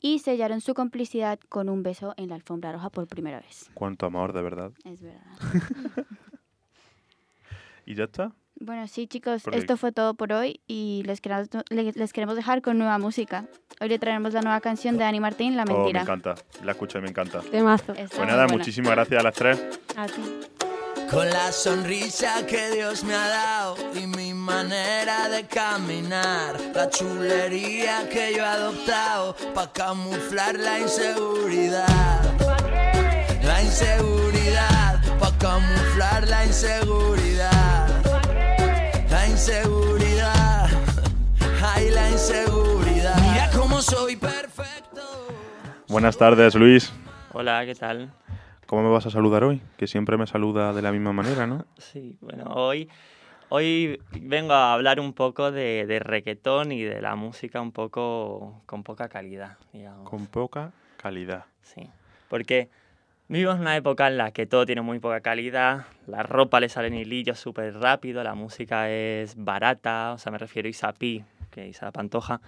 y 0.00 0.18
sellaron 0.20 0.60
su 0.60 0.74
complicidad 0.74 1.38
con 1.48 1.68
un 1.68 1.82
beso 1.82 2.14
en 2.16 2.28
la 2.28 2.34
alfombra 2.36 2.72
roja 2.72 2.90
por 2.90 3.06
primera 3.08 3.40
vez. 3.40 3.70
Cuánto 3.74 4.06
amor, 4.06 4.32
de 4.32 4.42
verdad. 4.42 4.72
Es 4.84 5.00
verdad. 5.02 5.22
¿Y 7.86 7.94
ya 7.94 8.04
está? 8.04 8.32
Bueno, 8.60 8.86
sí, 8.88 9.06
chicos, 9.06 9.42
Porque- 9.44 9.58
esto 9.58 9.76
fue 9.76 9.92
todo 9.92 10.14
por 10.14 10.32
hoy 10.32 10.60
y 10.66 11.02
les 11.06 11.20
queremos, 11.20 11.48
le- 11.70 11.92
les 11.92 12.12
queremos 12.12 12.36
dejar 12.36 12.60
con 12.60 12.76
nueva 12.76 12.98
música. 12.98 13.46
Hoy 13.80 13.88
le 13.88 13.98
traeremos 13.98 14.34
la 14.34 14.42
nueva 14.42 14.60
canción 14.60 14.98
de 14.98 15.04
Dani 15.04 15.20
Martín, 15.20 15.56
La 15.56 15.62
Oh, 15.62 15.66
me 15.66 15.74
Mentira. 15.74 16.02
encanta, 16.02 16.34
la 16.64 16.72
escucho 16.72 16.98
y 16.98 17.02
me 17.02 17.08
encanta. 17.08 17.40
Temazo. 17.40 17.94
Pues 17.94 18.18
nada, 18.18 18.44
buena. 18.44 18.58
muchísimas 18.58 18.92
gracias 18.92 19.20
a 19.20 19.22
las 19.22 19.34
tres. 19.34 19.80
A 19.96 20.06
ti. 20.06 20.67
Con 21.10 21.30
la 21.30 21.52
sonrisa 21.52 22.44
que 22.46 22.70
Dios 22.70 23.02
me 23.02 23.14
ha 23.14 23.28
dado 23.28 23.76
y 23.94 24.06
mi 24.06 24.34
manera 24.34 25.28
de 25.30 25.46
caminar, 25.46 26.60
la 26.74 26.90
chulería 26.90 28.06
que 28.10 28.34
yo 28.34 28.42
he 28.42 28.46
adoptado 28.46 29.34
para 29.54 29.72
camuflar 29.72 30.58
la 30.58 30.80
inseguridad. 30.80 32.20
La 33.42 33.62
inseguridad, 33.62 35.00
para 35.18 35.38
camuflar 35.38 36.28
la 36.28 36.44
inseguridad. 36.44 37.88
La 39.08 39.26
inseguridad, 39.26 40.68
ay 41.74 41.90
la 41.90 42.10
inseguridad. 42.10 43.16
Mira 43.30 43.50
cómo 43.56 43.80
soy 43.80 44.16
perfecto. 44.16 45.02
Buenas 45.88 46.18
tardes, 46.18 46.54
Luis. 46.54 46.92
Hola, 47.32 47.64
¿qué 47.64 47.74
tal? 47.74 48.10
¿Cómo 48.68 48.82
me 48.82 48.90
vas 48.90 49.06
a 49.06 49.10
saludar 49.10 49.44
hoy? 49.44 49.62
Que 49.78 49.86
siempre 49.86 50.18
me 50.18 50.26
saluda 50.26 50.74
de 50.74 50.82
la 50.82 50.92
misma 50.92 51.14
manera, 51.14 51.46
¿no? 51.46 51.64
Sí, 51.78 52.18
bueno, 52.20 52.44
hoy, 52.54 52.90
hoy 53.48 53.98
vengo 54.20 54.52
a 54.52 54.74
hablar 54.74 55.00
un 55.00 55.14
poco 55.14 55.50
de, 55.50 55.86
de 55.86 55.98
reggaetón 56.00 56.70
y 56.72 56.82
de 56.82 57.00
la 57.00 57.16
música 57.16 57.62
un 57.62 57.72
poco 57.72 58.60
con 58.66 58.82
poca 58.82 59.08
calidad, 59.08 59.56
digamos. 59.72 60.06
Con 60.06 60.26
poca 60.26 60.72
calidad. 60.98 61.46
Sí, 61.62 61.88
porque 62.28 62.68
vivimos 63.28 63.54
en 63.54 63.62
una 63.62 63.74
época 63.74 64.06
en 64.06 64.18
la 64.18 64.32
que 64.32 64.44
todo 64.44 64.66
tiene 64.66 64.82
muy 64.82 64.98
poca 64.98 65.22
calidad, 65.22 65.86
la 66.06 66.22
ropa 66.22 66.60
le 66.60 66.68
sale 66.68 66.88
en 66.88 66.94
hilillos 66.96 67.40
súper 67.40 67.72
rápido, 67.72 68.22
la 68.22 68.34
música 68.34 68.90
es 68.90 69.34
barata, 69.34 70.12
o 70.12 70.18
sea, 70.18 70.30
me 70.30 70.36
refiero 70.36 70.66
a 70.66 70.70
Isapi, 70.70 71.24
que 71.50 71.66
Isa 71.68 71.90
Pantoja, 71.90 72.42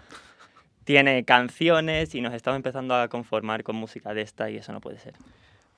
tiene 0.84 1.24
canciones 1.24 2.14
y 2.14 2.20
nos 2.20 2.34
estamos 2.34 2.56
empezando 2.56 2.94
a 2.94 3.08
conformar 3.08 3.62
con 3.62 3.76
música 3.76 4.12
de 4.12 4.20
esta 4.20 4.50
y 4.50 4.58
eso 4.58 4.70
no 4.74 4.82
puede 4.82 4.98
ser. 4.98 5.14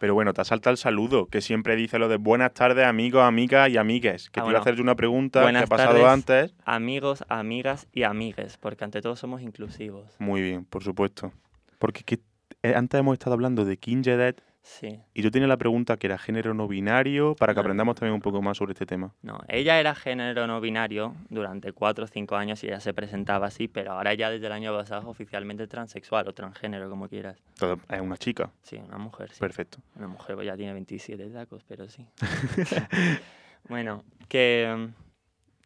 Pero 0.03 0.15
bueno, 0.15 0.33
te 0.35 0.45
salta 0.45 0.69
el 0.69 0.79
saludo, 0.79 1.27
que 1.27 1.41
siempre 1.41 1.77
dice 1.77 1.97
lo 2.01 2.09
de 2.09 2.17
buenas 2.17 2.53
tardes, 2.55 2.85
amigos, 2.85 3.23
amigas 3.23 3.71
y 3.71 3.77
amigues. 3.77 4.31
Que 4.31 4.41
Ah, 4.41 4.43
te 4.43 4.49
iba 4.51 4.59
a 4.59 4.61
hacer 4.61 4.75
yo 4.75 4.83
una 4.83 4.97
pregunta 4.97 5.39
que 5.39 5.45
Buenas 5.45 5.63
ha 5.63 5.67
pasado 5.69 5.93
tardes, 5.93 6.09
antes. 6.09 6.55
Amigos, 6.65 7.23
amigas 7.29 7.87
y 7.93 8.03
amigues, 8.03 8.57
porque 8.59 8.83
ante 8.83 9.01
todo 9.01 9.15
somos 9.15 9.43
inclusivos. 9.43 10.17
Muy 10.19 10.43
bien, 10.43 10.65
por 10.65 10.83
supuesto. 10.83 11.33
Porque 11.79 12.03
que, 12.03 12.19
eh, 12.65 12.75
antes 12.75 12.99
hemos 12.99 13.13
estado 13.13 13.35
hablando 13.35 13.65
de 13.65 13.77
King 13.77 14.03
Jedet 14.03 14.43
Sí. 14.65 15.01
y 15.13 15.23
yo 15.23 15.31
tenía 15.33 15.49
la 15.49 15.57
pregunta 15.57 15.97
que 15.97 16.07
era 16.07 16.19
género 16.19 16.55
no 16.55 16.69
binario 16.69 17.35
para 17.35 17.53
que 17.53 17.57
No. 17.57 17.63
aprendamos 17.63 17.97
también 17.97 18.15
un 18.15 18.21
poco 18.21 18.41
más 18.43 18.57
sobre 18.57 18.73
este 18.75 18.87
tema. 18.87 19.13
No, 19.23 19.41
ella 19.49 19.81
era 19.81 19.93
género 19.95 20.47
no 20.47 20.61
binario 20.61 21.15
durante 21.31 21.73
cuatro 21.73 22.05
o 22.05 22.07
cinco 22.07 22.37
años 22.37 22.63
y 22.63 22.69
ella 22.69 22.79
se 22.79 22.95
presentaba 22.95 23.49
así, 23.49 23.67
pero 23.67 23.93
ahora 23.93 24.15
ya 24.15 24.31
desde 24.31 24.47
el 24.47 24.53
año 24.53 24.73
pasado 24.77 25.01
es 25.03 25.07
oficialmente 25.09 25.67
transexual 25.67 26.29
o 26.29 26.33
transgénero, 26.33 26.89
como 26.89 27.09
quieras. 27.09 27.43
Es 27.89 28.01
una 28.01 28.17
chica. 28.17 28.51
Sí, 28.63 28.77
una 28.77 28.99
mujer, 28.99 29.31
sí. 29.33 29.41
Perfecto. 29.41 29.79
Una 29.97 30.07
mujer 30.07 30.37
pues 30.37 30.47
ya 30.47 30.57
tiene 30.57 30.73
27 30.75 31.27
tacos, 31.31 31.65
pero 31.67 31.89
sí. 31.89 32.07
bueno, 33.69 34.05
que... 34.29 34.89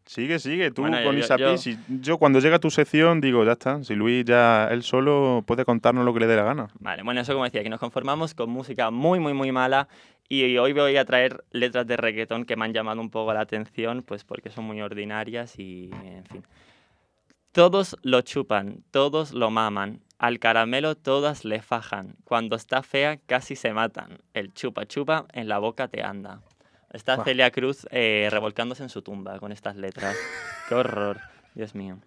Sigue, 0.07 0.39
sigue, 0.39 0.71
tú 0.71 0.83
Bueno, 0.83 0.99
yo- 1.01 1.05
con 1.05 1.15
yo- 1.17 1.21
Isapi. 1.21 1.43
yo- 1.43 1.57
si- 1.59 1.77
yo 1.89 2.17
cuando 2.19 2.39
llega 2.39 2.59
tu 2.61 2.71
sección 2.71 3.21
digo, 3.21 3.45
ya 3.45 3.53
está. 3.53 3.83
Si 3.83 3.95
Luis 3.95 4.25
ya 4.25 4.69
él 4.71 4.83
solo 4.85 5.43
puede 5.47 5.65
contarnos 5.65 6.05
lo 6.05 6.15
que 6.15 6.21
le 6.21 6.27
dé 6.29 6.37
la 6.37 6.45
gana. 6.45 6.69
Vale, 6.79 7.03
bueno, 7.03 7.21
eso 7.21 7.33
como 7.33 7.45
decía, 7.45 7.63
que 7.65 7.69
nos 7.69 7.81
conformamos 7.81 8.33
con 8.33 8.49
música 8.49 8.91
muy, 8.93 9.19
muy, 9.19 9.35
muy 9.35 9.51
mala 9.51 9.89
y 10.29 10.57
hoy 10.59 10.73
voy 10.73 10.97
a 10.97 11.05
traer 11.05 11.45
letras 11.51 11.87
de 11.89 11.97
reggaetón 11.97 12.45
que 12.45 12.55
me 12.57 12.65
han 12.65 12.73
llamado 12.73 13.01
un 13.01 13.11
poco 13.11 13.35
la 13.35 13.41
atención, 13.41 14.03
pues 14.03 14.23
porque 14.25 14.49
son 14.51 14.65
muy 14.65 14.81
ordinarias 14.81 15.59
y, 15.59 15.91
en 15.93 16.25
fin. 16.27 16.43
Todos 17.53 17.97
lo 18.03 18.21
chupan, 18.21 18.85
todos 18.91 19.33
lo 19.33 19.51
maman, 19.51 20.01
al 20.19 20.39
caramelo 20.39 20.95
todas 20.95 21.45
le 21.45 21.63
fajan, 21.63 22.15
cuando 22.25 22.55
está 22.55 22.83
fea 22.83 23.19
casi 23.27 23.57
se 23.57 23.73
matan, 23.73 24.19
el 24.35 24.53
chupa 24.53 24.85
chupa 24.87 25.27
en 25.33 25.49
la 25.49 25.59
boca 25.59 25.89
te 25.89 26.03
anda. 26.03 26.43
Está. 26.93 27.23
Celia 27.25 27.51
Cruz 27.51 27.87
eh, 27.91 28.29
revolcándose 28.31 28.83
en 28.83 28.89
su 28.89 29.03
tumba 29.03 29.39
con 29.39 29.53
estas 29.53 29.77
letras. 29.77 30.17
Qué 30.69 30.75
horror, 30.75 31.19
Dios 31.55 31.75
mío. 31.75 31.99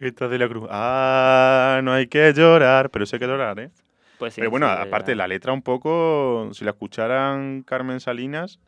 Esta 0.00 0.28
de 0.28 0.38
la 0.38 0.48
cruz. 0.48 0.68
Ah, 0.70 1.80
no 1.82 1.92
hay 1.92 2.06
que 2.06 2.32
llorar. 2.32 2.90
Pero 2.90 3.06
sí 3.06 3.16
hay 3.16 3.20
que 3.20 3.26
llorar, 3.26 3.58
¿eh? 3.58 3.70
Pues 4.18 4.34
sí, 4.34 4.40
Pero 4.40 4.50
bueno, 4.50 4.66
sí, 4.66 4.80
aparte, 4.80 5.14
la 5.14 5.28
letra 5.28 5.52
un 5.52 5.62
poco, 5.62 6.50
si 6.52 6.64
la 6.64 6.72
escucharan 6.72 7.62
Carmen 7.62 8.00
Salinas 8.00 8.58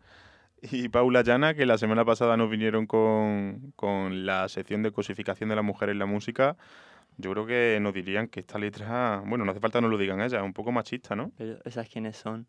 y 0.62 0.88
Paula 0.88 1.22
Llana, 1.22 1.54
que 1.54 1.66
la 1.66 1.76
semana 1.76 2.04
pasada 2.04 2.36
nos 2.36 2.50
vinieron 2.50 2.86
con, 2.86 3.72
con 3.74 4.26
la 4.26 4.48
sección 4.48 4.82
de 4.82 4.92
cosificación 4.92 5.48
de 5.48 5.56
la 5.56 5.62
mujer 5.62 5.88
en 5.88 5.98
la 5.98 6.06
música, 6.06 6.56
yo 7.16 7.32
creo 7.32 7.46
que 7.46 7.78
nos 7.80 7.92
dirían 7.92 8.28
que 8.28 8.40
esta 8.40 8.58
letra, 8.58 9.22
bueno, 9.26 9.44
no 9.44 9.50
hace 9.50 9.60
falta 9.60 9.78
que 9.78 9.82
nos 9.82 9.90
lo 9.90 9.98
digan 9.98 10.20
ellas, 10.20 10.34
es 10.34 10.42
un 10.42 10.52
poco 10.52 10.72
machista, 10.72 11.16
¿no? 11.16 11.32
Pero, 11.36 11.58
¿Esas 11.64 11.88
quiénes 11.88 12.16
son? 12.16 12.46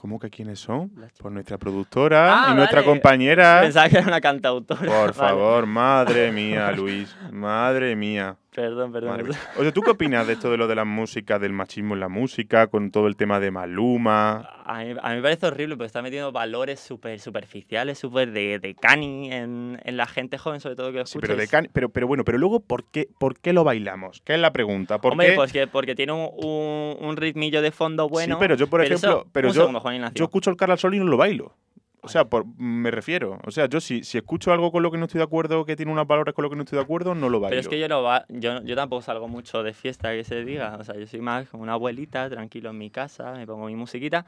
¿Cómo 0.00 0.18
que 0.18 0.30
quiénes 0.30 0.58
son? 0.58 0.88
Pues 1.18 1.32
nuestra 1.34 1.58
productora 1.58 2.46
Ah, 2.46 2.52
y 2.52 2.54
nuestra 2.54 2.80
vale. 2.80 2.90
compañera. 2.90 3.60
Pensaba 3.60 3.86
que 3.90 3.98
era 3.98 4.06
una 4.06 4.20
cantautora. 4.20 4.80
Por 4.80 4.88
Vale. 4.90 5.12
favor, 5.12 5.66
madre 5.66 6.32
mía, 6.32 6.72
Luis, 6.72 7.14
madre 7.30 7.94
mía. 7.96 8.34
Perdón, 8.60 8.92
perdón. 8.92 9.22
Mía. 9.28 9.38
Oye, 9.56 9.72
¿tú 9.72 9.80
qué 9.80 9.90
opinas 9.92 10.26
de 10.26 10.34
esto 10.34 10.50
de 10.50 10.56
lo 10.58 10.66
de 10.68 10.74
la 10.74 10.84
música, 10.84 11.38
del 11.38 11.52
machismo 11.52 11.94
en 11.94 12.00
la 12.00 12.08
música, 12.08 12.66
con 12.66 12.90
todo 12.90 13.06
el 13.06 13.16
tema 13.16 13.40
de 13.40 13.50
Maluma? 13.50 14.48
A 14.64 14.84
mí, 14.84 14.94
a 15.02 15.08
mí 15.10 15.16
me 15.16 15.22
parece 15.22 15.46
horrible 15.46 15.76
porque 15.76 15.86
está 15.86 16.02
metiendo 16.02 16.30
valores 16.30 16.78
súper 16.78 17.18
superficiales, 17.20 17.98
súper 17.98 18.32
de, 18.32 18.58
de 18.58 18.74
cani 18.74 19.32
en, 19.32 19.80
en 19.82 19.96
la 19.96 20.06
gente 20.06 20.36
joven, 20.38 20.60
sobre 20.60 20.76
todo 20.76 20.92
que 20.92 20.98
Sí, 20.98 21.02
escucha. 21.18 21.26
pero, 21.28 21.36
de 21.36 21.44
y- 21.44 21.48
can- 21.48 21.68
pero, 21.72 21.88
pero 21.88 22.06
bueno, 22.06 22.24
pero 22.24 22.36
luego, 22.38 22.60
¿por 22.60 22.84
qué, 22.84 23.08
¿por 23.18 23.38
qué 23.38 23.52
lo 23.52 23.64
bailamos? 23.64 24.20
¿Qué 24.24 24.34
es 24.34 24.40
la 24.40 24.52
pregunta? 24.52 24.98
¿Por 25.00 25.12
Hombre, 25.12 25.28
qué? 25.30 25.34
pues 25.34 25.52
que- 25.52 25.66
porque 25.66 25.94
tiene 25.94 26.12
un, 26.12 26.28
un, 26.36 26.96
un 27.00 27.16
ritmillo 27.16 27.62
de 27.62 27.70
fondo 27.70 28.08
bueno. 28.08 28.34
sí, 28.34 28.38
pero 28.40 28.56
yo, 28.56 28.66
por 28.68 28.82
ejemplo, 28.84 29.26
pero 29.32 29.48
yo, 29.48 29.66
segundo, 29.66 29.82
yo 30.14 30.24
escucho 30.24 30.50
el 30.50 30.56
Carla 30.56 30.76
Sol 30.76 30.94
y 30.94 30.98
no 30.98 31.04
lo 31.04 31.16
bailo. 31.16 31.54
O 32.02 32.08
sea, 32.08 32.24
por, 32.24 32.46
me 32.58 32.90
refiero. 32.90 33.38
O 33.44 33.50
sea, 33.50 33.66
yo 33.66 33.80
si, 33.80 34.04
si 34.04 34.18
escucho 34.18 34.52
algo 34.52 34.72
con 34.72 34.82
lo 34.82 34.90
que 34.90 34.98
no 34.98 35.04
estoy 35.04 35.18
de 35.18 35.24
acuerdo, 35.24 35.64
que 35.64 35.76
tiene 35.76 35.92
unas 35.92 36.06
palabras 36.06 36.34
con 36.34 36.42
lo 36.42 36.50
que 36.50 36.56
no 36.56 36.62
estoy 36.62 36.76
de 36.76 36.82
acuerdo, 36.82 37.14
no 37.14 37.28
lo 37.28 37.40
bailo. 37.40 37.50
Pero 37.50 37.60
es 37.60 37.68
que 37.68 37.78
yo, 37.78 37.88
no 37.88 38.02
va, 38.02 38.24
yo, 38.28 38.62
yo 38.62 38.76
tampoco 38.76 39.02
salgo 39.02 39.28
mucho 39.28 39.62
de 39.62 39.72
fiesta, 39.72 40.12
que 40.12 40.24
se 40.24 40.44
diga. 40.44 40.76
O 40.78 40.84
sea, 40.84 40.96
yo 40.96 41.06
soy 41.06 41.20
más 41.20 41.48
como 41.48 41.62
una 41.62 41.74
abuelita, 41.74 42.28
tranquilo 42.30 42.70
en 42.70 42.78
mi 42.78 42.90
casa, 42.90 43.32
me 43.32 43.46
pongo 43.46 43.66
mi 43.66 43.74
musiquita. 43.74 44.26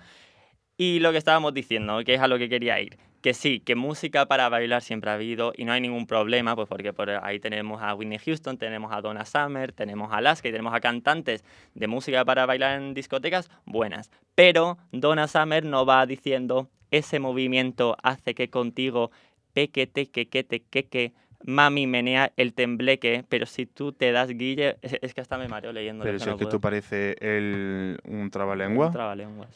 Y 0.77 1.01
lo 1.01 1.12
que 1.12 1.18
estábamos 1.18 1.55
diciendo, 1.55 2.03
que 2.05 2.14
es 2.14 2.20
a 2.20 2.29
lo 2.29 2.39
que 2.39 2.49
quería 2.49 2.81
ir, 2.81 2.99
que 3.23 3.35
sí, 3.35 3.61
que 3.61 3.77
música 3.77 4.27
para 4.27 4.49
bailar 4.49 4.83
siempre 4.83 5.11
ha 5.11 5.14
habido 5.14 5.53
y 5.57 5.64
no 5.64 5.73
hay 5.73 5.81
ningún 5.81 6.07
problema, 6.07 6.57
pues 6.57 6.68
porque 6.68 6.93
por 6.93 7.09
ahí 7.09 7.39
tenemos 7.39 7.81
a 7.81 7.95
Whitney 7.95 8.18
Houston, 8.18 8.59
tenemos 8.59 8.93
a 8.93 9.01
Donna 9.01 9.25
Summer, 9.25 9.73
tenemos 9.73 10.12
a 10.12 10.16
Alaska 10.16 10.49
y 10.49 10.51
tenemos 10.51 10.75
a 10.75 10.81
cantantes 10.81 11.45
de 11.75 11.87
música 11.87 12.25
para 12.25 12.47
bailar 12.47 12.81
en 12.81 12.95
discotecas 12.95 13.49
buenas. 13.64 14.11
Pero 14.35 14.77
Donna 14.91 15.29
Summer 15.29 15.64
no 15.64 15.87
va 15.87 16.05
diciendo 16.05 16.68
ese 16.93 17.18
movimiento 17.18 17.97
hace 18.05 18.36
que 18.36 18.49
contigo 18.49 19.11
pequete, 19.53 20.07
que 20.07 20.28
que 20.28 20.45
te 20.45 20.61
que 20.61 20.84
que 20.84 21.12
mami 21.45 21.86
menea 21.86 22.32
el 22.36 22.55
tembleque, 22.55 23.24
pero 23.28 23.47
si 23.47 23.66
tú 23.66 23.93
te 23.93 24.12
das 24.12 24.28
guille, 24.28 24.76
es, 24.82 24.99
es 25.03 25.14
que 25.14 25.20
hasta 25.20 25.38
me 25.38 25.49
mareo 25.49 25.72
leyendo. 25.72 26.05
Pero 26.05 26.18
si 26.20 26.30
es 26.30 26.36
que 26.36 26.47
tú 26.47 26.61
parece 26.61 27.16
el, 27.20 27.99
un 28.05 28.30
trabalengua. 28.30 28.93
Trabalenguas. 28.93 29.51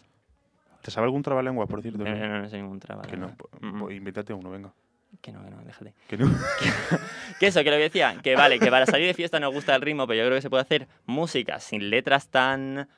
¿Te 0.83 0.91
sabe 0.91 1.07
algún 1.07 1.23
trabalengua, 1.23 1.67
por 1.67 1.83
cierto? 1.83 2.05
No, 2.05 2.15
no, 2.15 2.29
no, 2.29 2.43
no 2.43 2.49
sé 2.49 2.57
ningún 2.59 2.79
trabajo. 2.79 3.09
Que 3.09 3.17
no, 3.17 3.35
pues, 3.37 3.53
pues 3.81 3.97
invéntate 3.97 4.33
uno, 4.33 4.51
venga. 4.51 4.73
Que 5.21 5.33
no, 5.33 5.43
que 5.43 5.51
no, 5.51 5.63
déjate. 5.65 5.95
Que 6.07 6.17
no. 6.17 6.27
Que 7.41 7.49
eso, 7.49 7.63
que 7.65 7.71
lo 7.71 7.77
que 7.77 7.83
decía, 7.83 8.17
que 8.23 8.37
vale, 8.37 8.59
que 8.59 8.71
para 8.71 8.87
salir 8.87 9.07
de 9.07 9.15
fiesta 9.15 9.41
nos 9.41 9.53
gusta 9.53 9.75
el 9.75 9.83
ritmo, 9.83 10.07
pero 10.07 10.19
yo 10.19 10.27
creo 10.27 10.39
que 10.39 10.43
se 10.43 10.51
puede 10.51 10.63
hacer 10.63 10.89
música 11.05 11.59
sin 11.61 11.91
letras 11.91 12.29
tan 12.29 12.89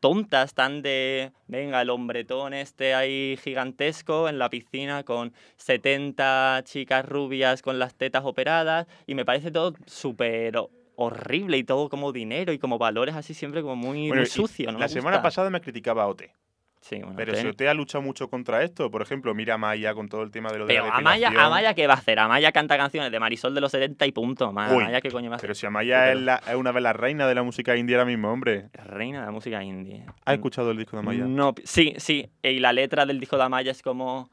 tontas, 0.00 0.54
tan 0.54 0.82
de, 0.82 1.32
venga, 1.46 1.82
el 1.82 1.90
hombretón 1.90 2.54
este 2.54 2.94
ahí 2.94 3.38
gigantesco 3.42 4.28
en 4.28 4.38
la 4.38 4.50
piscina 4.50 5.04
con 5.04 5.32
70 5.56 6.62
chicas 6.64 7.04
rubias 7.04 7.62
con 7.62 7.78
las 7.78 7.94
tetas 7.94 8.24
operadas 8.24 8.86
y 9.06 9.14
me 9.14 9.24
parece 9.24 9.50
todo 9.50 9.74
súper 9.86 10.56
horrible 10.96 11.58
y 11.58 11.64
todo 11.64 11.88
como 11.88 12.12
dinero 12.12 12.52
y 12.52 12.58
como 12.58 12.78
valores 12.78 13.14
así 13.14 13.32
siempre 13.34 13.62
como 13.62 13.76
muy, 13.76 14.08
Bueno, 14.08 14.22
muy 14.22 14.28
y 14.28 14.30
sucio, 14.30 14.72
¿no? 14.72 14.78
La 14.78 14.88
semana 14.88 15.22
pasada 15.22 15.48
me 15.50 15.60
criticaba 15.60 16.02
a 16.02 16.08
Ote. 16.08 16.32
Sí, 16.80 16.96
bueno, 17.00 17.14
Pero 17.16 17.32
Ote- 17.32 17.54
si 17.58 17.66
ha 17.66 17.74
luchado 17.74 18.02
mucho 18.02 18.28
contra 18.30 18.62
esto, 18.62 18.90
por 18.90 19.02
ejemplo, 19.02 19.34
mira 19.34 19.54
a 19.54 19.58
Maya 19.58 19.94
con 19.94 20.08
todo 20.08 20.22
el 20.22 20.30
tema 20.30 20.50
de 20.52 20.58
lo 20.58 20.66
de 20.66 20.74
Pero 20.74 20.86
la 20.86 20.94
Amaya. 20.94 21.28
Amaya, 21.36 21.74
¿qué 21.74 21.86
va 21.86 21.94
a 21.94 21.96
hacer? 21.96 22.18
Amaya 22.18 22.52
canta 22.52 22.76
canciones 22.76 23.10
de 23.10 23.18
Marisol 23.20 23.54
de 23.54 23.60
los 23.60 23.72
70 23.72 24.06
y 24.06 24.12
punto. 24.12 24.52
Ma- 24.52 24.68
Uy, 24.72 24.82
Amaya, 24.84 25.00
¿qué 25.00 25.10
coño 25.10 25.28
va 25.28 25.34
a 25.34 25.36
hacer? 25.36 25.48
Pero 25.48 25.54
si 25.54 25.66
Amaya 25.66 26.12
es, 26.12 26.18
la- 26.20 26.40
es 26.48 26.54
una 26.54 26.72
de 26.72 26.80
las 26.80 26.94
reinas 26.96 27.28
de 27.28 27.34
la 27.34 27.42
música 27.42 27.76
india 27.76 27.96
ahora 27.96 28.06
mismo, 28.06 28.30
hombre. 28.32 28.68
Reina 28.72 29.20
de 29.20 29.26
la 29.26 29.32
música 29.32 29.62
indie. 29.62 30.04
¿Has 30.24 30.34
escuchado 30.34 30.70
el 30.70 30.76
disco 30.78 30.96
de 30.96 31.00
Amaya? 31.00 31.24
No, 31.24 31.54
sí, 31.64 31.94
sí. 31.98 32.28
Y 32.42 32.60
la 32.60 32.72
letra 32.72 33.04
del 33.06 33.18
disco 33.20 33.36
de 33.36 33.42
Amaya 33.42 33.70
es 33.72 33.82
como... 33.82 34.30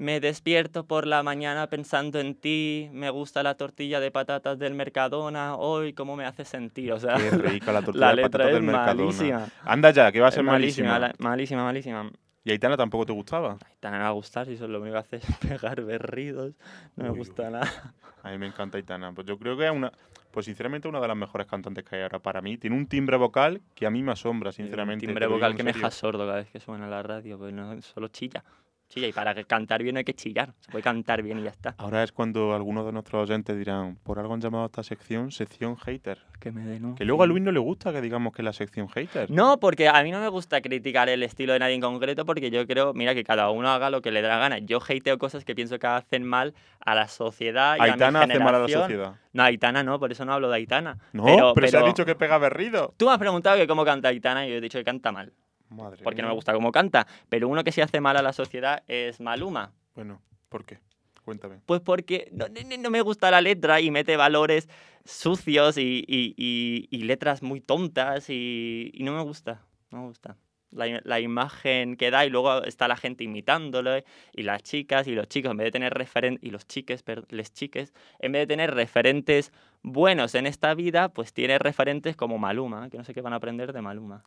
Me 0.00 0.18
despierto 0.18 0.86
por 0.86 1.06
la 1.06 1.22
mañana 1.22 1.66
pensando 1.66 2.20
en 2.20 2.34
ti, 2.34 2.88
me 2.90 3.10
gusta 3.10 3.42
la 3.42 3.54
tortilla 3.56 4.00
de 4.00 4.10
patatas 4.10 4.58
del 4.58 4.72
Mercadona, 4.72 5.56
hoy 5.56 5.92
cómo 5.92 6.16
me 6.16 6.24
hace 6.24 6.46
sentir, 6.46 6.90
o 6.92 6.98
sea... 6.98 7.16
Qué 7.16 7.30
rica 7.36 7.70
la 7.70 7.82
tortilla 7.82 8.08
de 8.08 8.14
letra 8.14 8.30
patatas 8.30 8.46
es 8.48 8.54
del 8.54 8.62
Mercadona. 8.62 8.94
malísima. 9.04 9.46
Anda 9.62 9.90
ya, 9.90 10.10
que 10.10 10.20
va 10.20 10.28
a 10.28 10.30
ser 10.30 10.42
malísima. 10.42 10.98
la- 10.98 11.14
malísima, 11.18 11.64
malísima. 11.64 12.10
¿Y 12.44 12.50
Aitana 12.50 12.78
tampoco 12.78 13.04
te 13.04 13.12
gustaba? 13.12 13.58
Aitana 13.68 13.98
me 13.98 14.02
va 14.04 14.08
a 14.08 14.12
gustar 14.12 14.46
si 14.46 14.54
eso 14.54 14.64
es 14.64 14.70
lo 14.70 14.80
único 14.80 14.94
que 14.94 14.98
hace 15.00 15.16
es 15.16 15.24
pegar 15.46 15.82
berridos. 15.82 16.54
No 16.96 17.04
me 17.04 17.10
Uy, 17.10 17.18
gusta 17.18 17.50
nada. 17.50 17.92
A 18.22 18.30
mí 18.30 18.38
me 18.38 18.46
encanta 18.46 18.78
Aitana. 18.78 19.12
Pues 19.12 19.26
yo 19.26 19.38
creo 19.38 19.58
que 19.58 19.66
es 19.66 19.70
una, 19.70 19.92
pues 20.30 20.46
sinceramente 20.46 20.88
una 20.88 21.00
de 21.00 21.08
las 21.08 21.16
mejores 21.18 21.46
cantantes 21.46 21.84
que 21.84 21.96
hay 21.96 22.02
ahora 22.04 22.20
para 22.20 22.40
mí. 22.40 22.56
Tiene 22.56 22.74
un 22.74 22.86
timbre 22.86 23.18
vocal 23.18 23.60
que 23.74 23.84
a 23.86 23.90
mí 23.90 24.02
me 24.02 24.12
asombra, 24.12 24.50
sinceramente. 24.50 25.04
Un 25.04 25.10
timbre 25.10 25.26
vocal 25.26 25.54
que 25.54 25.62
me 25.62 25.74
deja 25.74 25.90
sordo 25.90 26.20
cada 26.24 26.36
vez 26.38 26.48
que 26.50 26.58
suena 26.58 26.84
en 26.86 26.90
la 26.90 27.02
radio, 27.02 27.36
pues 27.38 27.52
no, 27.52 27.78
solo 27.82 28.08
chilla. 28.08 28.42
Chilla, 28.90 29.06
y 29.06 29.12
para 29.12 29.34
cantar 29.44 29.84
bien 29.84 29.94
no 29.94 29.98
hay 29.98 30.04
que 30.04 30.14
chillar. 30.14 30.52
Se 30.58 30.68
puede 30.68 30.82
cantar 30.82 31.22
bien 31.22 31.38
y 31.38 31.44
ya 31.44 31.50
está. 31.50 31.76
Ahora 31.78 32.02
es 32.02 32.10
cuando 32.10 32.56
algunos 32.56 32.84
de 32.84 32.90
nuestros 32.90 33.22
oyentes 33.22 33.56
dirán, 33.56 33.96
por 34.02 34.18
algo 34.18 34.34
han 34.34 34.40
llamado 34.40 34.64
a 34.64 34.66
esta 34.66 34.82
sección 34.82 35.30
sección 35.30 35.76
hater. 35.76 36.18
Que 36.40 36.50
me 36.50 36.64
den 36.64 36.96
Que 36.96 37.04
luego 37.04 37.22
a. 37.22 37.26
Luis 37.26 37.40
no 37.40 37.52
le 37.52 37.60
gusta 37.60 37.92
que 37.92 38.00
digamos 38.00 38.32
que 38.32 38.42
es 38.42 38.44
la 38.44 38.52
sección 38.52 38.88
hater. 38.88 39.30
No, 39.30 39.60
porque 39.60 39.88
a 39.88 40.02
mí 40.02 40.10
no 40.10 40.18
me 40.18 40.26
gusta 40.26 40.60
criticar 40.60 41.08
el 41.08 41.22
estilo 41.22 41.52
de 41.52 41.60
nadie 41.60 41.74
en 41.74 41.80
concreto 41.80 42.26
porque 42.26 42.50
yo 42.50 42.66
creo, 42.66 42.92
mira, 42.92 43.14
que 43.14 43.22
cada 43.22 43.50
uno 43.50 43.68
haga 43.68 43.90
lo 43.90 44.02
que 44.02 44.10
le 44.10 44.22
dé 44.22 44.28
la 44.28 44.38
gana. 44.38 44.58
Yo 44.58 44.80
hateo 44.82 45.18
cosas 45.18 45.44
que 45.44 45.54
pienso 45.54 45.78
que 45.78 45.86
hacen 45.86 46.24
mal 46.24 46.54
a 46.80 46.96
la 46.96 47.06
sociedad 47.06 47.76
y 47.78 47.82
Aitana 47.82 48.22
a 48.22 48.26
mi 48.26 48.32
hace 48.32 48.42
mal 48.42 48.54
a 48.56 48.58
la 48.58 48.66
generación. 48.66 48.82
sociedad. 48.82 49.14
No, 49.32 49.42
Aitana 49.44 49.84
no, 49.84 50.00
por 50.00 50.10
eso 50.10 50.24
no 50.24 50.32
hablo 50.32 50.48
de 50.48 50.56
Aitana. 50.56 50.98
No, 51.12 51.52
pero, 51.54 51.68
se 51.68 51.76
ha 51.76 51.82
dicho 51.84 52.04
que 52.04 52.16
pega 52.16 52.38
berrido. 52.38 52.92
Tú 52.96 53.06
me 53.06 53.12
has 53.12 53.18
preguntado 53.18 53.56
que 53.56 53.68
cómo 53.68 53.84
canta 53.84 54.08
Aitana 54.08 54.48
y 54.48 54.50
yo 54.50 54.56
he 54.56 54.60
dicho 54.60 54.78
que 54.78 54.84
canta 54.84 55.12
mal. 55.12 55.32
Madre 55.70 56.02
Porque 56.04 56.20
no 56.22 56.26
mía. 56.26 56.32
me 56.32 56.34
gusta 56.36 56.52
cómo 56.52 56.70
canta. 56.72 57.06
Pero 57.28 57.48
uno 57.48 57.64
que 57.64 57.72
sí 57.72 57.80
hace 57.80 58.00
mal 58.00 58.16
a 58.16 58.22
la 58.22 58.32
sociedad 58.32 58.82
es 58.88 59.20
Maluma. 59.20 59.72
Bueno, 59.94 60.20
¿por 60.48 60.64
qué? 60.64 60.78
Cuéntame. 61.24 61.60
Pues 61.66 61.80
porque 61.80 62.28
no, 62.32 62.46
no- 62.48 62.76
no 62.78 62.90
me 62.90 63.00
gusta 63.02 63.30
la 63.30 63.40
letra 63.40 63.80
y 63.80 63.90
mete 63.90 64.16
valores 64.16 64.68
sucios 65.04 65.76
y, 65.78 66.04
y- 66.06 66.34
y- 66.36 66.88
y 66.90 67.02
letras 67.04 67.42
muy 67.42 67.60
tontas 67.60 68.28
y, 68.30 68.90
y 68.94 69.02
no 69.04 69.12
me 69.14 69.22
gusta, 69.22 69.62
no 69.90 70.00
me 70.02 70.06
gusta. 70.08 70.36
La, 70.72 71.00
la 71.02 71.18
imagen 71.18 71.96
que 71.96 72.10
da 72.12 72.24
y 72.24 72.30
luego 72.30 72.62
está 72.62 72.86
la 72.86 72.96
gente 72.96 73.24
imitándolo 73.24 73.90
y 74.32 74.42
las 74.44 74.62
chicas 74.62 75.08
y 75.08 75.14
los 75.16 75.26
chicos 75.28 75.50
en 75.50 75.56
vez 75.56 75.64
de 75.66 75.70
tener 75.72 75.94
referentes 75.94 76.46
y 76.46 76.50
los 76.52 76.64
chiques, 76.66 77.02
per- 77.02 77.26
les 77.32 77.52
chiques, 77.52 77.92
en 78.20 78.30
vez 78.32 78.42
de 78.42 78.46
tener 78.46 78.72
referentes 78.74 79.52
buenos 79.82 80.34
en 80.36 80.46
esta 80.46 80.72
vida, 80.74 81.08
pues 81.08 81.32
tiene 81.32 81.58
referentes 81.58 82.14
como 82.14 82.38
Maluma, 82.38 82.88
que 82.88 82.98
no 82.98 83.04
sé 83.04 83.12
qué 83.14 83.20
van 83.20 83.32
a 83.32 83.36
aprender 83.36 83.72
de 83.72 83.82
Maluma. 83.82 84.22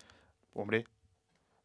Hombre, 0.53 0.85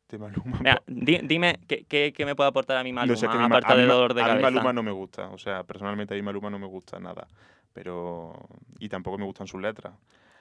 de 0.09 0.19
Maluma. 0.19 0.59
Mira, 0.61 0.83
di- 0.87 1.21
dime 1.23 1.59
¿qué, 1.67 1.85
qué, 1.85 2.13
qué 2.13 2.25
me 2.25 2.35
puede 2.35 2.49
aportar 2.49 2.77
a 2.77 2.83
mí 2.83 2.93
Maluma, 2.93 3.21
No 3.21 3.39
mi 3.39 3.45
aparte 3.45 3.73
a 3.73 3.77
mí 3.77 3.83
de 3.83 3.89
dolor 3.89 4.15
de 4.15 4.23
a 4.23 4.25
mí 4.25 4.31
cabeza. 4.31 4.51
Maluma 4.51 4.73
no 4.73 4.83
me 4.83 4.91
gusta. 4.93 5.29
O 5.31 5.39
sea, 5.39 5.63
personalmente 5.65 6.15
a 6.15 6.17
mí 6.17 6.23
Maluma 6.23 6.51
no 6.51 6.59
me 6.59 6.67
gusta 6.67 6.99
nada. 6.99 7.27
Pero... 7.73 8.49
Y 8.79 8.89
tampoco 8.89 9.19
me 9.19 9.25
gustan 9.25 9.47
sus 9.47 9.61
letras. 9.61 9.93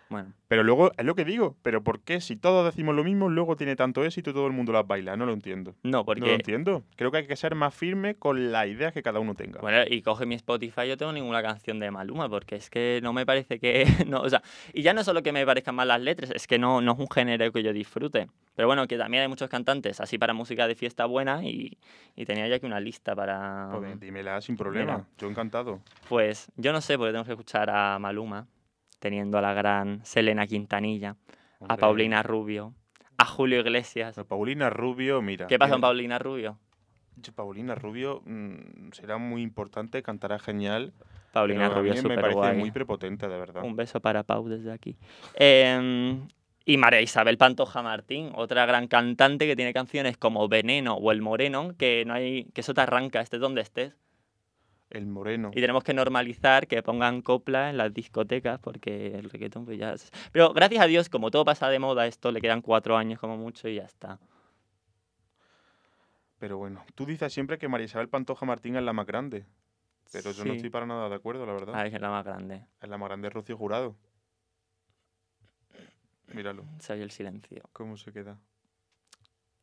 Bueno, 0.10 0.32
Pero 0.48 0.64
luego, 0.64 0.92
es 0.98 1.04
lo 1.06 1.16
que 1.16 1.26
digo, 1.26 1.58
pero 1.64 1.84
¿por 1.84 2.00
qué 2.00 2.22
si 2.22 2.36
todos 2.38 2.66
decimos 2.66 2.96
lo 2.96 3.04
mismo, 3.04 3.30
luego 3.30 3.56
tiene 3.58 3.76
tanto 3.76 4.06
éxito 4.06 4.30
y 4.30 4.34
todo 4.34 4.48
el 4.48 4.54
mundo 4.54 4.72
las 4.72 4.88
baila? 4.88 5.18
No 5.18 5.26
lo 5.26 5.34
entiendo. 5.34 5.76
no, 5.84 5.92
No 5.92 5.98
lo 6.00 6.06
porque... 6.06 6.34
entiendo. 6.34 6.84
Creo 6.96 7.12
que 7.12 7.18
hay 7.18 7.28
que 7.28 7.36
ser 7.36 7.56
más 7.56 7.74
firme 7.76 8.16
con 8.16 8.52
las 8.52 8.68
ideas 8.68 8.94
que 8.94 9.04
cada 9.04 9.20
uno 9.20 9.36
tenga. 9.36 9.60
Bueno, 9.60 9.80
y 9.88 10.02
coge 10.02 10.26
mi 10.26 10.36
Spotify, 10.36 10.88
yo 10.88 10.96
tengo 10.98 11.12
ninguna 11.12 11.42
canción 11.44 11.80
de 11.80 11.92
Maluma, 11.92 12.30
porque 12.30 12.56
es 12.56 12.70
que 12.70 13.00
no 13.04 13.12
me 13.14 13.26
parece 13.26 13.60
que... 13.60 13.86
No, 14.08 14.22
o 14.22 14.30
sea, 14.30 14.42
y 14.74 14.82
ya 14.84 14.94
no 14.94 15.04
solo 15.04 15.22
que 15.24 15.34
me 15.34 15.46
parezcan 15.46 15.76
mal 15.76 15.90
las 15.90 16.00
letras, 16.02 16.32
es 16.34 16.48
que 16.48 16.58
no, 16.58 16.80
no 16.82 16.94
es 16.94 17.00
un 17.00 17.10
género 17.10 17.52
que 17.52 17.62
yo 17.62 17.74
disfrute. 17.74 18.28
Pero 18.56 18.68
bueno, 18.68 18.88
que 18.88 18.98
también 18.98 19.24
hay 19.24 19.28
muchos 19.30 19.50
cantantes 19.50 20.00
así 20.00 20.18
para 20.18 20.34
música 20.34 20.68
de 20.68 20.76
fiesta 20.76 21.06
buena 21.06 21.44
y, 21.44 21.78
y 22.16 22.26
tenía 22.26 22.48
yo 22.48 22.56
aquí 22.56 22.66
una 22.66 22.80
lista 22.80 23.16
para... 23.16 23.70
Pues 23.74 24.00
dímela 24.00 24.40
sin 24.42 24.56
problema. 24.56 24.94
Mira. 24.94 25.08
Yo 25.18 25.28
encantado. 25.30 25.82
Pues 26.08 26.50
yo 26.56 26.72
no 26.72 26.80
sé, 26.82 26.98
porque 26.98 27.10
tenemos 27.10 27.28
que 27.28 27.34
escuchar 27.34 27.70
a 27.70 28.00
Maluma, 28.00 28.48
teniendo 29.00 29.38
a 29.38 29.42
la 29.42 29.54
gran 29.54 30.04
Selena 30.06 30.48
Quintanilla, 30.48 31.16
a. 31.68 31.78
Paulina 31.78 32.24
Rubio, 32.24 32.74
a 33.18 33.26
Julio 33.26 33.60
Iglesias. 33.60 34.16
Pero 34.16 34.28
Paulina 34.28 34.70
Rubio, 34.70 35.22
mira. 35.22 35.48
¿Qué 35.48 35.58
pasa 35.60 35.74
con 35.74 35.82
Paulina 35.82 36.20
Rubio? 36.20 36.58
Paulina 37.36 37.76
Rubio 37.76 38.22
mm, 38.26 38.92
será 38.92 39.18
muy 39.18 39.42
importante, 39.42 40.04
cantará 40.04 40.40
genial. 40.40 40.94
Paulina 41.32 41.70
Rubio 41.70 41.94
mí 41.94 41.98
es 41.98 42.04
me 42.04 42.16
parece 42.16 42.36
guay. 42.36 42.58
muy 42.58 42.72
prepotente, 42.72 43.28
de 43.28 43.38
verdad. 43.38 43.64
Un 43.64 43.76
beso 43.76 44.00
para 44.00 44.24
Pau 44.24 44.48
desde 44.48 44.72
aquí. 44.72 44.98
Em, 45.36 46.28
y 46.66 46.78
María 46.78 47.02
Isabel 47.02 47.38
Pantoja 47.38 47.82
Martín, 47.82 48.32
otra 48.36 48.66
gran 48.66 48.88
cantante 48.88 49.48
que 49.48 49.56
tiene 49.56 49.74
canciones 49.74 50.18
como 50.18 50.48
Veneno 50.48 50.96
o 50.96 51.12
El 51.12 51.22
Moreno, 51.22 51.76
que 51.78 52.04
no 52.06 52.14
hay, 52.14 52.46
que 52.54 52.62
eso 52.62 52.74
te 52.74 52.82
arranca, 52.82 53.22
estés 53.22 53.40
donde 53.40 53.62
estés. 53.62 53.94
El 54.90 55.06
moreno. 55.06 55.52
Y 55.54 55.60
tenemos 55.60 55.84
que 55.84 55.94
normalizar 55.94 56.68
que 56.68 56.82
pongan 56.82 57.22
copla 57.22 57.70
en 57.70 57.78
las 57.78 57.94
discotecas 57.94 58.60
porque 58.60 59.08
el 59.08 59.30
reggaetón 59.30 59.66
pues 59.66 59.78
ya... 59.78 59.96
Pero 60.32 60.54
gracias 60.54 60.82
a 60.82 60.88
Dios, 60.88 61.10
como 61.10 61.30
todo 61.30 61.44
pasa 61.44 61.70
de 61.70 61.80
moda, 61.80 62.08
esto 62.08 62.32
le 62.32 62.40
quedan 62.40 62.62
cuatro 62.62 62.96
años 62.96 63.20
como 63.20 63.38
mucho 63.38 63.68
y 63.68 63.76
ya 63.76 63.84
está. 63.84 64.20
Pero 66.40 66.58
bueno, 66.58 66.86
tú 66.96 67.06
dices 67.06 67.34
siempre 67.34 67.58
que 67.58 67.68
María 67.68 67.86
Isabel 67.86 68.10
Pantoja 68.10 68.46
Martín 68.46 68.76
es 68.76 68.84
la 68.84 68.94
más 68.94 69.06
grande. 69.08 69.46
Pero 70.12 70.32
yo 70.32 70.46
no 70.46 70.54
estoy 70.54 70.70
para 70.70 70.86
nada 70.86 71.10
de 71.10 71.16
acuerdo, 71.16 71.46
la 71.46 71.54
verdad. 71.54 71.74
Ah, 71.76 71.86
es 71.86 72.00
la 72.00 72.10
más 72.10 72.24
grande. 72.24 72.66
Es 72.82 72.88
la 72.88 72.98
más 72.98 73.10
grande 73.10 73.30
Rocío 73.30 73.58
Jurado. 73.58 73.96
Míralo. 76.34 76.66
Se 76.80 76.94
oye 76.94 77.04
el 77.04 77.12
silencio. 77.12 77.64
¿Cómo 77.74 77.98
se 77.98 78.14
queda? 78.14 78.40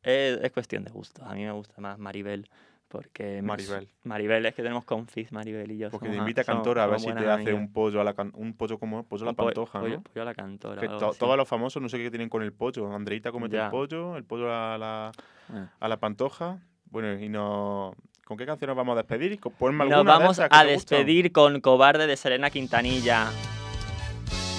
Es, 0.03 0.39
es 0.43 0.53
cuestión 0.53 0.85
de 0.85 0.91
gusto. 0.91 1.25
A 1.25 1.35
mí 1.35 1.45
me 1.45 1.53
gusta 1.53 1.81
más 1.81 1.99
Maribel. 1.99 2.51
Porque 2.95 3.43
Maribel. 3.43 3.89
Maribel, 4.05 4.47
es 4.47 4.55
que 4.55 4.63
tenemos 4.63 4.85
confis, 4.85 5.33
Maribel 5.33 5.71
y 5.73 5.79
yo. 5.79 5.91
Porque 5.91 6.07
somos 6.07 6.17
te 6.17 6.19
invita 6.21 6.43
a 6.43 6.45
Cantora 6.45 6.85
a 6.85 6.87
ver 6.87 7.01
si 7.01 7.07
te 7.07 7.13
hace 7.13 7.29
amigas. 7.31 7.55
un 7.55 7.73
pollo 7.73 8.01
a 8.01 8.05
la 8.05 8.15
un 8.35 8.55
pollo 8.57 8.79
como 8.79 9.03
pollo 9.05 9.25
a 9.25 9.27
la 9.27 9.33
po- 9.33 9.47
pantoja, 9.47 9.81
pollo- 9.81 9.97
¿no? 9.97 10.03
pollo 10.03 10.23
a 10.23 10.25
la 10.25 10.35
cantora. 10.35 10.81
Que 10.81 10.87
algo 10.87 10.99
to- 11.01 11.11
así. 11.11 11.19
todos 11.19 11.37
los 11.37 11.49
famosos 11.49 11.83
no 11.83 11.89
sé 11.89 11.99
qué 11.99 12.11
tienen 12.11 12.29
con 12.29 12.43
el 12.43 12.53
pollo. 12.53 12.93
Andreita 12.95 13.33
comete 13.33 13.57
Ya. 13.57 13.65
el 13.65 13.71
pollo, 13.71 14.17
el 14.17 14.25
pollo 14.25 14.55
a 14.55 14.79
la, 14.79 15.13
Bueno. 15.49 15.69
a 15.81 15.89
la 15.89 15.97
pantoja. 15.99 16.59
Bueno, 16.91 17.19
y 17.21 17.29
no... 17.29 17.93
¿Con 18.25 18.39
qué 18.39 18.47
canción 18.47 18.69
nos 18.69 18.77
vamos 18.77 18.95
a 18.95 19.03
despedir? 19.03 19.39
Ponme 19.41 19.85
Nos 19.85 19.93
alguna 19.93 20.13
de 20.13 20.19
vamos 20.19 20.39
a 20.39 20.45
gustan. 20.45 20.67
despedir 20.69 21.33
con 21.33 21.61
Cobarde 21.61 22.07
de 22.07 22.17
Selena 22.17 22.49
Quintanilla. 22.51 23.27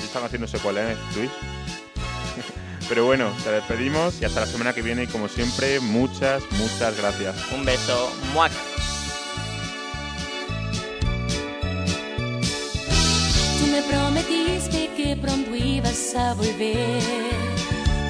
Están 0.04 0.24
haciendo 0.24 0.46
sé 0.48 0.60
cuál 0.60 0.78
es, 0.78 0.98
Luis. 1.18 1.32
Pero 2.88 3.06
bueno, 3.06 3.32
te 3.44 3.52
despedimos 3.52 4.22
y 4.22 4.26
hasta 4.26 4.42
la 4.42 4.46
semana 4.46 4.74
que 4.74 4.82
viene. 4.82 5.04
Y 5.04 5.08
como 5.08 5.28
siempre, 5.28 5.80
muchas, 5.80 6.44
muchas 6.52 6.98
gracias. 6.98 7.36
Un 7.52 7.66
beso. 7.66 8.12
¡Muac! 8.34 8.52
Tú 13.60 13.68
me 13.72 13.82
prometiste 13.82 14.90
que 14.96 15.16
pronto 15.16 15.56
ibas 15.56 16.16
a 16.16 16.34
volver, 16.34 17.02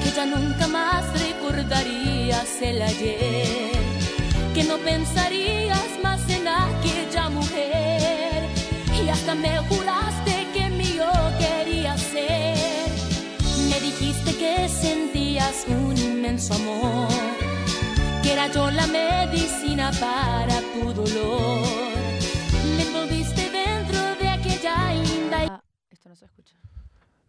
que 0.02 0.10
ya 0.14 0.26
nunca 0.26 0.66
más 0.68 1.04
recordarías 1.20 2.60
el 2.60 2.82
ayer, 2.82 3.72
que 4.54 4.64
no 4.64 4.76
pensarías 4.78 5.88
más 6.02 6.28
en 6.28 6.48
aquella 6.48 7.28
mujer 7.30 8.42
y 9.02 9.08
hasta 9.08 9.34
me 9.34 9.58
juraste 9.68 9.85
que 14.38 14.68
sentías 14.68 15.66
un 15.68 15.96
inmenso 15.96 16.54
amor, 16.54 17.08
que 18.22 18.32
era 18.32 18.48
yo 18.48 18.70
la 18.70 18.86
medicina 18.86 19.90
para 20.00 20.60
tu 20.72 20.92
dolor. 20.92 21.62
Me 22.76 22.82
envolviste 22.82 23.50
dentro 23.50 23.98
de 24.20 24.28
aquella 24.28 24.94
linda 24.94 25.62
Esto 25.90 26.08
no 26.08 26.16
se 26.16 26.24
escucha. 26.26 26.56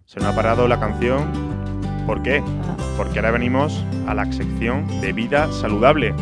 Se 0.05 0.19
nos 0.19 0.29
ha 0.29 0.35
parado 0.35 0.67
la 0.67 0.79
canción. 0.79 1.31
¿Por 2.05 2.23
qué? 2.23 2.41
Porque 2.95 3.19
ahora 3.19 3.31
venimos 3.31 3.83
a 4.07 4.13
la 4.13 4.31
sección 4.31 5.01
de 5.01 5.13
vida 5.13 5.51
saludable. 5.51 6.13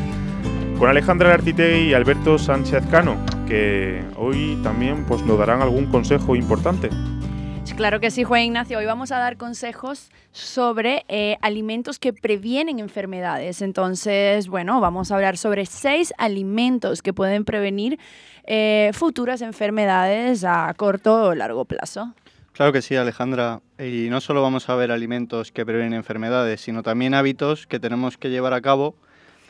Con 0.79 0.89
Alejandra 0.89 1.33
Artite 1.33 1.81
y 1.81 1.93
Alberto 1.93 2.37
Sánchez 2.37 2.85
Cano, 2.91 3.15
que 3.47 4.03
hoy 4.17 4.59
también 4.61 5.05
pues, 5.05 5.21
nos 5.23 5.37
darán 5.39 5.61
algún 5.61 5.85
consejo 5.85 6.35
importante. 6.35 6.89
Claro 7.73 7.99
que 7.99 8.09
sí, 8.09 8.23
Juan 8.23 8.41
Ignacio. 8.43 8.77
Hoy 8.77 8.85
vamos 8.85 9.11
a 9.11 9.17
dar 9.17 9.35
consejos 9.35 10.09
sobre 10.31 11.03
eh, 11.09 11.37
alimentos 11.41 11.99
que 11.99 12.13
previenen 12.13 12.79
enfermedades. 12.79 13.61
Entonces, 13.61 14.47
bueno, 14.47 14.79
vamos 14.79 15.11
a 15.11 15.15
hablar 15.15 15.37
sobre 15.37 15.65
seis 15.65 16.13
alimentos 16.17 17.01
que 17.01 17.11
pueden 17.11 17.43
prevenir 17.43 17.99
eh, 18.45 18.91
futuras 18.93 19.41
enfermedades 19.41 20.45
a 20.45 20.73
corto 20.77 21.25
o 21.25 21.35
largo 21.35 21.65
plazo. 21.65 22.13
Claro 22.53 22.71
que 22.71 22.81
sí, 22.81 22.95
Alejandra. 22.95 23.61
Y 23.77 24.07
no 24.09 24.21
solo 24.21 24.41
vamos 24.41 24.69
a 24.69 24.75
ver 24.75 24.91
alimentos 24.91 25.51
que 25.51 25.65
previenen 25.65 25.93
enfermedades, 25.93 26.61
sino 26.61 26.81
también 26.81 27.13
hábitos 27.13 27.67
que 27.67 27.81
tenemos 27.81 28.17
que 28.17 28.29
llevar 28.29 28.53
a 28.53 28.61
cabo 28.61 28.95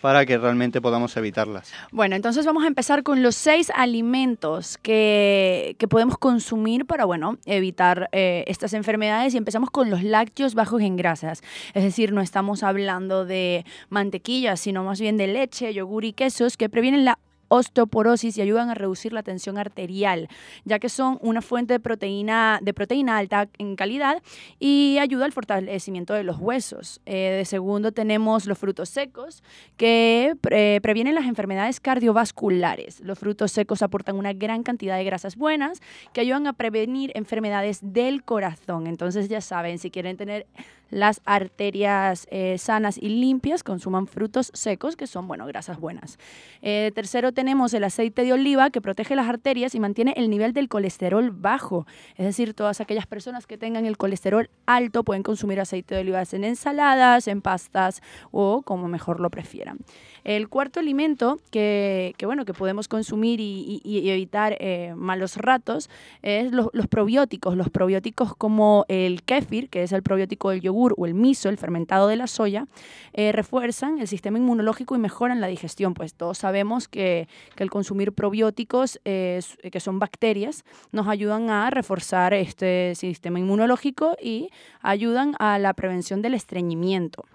para 0.02 0.26
que 0.26 0.38
realmente 0.38 0.82
podamos 0.82 1.16
evitarlas. 1.18 1.72
Bueno, 1.92 2.16
entonces 2.16 2.46
vamos 2.46 2.64
a 2.64 2.68
empezar 2.68 3.04
con 3.04 3.24
los 3.24 3.36
seis 3.36 3.72
alimentos 3.76 4.78
que, 4.78 5.76
que 5.80 5.88
podemos 5.88 6.18
consumir 6.18 6.86
para, 6.86 7.06
bueno, 7.06 7.38
evitar 7.46 8.10
eh, 8.12 8.44
estas 8.48 8.74
enfermedades 8.74 9.34
y 9.34 9.38
empezamos 9.38 9.70
con 9.70 9.90
los 9.90 10.04
lácteos 10.04 10.56
bajos 10.56 10.82
en 10.82 10.96
grasas. 10.96 11.42
Es 11.74 11.84
decir, 11.84 12.14
no 12.14 12.22
estamos 12.22 12.64
hablando 12.64 13.26
de 13.26 13.66
mantequilla, 13.90 14.58
sino 14.58 14.84
más 14.84 15.00
bien 15.00 15.18
de 15.18 15.28
leche, 15.28 15.74
yogur 15.74 16.06
y 16.06 16.14
quesos 16.14 16.58
que 16.58 16.70
previenen 16.70 17.06
la 17.06 17.20
osteoporosis 17.48 18.38
y 18.38 18.42
ayudan 18.42 18.70
a 18.70 18.74
reducir 18.74 19.14
la 19.14 19.24
tensión 19.24 19.58
arterial, 19.58 20.28
ya 20.64 20.80
que 20.80 20.90
son 20.90 21.20
una 21.22 21.42
fuente 21.42 21.74
de 21.74 21.80
proteína, 21.80 22.60
de 22.62 22.74
proteína 22.74 23.18
alta 23.18 23.48
en 23.58 23.76
calidad 23.76 24.22
y 24.60 24.98
ayuda 25.00 25.26
al 25.26 25.32
fortalecimiento 25.32 26.14
de 26.14 26.24
los 26.24 26.38
huesos. 26.38 27.02
Eh, 27.06 27.36
de 27.38 27.46
segundo 27.46 27.92
tenemos 27.92 28.46
los 28.46 28.58
frutos 28.58 28.90
secos, 28.90 29.44
que 29.78 30.36
pre- 30.42 30.80
previenen 30.82 31.16
las 31.16 31.26
enfermedades 31.26 31.80
cardiovasculares. 31.80 33.00
Los 33.02 33.20
frutos 33.20 33.52
secos 33.52 33.82
aportan 33.82 34.16
una 34.16 34.34
gran 34.34 34.64
cantidad 34.64 34.98
de 34.98 35.04
grasas 35.04 35.36
buenas 35.36 35.82
que 36.14 36.22
ayudan 36.22 36.48
a 36.48 36.54
prevenir 36.54 37.12
enfermedades 37.16 37.80
del 37.82 38.24
corazón. 38.24 38.88
Entonces 38.88 39.30
ya 39.30 39.42
saben, 39.42 39.80
si 39.80 39.92
quieren 39.92 40.18
tener 40.18 40.48
las 40.90 41.22
arterias 41.26 42.28
eh, 42.32 42.58
sanas 42.58 42.98
y 42.98 43.10
limpias, 43.10 43.64
consuman 43.64 44.08
frutos 44.08 44.52
secos, 44.54 44.96
que 44.96 45.08
son, 45.08 45.28
bueno, 45.28 45.46
grasas 45.46 45.80
buenas. 45.80 46.18
Eh, 46.62 46.92
tercero 46.94 47.32
tenemos 47.32 47.74
el 47.74 47.84
aceite 47.84 48.24
de 48.24 48.34
oliva, 48.34 48.70
que 48.70 48.82
protege 48.82 49.16
las 49.16 49.28
arterias 49.28 49.76
y 49.76 49.80
mantiene 49.80 50.14
el 50.18 50.30
nivel 50.30 50.54
del 50.54 50.70
colesterol 50.70 51.32
bajo. 51.32 51.86
Es 52.18 52.26
decir, 52.26 52.54
todas 52.54 52.82
aquellas 52.82 53.08
personas 53.08 53.48
que 53.48 53.58
tengan 53.58 53.86
el 53.86 53.98
colesterol 53.98 54.50
alto 54.66 55.04
pueden 55.04 55.24
consumir 55.24 55.60
aceite 55.60 55.96
de 55.96 56.02
oliva 56.02 56.24
en 56.32 56.44
ensaladas, 56.44 57.28
en 57.28 57.42
pastas 57.42 58.02
o 58.32 58.62
como 58.64 58.88
mejor 58.88 59.20
lo 59.20 59.30
prefieran. 59.30 59.80
El 60.24 60.50
cuarto 60.50 60.80
alimento 60.80 61.40
que, 61.52 62.16
bueno, 62.24 62.46
que 62.46 62.54
podemos 62.54 62.88
consumir 62.88 63.40
y, 63.40 63.82
evitar 64.10 64.58
eh, 64.60 64.94
malos 64.96 65.38
ratos 65.38 65.90
es 66.24 66.52
los, 66.52 66.70
los 66.74 66.88
probióticos. 66.88 67.56
Los 67.56 67.70
probióticos 67.70 68.36
como 68.36 68.86
el 68.88 69.22
kéfir, 69.24 69.70
que 69.70 69.84
es 69.84 69.92
el 69.92 70.02
probiótico 70.02 70.50
del 70.50 70.62
yogur, 70.62 70.75
o 70.76 71.06
el 71.06 71.14
miso, 71.14 71.50
el 71.50 71.58
fermentado 71.58 72.08
de 72.08 72.16
la 72.16 72.28
soya, 72.28 72.68
eh, 73.14 73.32
refuerzan 73.32 74.00
el 74.00 74.08
sistema 74.08 74.38
inmunológico 74.38 74.96
y 74.96 75.00
mejoran 75.00 75.42
la 75.42 75.48
digestión. 75.48 75.94
Pues 75.94 76.14
todos 76.14 76.38
sabemos 76.38 76.88
que, 76.88 77.28
que 77.56 77.64
el 77.64 77.70
consumir 77.70 78.14
probióticos, 78.14 79.00
eh, 79.06 79.40
que 79.72 79.80
son 79.80 80.00
bacterias, 80.00 80.64
nos 80.92 81.08
ayudan 81.08 81.50
a 81.50 81.70
reforzar 81.70 82.34
este 82.34 82.94
sistema 82.96 83.40
inmunológico 83.40 84.16
y 84.22 84.50
ayudan 84.82 85.36
a 85.40 85.58
la 85.60 85.74
prevención 85.74 86.22
del 86.22 86.34
estreñimiento. 86.34 87.26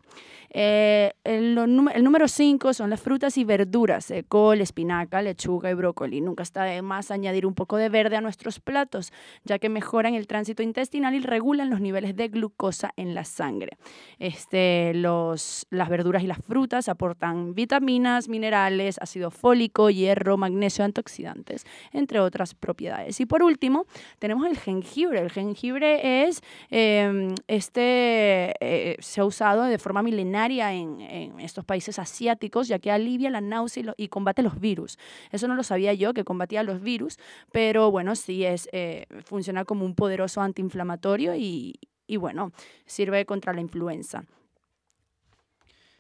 Eh, 0.52 1.12
el, 1.22 1.54
número 1.54 2.26
5 2.26 2.74
son 2.74 2.90
las 2.90 3.00
frutas 3.00 3.38
y 3.38 3.44
verduras, 3.44 4.10
eh, 4.10 4.24
col, 4.26 4.60
espinaca, 4.60 5.22
lechuga 5.22 5.70
y 5.70 5.74
brócoli. 5.74 6.20
Nunca 6.20 6.42
está 6.42 6.64
de 6.64 6.82
más 6.82 7.10
añadir 7.10 7.46
un 7.46 7.54
poco 7.54 7.76
de 7.76 7.88
verde 7.88 8.16
a 8.16 8.20
nuestros 8.20 8.58
platos, 8.58 9.12
ya 9.44 9.58
que 9.58 9.68
mejoran 9.68 10.14
el 10.14 10.26
tránsito 10.26 10.62
intestinal 10.62 11.14
y 11.14 11.20
regulan 11.20 11.70
los 11.70 11.80
niveles 11.80 12.16
de 12.16 12.28
glucosa 12.28 12.92
en 12.96 13.14
la 13.14 13.24
sangre. 13.24 13.78
Este, 14.18 14.92
los, 14.94 15.66
las 15.70 15.88
verduras 15.88 16.22
y 16.24 16.26
las 16.26 16.38
frutas 16.38 16.88
aportan 16.88 17.54
vitaminas, 17.54 18.28
minerales, 18.28 18.98
ácido 19.00 19.30
fólico, 19.30 19.88
hierro, 19.90 20.36
magnesio, 20.36 20.84
antioxidantes, 20.84 21.64
entre 21.92 22.18
otras 22.18 22.54
propiedades. 22.54 23.20
Y 23.20 23.26
por 23.26 23.42
último, 23.42 23.86
tenemos 24.18 24.46
el 24.48 24.58
jengibre. 24.58 25.20
El 25.20 25.30
jengibre 25.30 26.24
es, 26.24 26.42
eh, 26.70 27.34
este, 27.46 28.54
eh, 28.60 28.96
se 28.98 29.20
ha 29.20 29.24
usado 29.24 29.62
de 29.62 29.78
forma 29.78 30.02
milenaria 30.02 30.39
en, 30.48 31.38
estos 31.40 31.64
países 31.64 31.98
asiáticos, 31.98 32.68
ya 32.68 32.78
que 32.78 32.90
alivia 32.90 33.30
la 33.30 33.40
náusea 33.40 33.94
y, 33.96 34.08
combate 34.08 34.42
los 34.42 34.58
virus. 34.58 34.98
Eso 35.30 35.48
no 35.48 35.54
lo 35.54 35.62
sabía 35.62 35.92
yo, 35.94 36.14
que 36.14 36.24
combatía 36.24 36.62
los 36.62 36.80
virus, 36.80 37.18
pero 37.52 37.90
bueno, 37.90 38.16
sí 38.16 38.44
es, 38.44 38.68
eh, 38.72 39.06
funciona 39.24 39.64
como 39.64 39.84
un 39.84 39.94
poderoso 39.94 40.40
antiinflamatorio 40.40 41.34
y, 41.34 41.78
bueno, 42.18 42.52
sirve 42.86 43.24
contra 43.26 43.52
la 43.52 43.60
influenza. 43.60 44.24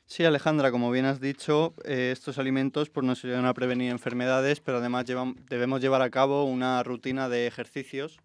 Sí, 0.06 0.24
Alejandra, 0.24 0.72
como 0.72 0.90
bien 0.90 1.04
has 1.04 1.20
dicho, 1.20 1.74
eh, 1.84 2.10
estos 2.12 2.38
alimentos 2.38 2.90
pues, 2.90 3.06
nos 3.06 3.24
ayudan 3.24 3.46
a 3.46 3.54
prevenir 3.54 3.92
enfermedades, 3.92 4.60
pero 4.60 4.78
además 4.78 5.04
debemos 5.48 5.80
llevar 5.80 6.02
a 6.02 6.10
cabo 6.10 6.44
una 6.44 6.82
rutina 6.82 7.28
de 7.28 7.46
ejercicios 7.46 8.18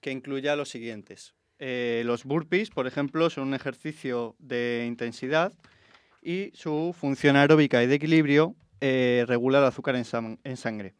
que 0.00 0.10
incluya 0.10 0.56
los 0.56 0.68
siguientes. 0.68 1.34
Eh, 1.64 2.02
los 2.04 2.24
burpees, 2.24 2.70
por 2.70 2.88
ejemplo, 2.88 3.30
son 3.30 3.46
un 3.46 3.54
ejercicio 3.54 4.34
de 4.40 4.84
intensidad 4.88 5.52
y 6.20 6.50
su 6.54 6.92
función 6.98 7.36
aeróbica 7.36 7.84
y 7.84 7.86
de 7.86 7.94
equilibrio 7.94 8.56
eh, 8.80 9.24
regula 9.28 9.60
el 9.60 9.66
azúcar 9.66 9.94
en, 9.94 10.56
sangre. 10.56 10.94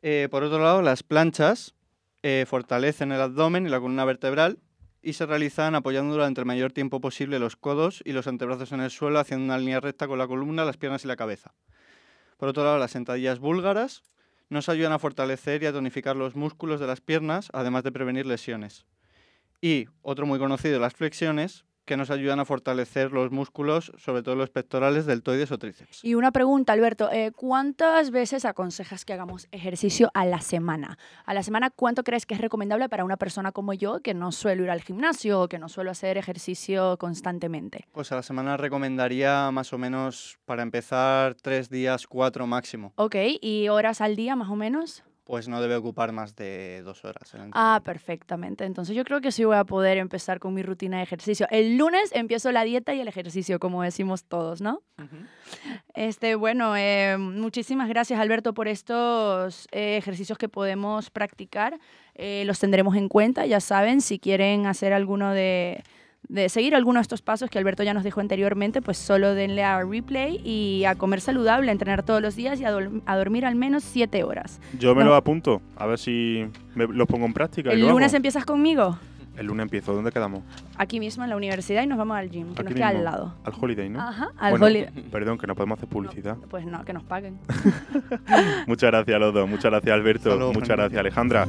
Eh, 0.00 0.28
por 0.30 0.44
otro 0.44 0.60
lado, 0.60 0.80
las 0.80 1.02
planchas 1.02 1.74
eh, 2.22 2.46
fortalecen 2.48 3.12
el 3.12 3.20
abdomen 3.20 3.66
y 3.66 3.68
la 3.68 3.80
columna 3.80 4.06
vertebral 4.06 4.60
y 5.02 5.12
se 5.12 5.26
realizan 5.26 5.74
apoyando 5.74 6.14
durante 6.14 6.40
el 6.40 6.46
mayor 6.46 6.72
tiempo 6.72 7.02
posible 7.02 7.38
los 7.38 7.54
codos 7.54 8.00
y 8.06 8.12
los 8.12 8.26
antebrazos 8.26 8.72
en 8.72 8.80
el 8.80 8.90
suelo, 8.90 9.18
haciendo 9.18 9.44
una 9.44 9.58
línea 9.58 9.78
recta 9.78 10.08
con 10.08 10.18
la 10.18 10.26
columna, 10.26 10.64
las 10.64 10.78
piernas 10.78 11.04
y 11.04 11.08
la 11.08 11.16
cabeza. 11.16 11.52
Por 12.38 12.48
otro 12.48 12.64
lado, 12.64 12.78
las 12.78 12.92
sentadillas 12.92 13.40
búlgaras 13.40 14.04
nos 14.48 14.70
ayudan 14.70 14.92
a 14.92 14.98
fortalecer 14.98 15.62
y 15.62 15.66
a 15.66 15.72
tonificar 15.72 16.16
los 16.16 16.34
músculos 16.34 16.80
de 16.80 16.86
las 16.86 17.02
piernas, 17.02 17.50
además 17.52 17.84
de 17.84 17.92
prevenir 17.92 18.24
lesiones. 18.24 18.86
Y 19.64 19.86
otro 20.02 20.26
muy 20.26 20.38
conocido, 20.38 20.78
las 20.78 20.92
flexiones, 20.92 21.64
que 21.86 21.96
nos 21.96 22.10
ayudan 22.10 22.38
a 22.38 22.44
fortalecer 22.44 23.12
los 23.12 23.30
músculos, 23.30 23.92
sobre 23.96 24.22
todo 24.22 24.34
los 24.34 24.50
pectorales, 24.50 25.06
deltoides 25.06 25.50
o 25.52 25.58
tríceps. 25.58 26.04
Y 26.04 26.16
una 26.16 26.32
pregunta, 26.32 26.74
Alberto, 26.74 27.10
eh, 27.10 27.32
¿cuántas 27.34 28.10
veces 28.10 28.44
aconsejas 28.44 29.06
que 29.06 29.14
hagamos 29.14 29.48
ejercicio 29.52 30.10
a 30.12 30.26
la 30.26 30.42
semana? 30.42 30.98
A 31.24 31.32
la 31.32 31.42
semana, 31.42 31.70
¿cuánto 31.70 32.04
crees 32.04 32.26
que 32.26 32.34
es 32.34 32.42
recomendable 32.42 32.90
para 32.90 33.06
una 33.06 33.16
persona 33.16 33.52
como 33.52 33.72
yo 33.72 34.02
que 34.02 34.12
no 34.12 34.32
suelo 34.32 34.64
ir 34.64 34.70
al 34.70 34.82
gimnasio 34.82 35.40
o 35.40 35.48
que 35.48 35.58
no 35.58 35.70
suelo 35.70 35.90
hacer 35.90 36.18
ejercicio 36.18 36.98
constantemente? 36.98 37.86
Pues 37.92 38.12
a 38.12 38.16
la 38.16 38.22
semana 38.22 38.58
recomendaría 38.58 39.50
más 39.50 39.72
o 39.72 39.78
menos, 39.78 40.38
para 40.44 40.62
empezar, 40.62 41.36
tres 41.36 41.70
días, 41.70 42.06
cuatro 42.06 42.46
máximo. 42.46 42.92
Ok, 42.96 43.16
¿y 43.40 43.70
horas 43.70 44.02
al 44.02 44.14
día 44.14 44.36
más 44.36 44.50
o 44.50 44.56
menos? 44.56 45.04
Pues 45.24 45.48
no 45.48 45.62
debe 45.62 45.74
ocupar 45.74 46.12
más 46.12 46.36
de 46.36 46.82
dos 46.84 47.04
horas. 47.04 47.32
el 47.32 47.50
Ah, 47.52 47.80
perfectamente. 47.82 48.64
Entonces 48.64 48.94
yo 48.94 49.04
creo 49.04 49.22
que 49.22 49.32
sí 49.32 49.44
voy 49.44 49.56
a 49.56 49.64
poder 49.64 49.96
empezar 49.96 50.38
con 50.38 50.52
mi 50.52 50.62
rutina 50.62 50.98
de 50.98 51.02
ejercicio. 51.02 51.46
El 51.50 51.78
lunes 51.78 52.10
empiezo 52.12 52.52
la 52.52 52.62
dieta 52.62 52.92
y 52.94 53.00
el 53.00 53.08
ejercicio, 53.08 53.58
como 53.58 53.82
decimos 53.82 54.24
todos, 54.24 54.60
¿no? 54.60 54.82
Este, 55.94 56.34
bueno, 56.34 56.76
eh, 56.76 57.16
muchísimas 57.18 57.88
gracias 57.88 58.20
Alberto 58.20 58.52
por 58.52 58.68
estos 58.68 59.66
eh, 59.72 59.96
ejercicios 59.96 60.36
que 60.36 60.50
podemos 60.50 61.10
practicar. 61.10 61.78
Eh, 62.14 62.44
los 62.44 62.58
tendremos 62.58 62.94
en 62.96 63.08
cuenta, 63.08 63.46
ya 63.46 63.60
saben, 63.60 64.02
si 64.02 64.18
quieren 64.18 64.66
hacer 64.66 64.92
alguno 64.92 65.32
de, 65.32 65.82
de 66.28 66.48
seguir 66.48 66.74
alguno 66.74 66.98
de 66.98 67.02
estos 67.02 67.22
pasos 67.22 67.50
que 67.50 67.58
Alberto 67.58 67.82
ya 67.82 67.92
nos 67.94 68.02
dijo 68.04 68.20
anteriormente, 68.20 68.80
pues 68.82 68.96
solo 68.98 69.34
denle 69.34 69.62
a 69.64 69.82
replay 69.84 70.40
y 70.44 70.84
a 70.84 70.94
comer 70.94 71.20
saludable, 71.20 71.68
a 71.70 71.72
entrenar 71.72 72.02
todos 72.02 72.22
los 72.22 72.34
días 72.36 72.60
y 72.60 72.64
a, 72.64 72.72
dol- 72.72 73.02
a 73.06 73.16
dormir 73.16 73.44
al 73.46 73.54
menos 73.56 73.84
siete 73.84 74.24
horas. 74.24 74.60
Yo 74.78 74.94
me 74.94 75.04
No. 75.04 75.10
lo 75.10 75.16
apunto, 75.16 75.60
a 75.76 75.86
ver 75.86 75.98
si 75.98 76.46
me- 76.74 76.86
los 76.86 77.06
pongo 77.06 77.26
en 77.26 77.32
práctica. 77.34 77.70
y 77.70 77.80
El 77.80 77.88
lunes 77.88 78.08
hago. 78.12 78.16
empiezas 78.16 78.44
conmigo, 78.44 78.98
El 79.36 79.46
lunes 79.46 79.64
empiezo. 79.64 79.92
¿Dónde 79.94 80.12
quedamos? 80.12 80.42
aquí 80.76 80.98
mismo 81.00 81.24
en 81.24 81.30
la 81.30 81.36
universidad 81.36 81.82
y 81.82 81.86
nos 81.88 81.98
vamos 81.98 82.16
al 82.16 82.30
gym, 82.30 82.54
que 82.54 82.62
nos 82.62 82.70
Aquí 82.70 82.74
queda 82.74 82.86
mismo. 82.92 82.98
al 83.00 83.04
lado. 83.04 83.34
Al 83.44 83.52
Holiday, 83.60 83.88
¿no? 83.90 84.00
Ajá, 84.00 84.28
al 84.38 84.50
Bueno, 84.52 84.66
Holiday. 84.66 84.90
Perdón, 85.10 85.38
que 85.38 85.46
no 85.46 85.54
podemos 85.54 85.78
hacer 85.78 85.88
publicidad. 85.88 86.36
Pues 86.48 86.64
no, 86.66 86.84
que 86.84 86.92
nos 86.92 87.02
paguen. 87.02 87.38
Muchas 88.66 88.90
gracias 88.90 89.14
a 89.16 89.18
los 89.18 89.34
dos. 89.34 89.48
Muchas 89.48 89.70
gracias, 89.72 89.92
Alberto. 89.92 90.52
Muchas 90.52 90.76
gracias, 90.76 90.98
Alejandra. 91.00 91.46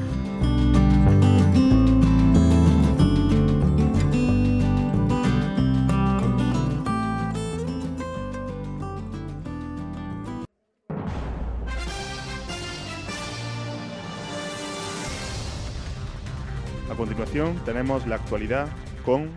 Tenemos 17.66 18.08
la 18.08 18.16
actualidad 18.16 18.70
con 19.04 19.30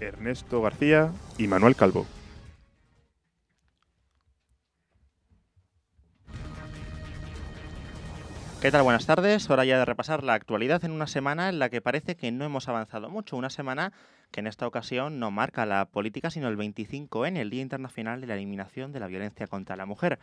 Ernesto 0.00 0.62
García 0.62 1.12
y 1.36 1.46
Manuel 1.46 1.76
Calvo. 1.76 2.06
¿Qué 8.62 8.70
tal? 8.70 8.82
Buenas 8.82 9.04
tardes. 9.04 9.50
Hora 9.50 9.66
ya 9.66 9.76
de 9.76 9.84
repasar 9.84 10.24
la 10.24 10.32
actualidad 10.32 10.86
en 10.86 10.92
una 10.92 11.06
semana 11.06 11.50
en 11.50 11.58
la 11.58 11.68
que 11.68 11.82
parece 11.82 12.16
que 12.16 12.32
no 12.32 12.46
hemos 12.46 12.66
avanzado 12.70 13.10
mucho. 13.10 13.36
Una 13.36 13.50
semana 13.50 13.92
que 14.30 14.40
en 14.40 14.46
esta 14.46 14.66
ocasión 14.66 15.18
no 15.18 15.30
marca 15.30 15.66
la 15.66 15.84
política, 15.84 16.30
sino 16.30 16.48
el 16.48 16.56
25N, 16.56 17.36
el 17.36 17.50
Día 17.50 17.60
Internacional 17.60 18.22
de 18.22 18.26
la 18.26 18.36
Eliminación 18.36 18.90
de 18.90 19.00
la 19.00 19.06
Violencia 19.06 19.48
contra 19.48 19.76
la 19.76 19.84
Mujer. 19.84 20.18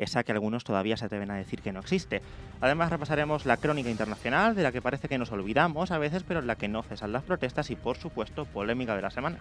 Esa 0.00 0.24
que 0.24 0.32
algunos 0.32 0.64
todavía 0.64 0.96
se 0.96 1.04
atreven 1.04 1.30
a 1.30 1.36
decir 1.36 1.60
que 1.60 1.72
no 1.72 1.80
existe. 1.80 2.22
Además 2.62 2.88
repasaremos 2.88 3.44
la 3.44 3.58
crónica 3.58 3.90
internacional, 3.90 4.54
de 4.54 4.62
la 4.62 4.72
que 4.72 4.80
parece 4.80 5.08
que 5.08 5.18
nos 5.18 5.30
olvidamos 5.30 5.90
a 5.90 5.98
veces, 5.98 6.22
pero 6.22 6.40
en 6.40 6.46
la 6.46 6.56
que 6.56 6.68
no 6.68 6.82
cesan 6.82 7.12
las 7.12 7.22
protestas 7.22 7.70
y, 7.70 7.76
por 7.76 7.98
supuesto, 7.98 8.46
polémica 8.46 8.96
de 8.96 9.02
la 9.02 9.10
semana. 9.10 9.40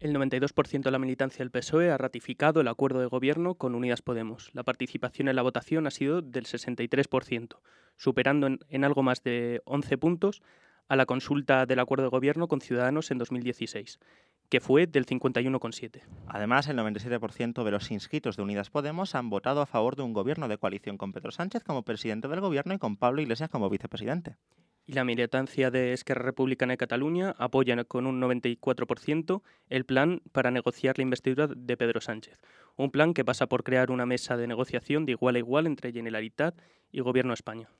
El 0.00 0.12
92% 0.12 0.82
de 0.82 0.90
la 0.90 0.98
militancia 0.98 1.38
del 1.38 1.52
PSOE 1.52 1.92
ha 1.92 1.96
ratificado 1.96 2.60
el 2.60 2.68
acuerdo 2.68 2.98
de 2.98 3.06
gobierno 3.06 3.54
con 3.54 3.76
Unidas 3.76 4.02
Podemos. 4.02 4.50
La 4.54 4.64
participación 4.64 5.28
en 5.28 5.36
la 5.36 5.42
votación 5.42 5.86
ha 5.86 5.92
sido 5.92 6.20
del 6.20 6.46
63%, 6.46 7.58
superando 7.96 8.48
en 8.68 8.84
algo 8.84 9.04
más 9.04 9.22
de 9.22 9.62
11 9.66 9.98
puntos 9.98 10.42
a 10.88 10.96
la 10.96 11.06
consulta 11.06 11.66
del 11.66 11.78
acuerdo 11.78 12.04
de 12.04 12.10
gobierno 12.10 12.48
con 12.48 12.60
Ciudadanos 12.60 13.10
en 13.10 13.18
2016, 13.18 13.98
que 14.48 14.60
fue 14.60 14.86
del 14.86 15.06
51,7%. 15.06 16.02
Además, 16.28 16.68
el 16.68 16.78
97% 16.78 17.64
de 17.64 17.70
los 17.70 17.90
inscritos 17.90 18.36
de 18.36 18.42
Unidas 18.42 18.70
Podemos 18.70 19.14
han 19.14 19.30
votado 19.30 19.60
a 19.60 19.66
favor 19.66 19.96
de 19.96 20.02
un 20.02 20.12
gobierno 20.12 20.48
de 20.48 20.58
coalición 20.58 20.98
con 20.98 21.12
Pedro 21.12 21.30
Sánchez 21.30 21.64
como 21.64 21.82
presidente 21.82 22.28
del 22.28 22.40
gobierno 22.40 22.74
y 22.74 22.78
con 22.78 22.96
Pablo 22.96 23.22
Iglesias 23.22 23.50
como 23.50 23.70
vicepresidente. 23.70 24.36
Y 24.86 24.92
la 24.92 25.04
militancia 25.04 25.70
de 25.70 25.94
Esquerra 25.94 26.26
Republicana 26.26 26.74
de 26.74 26.76
Cataluña 26.76 27.34
apoya 27.38 27.82
con 27.84 28.06
un 28.06 28.20
94% 28.20 29.42
el 29.70 29.86
plan 29.86 30.20
para 30.32 30.50
negociar 30.50 30.98
la 30.98 31.02
investidura 31.02 31.46
de 31.46 31.76
Pedro 31.78 32.02
Sánchez. 32.02 32.38
Un 32.76 32.90
plan 32.90 33.14
que 33.14 33.24
pasa 33.24 33.46
por 33.46 33.64
crear 33.64 33.90
una 33.90 34.04
mesa 34.04 34.36
de 34.36 34.46
negociación 34.46 35.06
de 35.06 35.12
igual 35.12 35.36
a 35.36 35.38
igual 35.38 35.66
entre 35.66 35.90
Generalitat 35.90 36.60
y 36.92 37.00
Gobierno 37.00 37.30
de 37.30 37.36
España. 37.36 37.70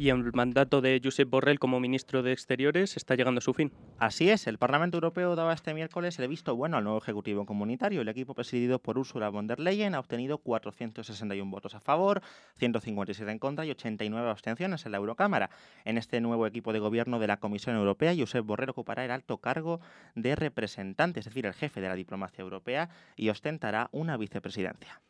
Y 0.00 0.08
el 0.08 0.32
mandato 0.32 0.80
de 0.80 0.98
Josep 1.04 1.28
Borrell 1.28 1.58
como 1.58 1.78
ministro 1.78 2.22
de 2.22 2.32
Exteriores 2.32 2.96
está 2.96 3.16
llegando 3.16 3.40
a 3.40 3.42
su 3.42 3.52
fin. 3.52 3.70
Así 3.98 4.30
es, 4.30 4.46
el 4.46 4.56
Parlamento 4.56 4.96
Europeo 4.96 5.36
daba 5.36 5.52
este 5.52 5.74
miércoles 5.74 6.18
el 6.18 6.26
visto 6.26 6.56
bueno 6.56 6.78
al 6.78 6.84
nuevo 6.84 7.00
Ejecutivo 7.00 7.44
Comunitario. 7.44 8.00
El 8.00 8.08
equipo 8.08 8.32
presidido 8.32 8.78
por 8.78 8.96
Ursula 8.96 9.28
von 9.28 9.46
der 9.46 9.60
Leyen 9.60 9.94
ha 9.94 10.00
obtenido 10.00 10.38
461 10.38 11.50
votos 11.50 11.74
a 11.74 11.80
favor, 11.80 12.22
157 12.56 13.30
en 13.30 13.38
contra 13.38 13.66
y 13.66 13.72
89 13.72 14.30
abstenciones 14.30 14.86
en 14.86 14.92
la 14.92 14.96
Eurocámara. 14.96 15.50
En 15.84 15.98
este 15.98 16.22
nuevo 16.22 16.46
equipo 16.46 16.72
de 16.72 16.78
gobierno 16.78 17.18
de 17.18 17.26
la 17.26 17.36
Comisión 17.36 17.76
Europea, 17.76 18.14
Josep 18.16 18.42
Borrell 18.42 18.70
ocupará 18.70 19.04
el 19.04 19.10
alto 19.10 19.36
cargo 19.36 19.82
de 20.14 20.34
representante, 20.34 21.20
es 21.20 21.26
decir, 21.26 21.44
el 21.44 21.52
jefe 21.52 21.82
de 21.82 21.88
la 21.88 21.94
diplomacia 21.94 22.40
europea, 22.40 22.88
y 23.16 23.28
ostentará 23.28 23.90
una 23.92 24.16
vicepresidencia. 24.16 25.02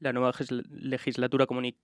La 0.00 0.12
nueva 0.12 0.32
legisl- 0.32 0.66
legislatura 0.70 1.46
comuni- 1.46 1.76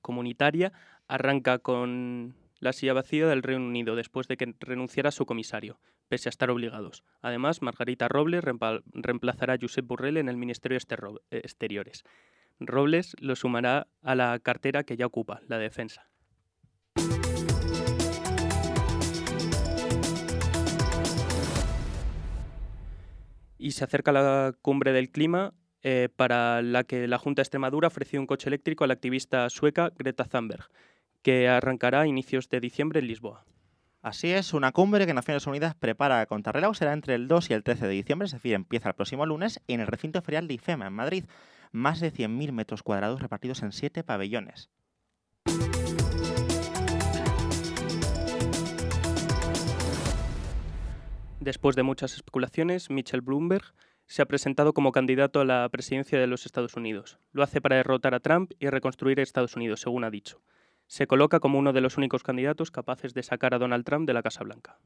comunitaria 0.00 0.72
arranca 1.08 1.58
con 1.58 2.34
la 2.60 2.72
silla 2.72 2.94
vacía 2.94 3.26
del 3.26 3.42
Reino 3.42 3.66
Unido 3.66 3.96
después 3.96 4.28
de 4.28 4.36
que 4.36 4.54
renunciara 4.60 5.10
su 5.10 5.26
comisario, 5.26 5.80
pese 6.08 6.28
a 6.28 6.30
estar 6.30 6.50
obligados. 6.50 7.02
Además, 7.20 7.60
Margarita 7.62 8.08
Robles 8.08 8.44
reemplazará 8.44 9.54
a 9.54 9.58
Josep 9.60 9.86
Borrell 9.86 10.16
en 10.16 10.28
el 10.28 10.36
Ministerio 10.36 10.78
de 10.78 11.38
Exteriores. 11.38 12.04
Robles 12.60 13.16
lo 13.18 13.34
sumará 13.34 13.88
a 14.02 14.14
la 14.14 14.38
cartera 14.38 14.84
que 14.84 14.96
ya 14.96 15.06
ocupa, 15.06 15.40
la 15.48 15.58
de 15.58 15.64
defensa. 15.64 16.08
Y 23.58 23.72
se 23.72 23.84
acerca 23.84 24.12
la 24.12 24.54
cumbre 24.62 24.92
del 24.92 25.10
clima 25.10 25.54
eh, 25.86 26.08
para 26.16 26.62
la 26.62 26.84
que 26.84 27.06
la 27.06 27.18
Junta 27.18 27.40
de 27.40 27.42
Extremadura 27.42 27.88
ofreció 27.88 28.18
un 28.18 28.26
coche 28.26 28.48
eléctrico 28.48 28.84
a 28.84 28.86
la 28.86 28.94
activista 28.94 29.50
sueca 29.50 29.92
Greta 29.98 30.24
Thunberg, 30.24 30.70
que 31.20 31.46
arrancará 31.46 32.00
a 32.00 32.06
inicios 32.06 32.48
de 32.48 32.58
diciembre 32.58 33.00
en 33.00 33.06
Lisboa. 33.06 33.44
Así 34.00 34.32
es, 34.32 34.54
una 34.54 34.72
cumbre 34.72 35.06
que 35.06 35.12
Naciones 35.12 35.46
Unidas 35.46 35.74
prepara 35.74 36.24
contrarreloj 36.24 36.74
será 36.74 36.94
entre 36.94 37.14
el 37.14 37.28
2 37.28 37.50
y 37.50 37.52
el 37.52 37.62
13 37.62 37.86
de 37.86 37.92
diciembre, 37.92 38.24
es 38.24 38.32
decir, 38.32 38.54
empieza 38.54 38.88
el 38.88 38.94
próximo 38.94 39.26
lunes 39.26 39.60
en 39.68 39.80
el 39.80 39.86
recinto 39.86 40.22
ferial 40.22 40.48
de 40.48 40.54
IFEMA, 40.54 40.86
en 40.86 40.92
Madrid. 40.94 41.24
Más 41.70 42.00
de 42.00 42.10
100.000 42.10 42.52
metros 42.52 42.82
cuadrados 42.82 43.20
repartidos 43.20 43.62
en 43.62 43.72
siete 43.72 44.02
pabellones. 44.04 44.70
Después 51.40 51.76
de 51.76 51.82
muchas 51.82 52.14
especulaciones, 52.14 52.88
Michel 52.88 53.20
Bloomberg 53.20 53.74
se 54.06 54.22
ha 54.22 54.26
presentado 54.26 54.72
como 54.72 54.92
candidato 54.92 55.40
a 55.40 55.44
la 55.44 55.68
presidencia 55.68 56.18
de 56.18 56.26
los 56.26 56.46
Estados 56.46 56.74
Unidos. 56.74 57.18
Lo 57.32 57.42
hace 57.42 57.60
para 57.60 57.76
derrotar 57.76 58.14
a 58.14 58.20
Trump 58.20 58.52
y 58.58 58.68
reconstruir 58.68 59.20
Estados 59.20 59.56
Unidos, 59.56 59.80
según 59.80 60.04
ha 60.04 60.10
dicho. 60.10 60.42
Se 60.86 61.06
coloca 61.06 61.40
como 61.40 61.58
uno 61.58 61.72
de 61.72 61.80
los 61.80 61.96
únicos 61.96 62.22
candidatos 62.22 62.70
capaces 62.70 63.14
de 63.14 63.22
sacar 63.22 63.54
a 63.54 63.58
Donald 63.58 63.84
Trump 63.84 64.06
de 64.06 64.14
la 64.14 64.22
Casa 64.22 64.44
Blanca. 64.44 64.78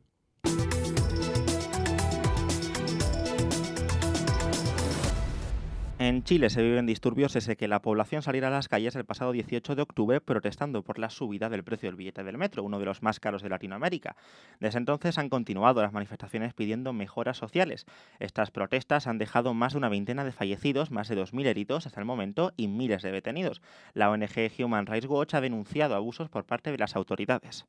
En 6.00 6.22
Chile 6.22 6.48
se 6.48 6.62
viven 6.62 6.86
disturbios 6.86 7.32
desde 7.32 7.56
que 7.56 7.66
la 7.66 7.82
población 7.82 8.22
saliera 8.22 8.46
a 8.46 8.52
las 8.52 8.68
calles 8.68 8.94
el 8.94 9.04
pasado 9.04 9.32
18 9.32 9.74
de 9.74 9.82
octubre 9.82 10.20
protestando 10.20 10.84
por 10.84 11.00
la 11.00 11.10
subida 11.10 11.48
del 11.48 11.64
precio 11.64 11.88
del 11.88 11.96
billete 11.96 12.22
del 12.22 12.38
metro, 12.38 12.62
uno 12.62 12.78
de 12.78 12.84
los 12.84 13.02
más 13.02 13.18
caros 13.18 13.42
de 13.42 13.48
Latinoamérica. 13.48 14.14
Desde 14.60 14.78
entonces 14.78 15.18
han 15.18 15.28
continuado 15.28 15.82
las 15.82 15.92
manifestaciones 15.92 16.54
pidiendo 16.54 16.92
mejoras 16.92 17.36
sociales. 17.36 17.84
Estas 18.20 18.52
protestas 18.52 19.08
han 19.08 19.18
dejado 19.18 19.54
más 19.54 19.72
de 19.72 19.78
una 19.78 19.88
veintena 19.88 20.22
de 20.22 20.30
fallecidos, 20.30 20.92
más 20.92 21.08
de 21.08 21.16
2.000 21.16 21.46
heridos 21.46 21.88
hasta 21.88 21.98
el 21.98 22.06
momento 22.06 22.52
y 22.56 22.68
miles 22.68 23.02
de 23.02 23.10
detenidos. 23.10 23.60
La 23.92 24.08
ONG 24.08 24.52
Human 24.56 24.86
Rights 24.86 25.08
Watch 25.08 25.34
ha 25.34 25.40
denunciado 25.40 25.96
abusos 25.96 26.28
por 26.28 26.44
parte 26.44 26.70
de 26.70 26.78
las 26.78 26.94
autoridades. 26.94 27.66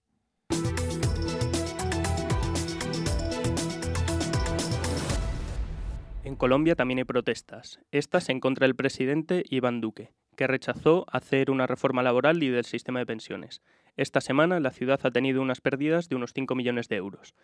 En 6.26 6.36
Colombia 6.36 6.76
también 6.76 6.98
hay 6.98 7.06
protestas, 7.06 7.80
estas 7.92 8.28
en 8.28 8.42
contra 8.42 8.68
del 8.68 8.76
presidente 8.76 9.46
Iván 9.50 9.80
Duque, 9.80 10.12
que 10.36 10.48
rechazó 10.48 11.06
hacer 11.10 11.50
una 11.50 11.66
reforma 11.66 12.04
laboral 12.04 12.44
y 12.44 12.50
del 12.50 12.66
sistema 12.66 13.00
de 13.00 13.06
pensiones. 13.06 13.62
Esta 13.96 14.20
semana 14.20 14.60
la 14.60 14.72
ciudad 14.72 15.00
ha 15.04 15.12
tenido 15.12 15.42
unas 15.42 15.62
pérdidas 15.62 16.10
de 16.10 16.18
unos 16.18 16.34
5 16.34 16.56
millones 16.56 16.90
de 16.90 16.98
euros. 16.98 17.36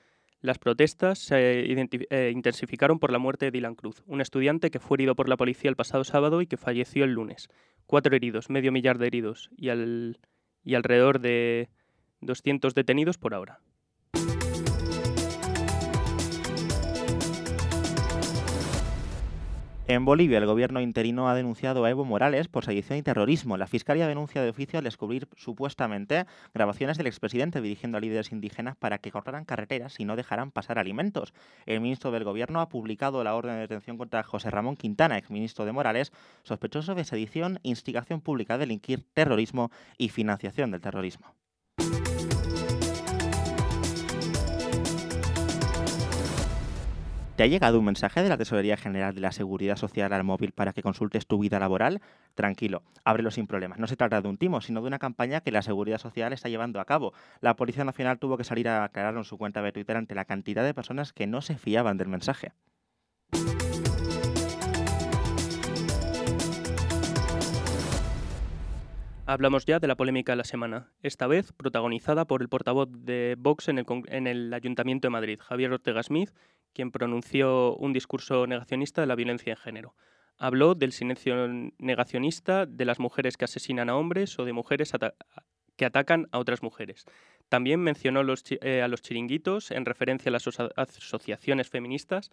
Las 0.42 0.60
protestas 0.60 1.20
se 1.20 1.62
eh, 1.62 2.32
intensificaron 2.32 3.00
por 3.00 3.12
la 3.12 3.18
muerte 3.18 3.46
de 3.46 3.52
Dylan 3.52 3.76
Cruz, 3.76 4.04
un 4.08 4.20
estudiante 4.20 4.70
que 4.72 4.80
fue 4.80 4.98
herido 4.98 5.16
por 5.16 5.30
la 5.30 5.38
policía 5.38 5.70
el 5.70 5.78
pasado 5.78 6.04
sábado 6.04 6.42
y 6.42 6.48
que 6.48 6.58
falleció 6.58 7.06
el 7.06 7.14
lunes. 7.14 7.48
Cuatro 7.86 8.14
heridos, 8.14 8.50
medio 8.50 8.74
millar 8.74 8.98
de 8.98 9.08
heridos 9.08 9.50
y 9.56 9.70
alrededor 10.76 11.20
de 11.22 11.70
200 12.20 12.76
detenidos 12.76 13.18
por 13.18 13.34
ahora. 13.34 13.62
En 19.88 20.04
Bolivia, 20.04 20.40
el 20.40 20.48
gobierno 20.48 20.82
interino 20.82 21.30
ha 21.30 21.36
denunciado 21.36 21.86
a 21.86 21.90
Evo 21.92 22.06
Morales 22.06 22.48
por 22.48 22.66
sedición 22.66 22.98
y 22.98 23.04
terrorismo. 23.04 23.56
La 23.56 23.68
fiscalía 23.68 24.08
denuncia 24.08 24.42
de 24.42 24.50
oficio 24.50 24.80
al 24.80 24.86
descubrir 24.86 25.28
supuestamente 25.36 26.26
grabaciones 26.56 26.98
del 26.98 27.06
expresidente 27.06 27.62
dirigiendo 27.62 28.00
a 28.00 28.02
líderes 28.02 28.32
indígenas 28.32 28.76
para 28.76 28.98
que 28.98 29.12
cortaran 29.12 29.46
carreteras 29.46 30.00
y 30.00 30.06
no 30.06 30.16
dejaran 30.16 30.50
pasar 30.50 30.80
alimentos. 30.80 31.36
El 31.68 31.82
ministro 31.82 32.10
del 32.10 32.24
gobierno 32.24 32.62
ha 32.62 32.70
publicado 32.70 33.24
la 33.24 33.36
orden 33.36 33.54
de 33.54 33.62
detención 33.62 34.00
contra 34.00 34.24
José 34.24 34.50
Ramón 34.50 34.76
Quintana, 34.76 35.20
exministro 35.20 35.66
de 35.66 35.72
Morales, 35.72 36.12
sospechoso 36.42 36.96
de 36.96 37.04
sedición, 37.04 37.60
instigación 37.62 38.22
pública 38.22 38.56
a 38.56 38.58
delinquir, 38.58 39.06
terrorismo 39.14 39.70
y 40.00 40.10
financiación 40.10 40.72
del 40.72 40.82
terrorismo. 40.82 41.36
¿Te 47.36 47.44
ha 47.44 47.48
llegado 47.48 47.80
un 47.80 47.86
mensaje 47.86 48.24
de 48.24 48.30
la 48.30 48.38
Tesorería 48.38 48.78
General 48.78 49.14
de 49.14 49.20
la 49.20 49.34
Seguridad 49.34 49.76
Social 49.76 50.14
al 50.14 50.24
móvil 50.24 50.54
para 50.54 50.72
que 50.72 50.82
consultes 50.82 51.28
tu 51.28 51.38
vida 51.38 51.60
laboral? 51.60 52.00
Tranquilo, 52.34 52.82
ábrelo 53.04 53.30
sin 53.30 53.46
problemas. 53.46 53.78
No 53.78 53.88
se 53.88 53.98
trata 53.98 54.22
de 54.22 54.30
un 54.30 54.38
timo, 54.38 54.62
sino 54.62 54.80
de 54.80 54.88
una 54.88 55.00
campaña 55.00 55.42
que 55.42 55.52
la 55.52 55.62
Seguridad 55.62 55.98
Social 55.98 56.32
está 56.32 56.48
llevando 56.48 56.80
a 56.80 56.86
cabo. 56.86 57.12
La 57.42 57.58
Policía 57.58 57.84
Nacional 57.84 58.20
tuvo 58.20 58.38
que 58.38 58.46
salir 58.46 58.70
a 58.70 58.86
aclararlo 58.86 59.20
en 59.20 59.26
su 59.26 59.38
cuenta 59.38 59.62
de 59.62 59.74
Twitter 59.74 59.98
ante 59.98 60.16
la 60.16 60.24
cantidad 60.24 60.64
de 60.64 60.74
personas 60.74 61.12
que 61.12 61.28
no 61.28 61.42
se 61.42 61.58
fiaban 61.58 61.98
del 61.98 62.08
mensaje. 62.08 62.54
Hablamos 69.26 69.66
ya 69.66 69.80
de 69.80 69.88
la 69.88 69.96
polémica 69.96 70.32
de 70.32 70.38
la 70.38 70.44
semana, 70.46 70.92
esta 71.02 71.28
vez 71.28 71.52
protagonizada 71.52 72.26
por 72.26 72.42
el 72.42 72.48
portavoz 72.48 72.88
de 72.92 73.36
Vox 73.38 73.68
en 73.68 73.80
el, 73.80 73.86
en 74.08 74.28
el 74.28 74.54
Ayuntamiento 74.54 75.08
de 75.08 75.10
Madrid, 75.10 75.40
Javier 75.42 75.74
Ortega 75.74 76.02
Smith, 76.04 76.30
quien 76.76 76.92
pronunció 76.92 77.76
un 77.78 77.94
discurso 77.94 78.46
negacionista 78.46 79.02
de 79.02 79.08
la 79.08 79.16
violencia 79.16 79.54
en 79.54 79.58
género. 79.58 79.96
Habló 80.38 80.76
del 80.76 80.92
silencio 80.92 81.48
negacionista 81.80 82.66
de 82.66 82.86
las 82.86 83.00
mujeres 83.00 83.38
que 83.38 83.46
asesinan 83.46 83.90
a 83.90 83.96
hombres 83.96 84.38
o 84.38 84.46
de 84.46 84.52
mujeres 84.54 84.92
que 85.78 85.86
atacan 85.86 86.28
a 86.32 86.40
otras 86.40 86.62
mujeres. 86.62 87.06
También 87.48 87.80
mencionó 87.80 88.22
eh, 88.62 88.82
a 88.82 88.88
los 88.88 89.02
chiringuitos 89.02 89.72
en 89.72 89.86
referencia 89.86 90.30
a 90.30 90.34
las 90.34 90.46
aso- 90.48 90.72
asociaciones 90.76 91.70
feministas 91.70 92.32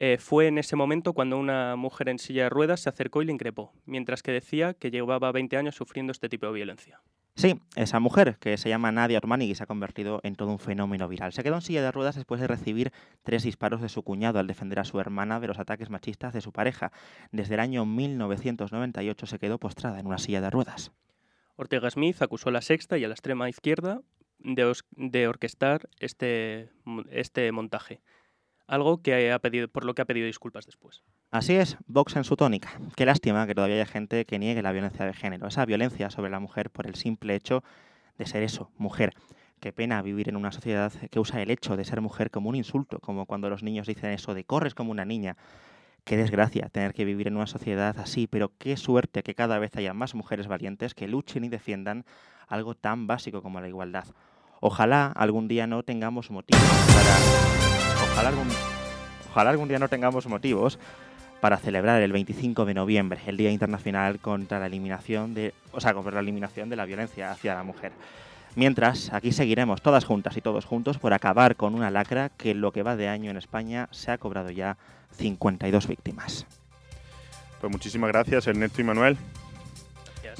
eh, 0.00 0.18
fue 0.18 0.46
en 0.46 0.58
ese 0.58 0.76
momento 0.76 1.12
cuando 1.12 1.38
una 1.38 1.74
mujer 1.74 2.08
en 2.08 2.18
silla 2.18 2.44
de 2.44 2.50
ruedas 2.50 2.80
se 2.80 2.88
acercó 2.88 3.20
y 3.22 3.24
le 3.24 3.32
increpó, 3.32 3.72
mientras 3.84 4.22
que 4.22 4.30
decía 4.30 4.74
que 4.74 4.90
llevaba 4.92 5.32
20 5.32 5.56
años 5.56 5.74
sufriendo 5.74 6.12
este 6.12 6.28
tipo 6.28 6.46
de 6.46 6.52
violencia. 6.52 7.00
Sí, 7.38 7.60
esa 7.76 8.00
mujer, 8.00 8.36
que 8.40 8.56
se 8.56 8.68
llama 8.68 8.90
Nadia 8.90 9.18
Ormani 9.18 9.44
y 9.44 9.54
se 9.54 9.62
ha 9.62 9.66
convertido 9.66 10.18
en 10.24 10.34
todo 10.34 10.50
un 10.50 10.58
fenómeno 10.58 11.06
viral. 11.06 11.32
Se 11.32 11.44
quedó 11.44 11.54
en 11.54 11.60
silla 11.60 11.82
de 11.82 11.92
ruedas 11.92 12.16
después 12.16 12.40
de 12.40 12.48
recibir 12.48 12.90
tres 13.22 13.44
disparos 13.44 13.80
de 13.80 13.88
su 13.88 14.02
cuñado 14.02 14.40
al 14.40 14.48
defender 14.48 14.80
a 14.80 14.84
su 14.84 14.98
hermana 14.98 15.38
de 15.38 15.46
los 15.46 15.60
ataques 15.60 15.88
machistas 15.88 16.34
de 16.34 16.40
su 16.40 16.50
pareja. 16.50 16.90
Desde 17.30 17.54
el 17.54 17.60
año 17.60 17.86
1998 17.86 19.26
se 19.26 19.38
quedó 19.38 19.58
postrada 19.58 20.00
en 20.00 20.08
una 20.08 20.18
silla 20.18 20.40
de 20.40 20.50
ruedas. 20.50 20.90
Ortega 21.54 21.88
Smith 21.90 22.20
acusó 22.22 22.48
a 22.48 22.52
la 22.52 22.60
sexta 22.60 22.98
y 22.98 23.04
a 23.04 23.08
la 23.08 23.14
extrema 23.14 23.48
izquierda 23.48 24.02
de, 24.40 24.72
de 24.96 25.28
orquestar 25.28 25.88
este, 26.00 26.72
este 27.12 27.52
montaje, 27.52 28.00
algo 28.66 29.00
que 29.00 29.30
ha 29.30 29.38
pedido, 29.38 29.68
por 29.68 29.84
lo 29.84 29.94
que 29.94 30.02
ha 30.02 30.06
pedido 30.06 30.26
disculpas 30.26 30.66
después. 30.66 31.04
Así 31.30 31.56
es, 31.56 31.76
Vox 31.86 32.16
en 32.16 32.24
su 32.24 32.36
tónica. 32.36 32.70
Qué 32.96 33.04
lástima 33.04 33.46
que 33.46 33.54
todavía 33.54 33.76
haya 33.76 33.86
gente 33.86 34.24
que 34.24 34.38
niegue 34.38 34.62
la 34.62 34.72
violencia 34.72 35.04
de 35.04 35.12
género, 35.12 35.46
esa 35.46 35.66
violencia 35.66 36.08
sobre 36.08 36.30
la 36.30 36.40
mujer 36.40 36.70
por 36.70 36.86
el 36.86 36.94
simple 36.94 37.34
hecho 37.34 37.62
de 38.16 38.24
ser 38.24 38.42
eso, 38.42 38.70
mujer. 38.78 39.12
Qué 39.60 39.70
pena 39.70 40.00
vivir 40.00 40.30
en 40.30 40.36
una 40.36 40.52
sociedad 40.52 40.90
que 41.10 41.20
usa 41.20 41.42
el 41.42 41.50
hecho 41.50 41.76
de 41.76 41.84
ser 41.84 42.00
mujer 42.00 42.30
como 42.30 42.48
un 42.48 42.54
insulto, 42.54 42.98
como 43.00 43.26
cuando 43.26 43.50
los 43.50 43.62
niños 43.62 43.86
dicen 43.86 44.10
eso 44.10 44.32
de 44.32 44.44
corres 44.44 44.74
como 44.74 44.90
una 44.90 45.04
niña. 45.04 45.36
Qué 46.04 46.16
desgracia 46.16 46.70
tener 46.70 46.94
que 46.94 47.04
vivir 47.04 47.28
en 47.28 47.36
una 47.36 47.46
sociedad 47.46 47.98
así, 47.98 48.26
pero 48.26 48.52
qué 48.56 48.78
suerte 48.78 49.22
que 49.22 49.34
cada 49.34 49.58
vez 49.58 49.76
haya 49.76 49.92
más 49.92 50.14
mujeres 50.14 50.46
valientes 50.46 50.94
que 50.94 51.08
luchen 51.08 51.44
y 51.44 51.50
defiendan 51.50 52.06
algo 52.46 52.74
tan 52.74 53.06
básico 53.06 53.42
como 53.42 53.60
la 53.60 53.68
igualdad. 53.68 54.06
Ojalá 54.60 55.12
algún 55.14 55.46
día 55.46 55.66
no 55.66 55.82
tengamos 55.82 56.30
motivos 56.30 56.64
para... 56.86 58.12
Ojalá 58.12 58.28
algún, 58.30 58.48
ojalá 59.30 59.50
algún 59.50 59.68
día 59.68 59.78
no 59.78 59.88
tengamos 59.88 60.26
motivos 60.26 60.78
para 61.40 61.58
celebrar 61.58 62.02
el 62.02 62.12
25 62.12 62.64
de 62.64 62.74
noviembre, 62.74 63.20
el 63.26 63.36
Día 63.36 63.50
Internacional 63.50 64.18
contra 64.18 64.58
la 64.58 64.66
eliminación 64.66 65.34
de, 65.34 65.54
o 65.72 65.80
sea, 65.80 65.94
contra 65.94 66.12
la 66.12 66.20
eliminación 66.20 66.68
de 66.68 66.76
la 66.76 66.84
violencia 66.84 67.30
hacia 67.30 67.54
la 67.54 67.62
mujer. 67.62 67.92
Mientras, 68.56 69.12
aquí 69.12 69.30
seguiremos 69.32 69.82
todas 69.82 70.04
juntas 70.04 70.36
y 70.36 70.40
todos 70.40 70.64
juntos 70.64 70.98
por 70.98 71.12
acabar 71.12 71.54
con 71.54 71.74
una 71.74 71.90
lacra 71.90 72.30
que 72.30 72.54
lo 72.54 72.72
que 72.72 72.82
va 72.82 72.96
de 72.96 73.08
año 73.08 73.30
en 73.30 73.36
España 73.36 73.88
se 73.92 74.10
ha 74.10 74.18
cobrado 74.18 74.50
ya 74.50 74.76
52 75.12 75.86
víctimas. 75.86 76.46
Pues 77.60 77.70
muchísimas 77.70 78.08
gracias, 78.08 78.46
Ernesto 78.46 78.80
y 78.80 78.84
Manuel. 78.84 79.16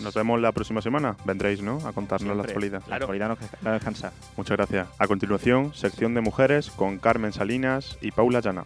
Nos 0.02 0.14
vemos 0.14 0.40
la 0.40 0.52
próxima 0.52 0.80
semana. 0.80 1.16
Vendréis, 1.24 1.60
¿no? 1.60 1.78
A 1.86 1.92
contarnos 1.92 2.36
la 2.36 2.44
Siempre. 2.44 2.52
actualidad. 2.52 2.82
La 2.88 2.96
actualidad 2.96 3.28
no, 3.28 3.36
no 3.62 3.72
descansa. 3.72 4.12
Muchas 4.36 4.56
gracias. 4.56 4.86
A 4.98 5.08
continuación, 5.08 5.74
sección 5.74 6.14
de 6.14 6.20
mujeres 6.20 6.70
con 6.70 6.98
Carmen 6.98 7.32
Salinas 7.32 7.98
y 8.00 8.12
Paula 8.12 8.40
Llana. 8.40 8.64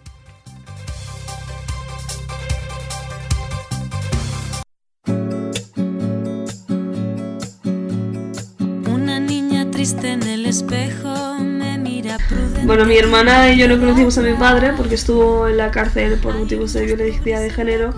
Triste 9.83 10.13
en 10.13 10.23
el 10.23 10.47
espejo, 10.47 11.35
me 11.41 11.77
mira 11.77 12.17
prudente. 12.29 12.65
Bueno, 12.65 12.85
mi 12.85 12.97
hermana 12.97 13.51
y 13.51 13.59
yo 13.59 13.67
no 13.67 13.81
conocimos 13.81 14.17
a 14.17 14.21
mi 14.21 14.35
padre 14.35 14.75
porque 14.77 14.95
estuvo 14.95 15.49
en 15.49 15.57
la 15.57 15.73
cárcel 15.73 16.21
por 16.21 16.39
motivos 16.39 16.73
de 16.73 16.87
violencia 16.87 17.41
de 17.41 17.51
género. 17.51 17.93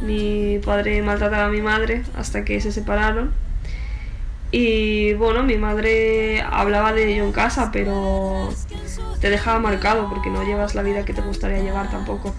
Mi 0.00 0.60
padre 0.64 1.02
maltrataba 1.02 1.46
a 1.46 1.48
mi 1.48 1.60
madre 1.60 2.04
hasta 2.16 2.44
que 2.44 2.60
se 2.60 2.70
separaron. 2.70 3.32
Y 4.52 5.14
bueno, 5.14 5.42
mi 5.42 5.56
madre 5.56 6.40
hablaba 6.40 6.92
de 6.92 7.12
ello 7.12 7.24
en 7.24 7.32
casa, 7.32 7.70
pero 7.72 8.50
te 9.20 9.28
dejaba 9.28 9.58
marcado 9.58 10.08
porque 10.08 10.30
no 10.30 10.44
llevas 10.44 10.76
la 10.76 10.82
vida 10.82 11.04
que 11.04 11.14
te 11.14 11.20
gustaría 11.20 11.60
llevar 11.64 11.90
tampoco. 11.90 12.32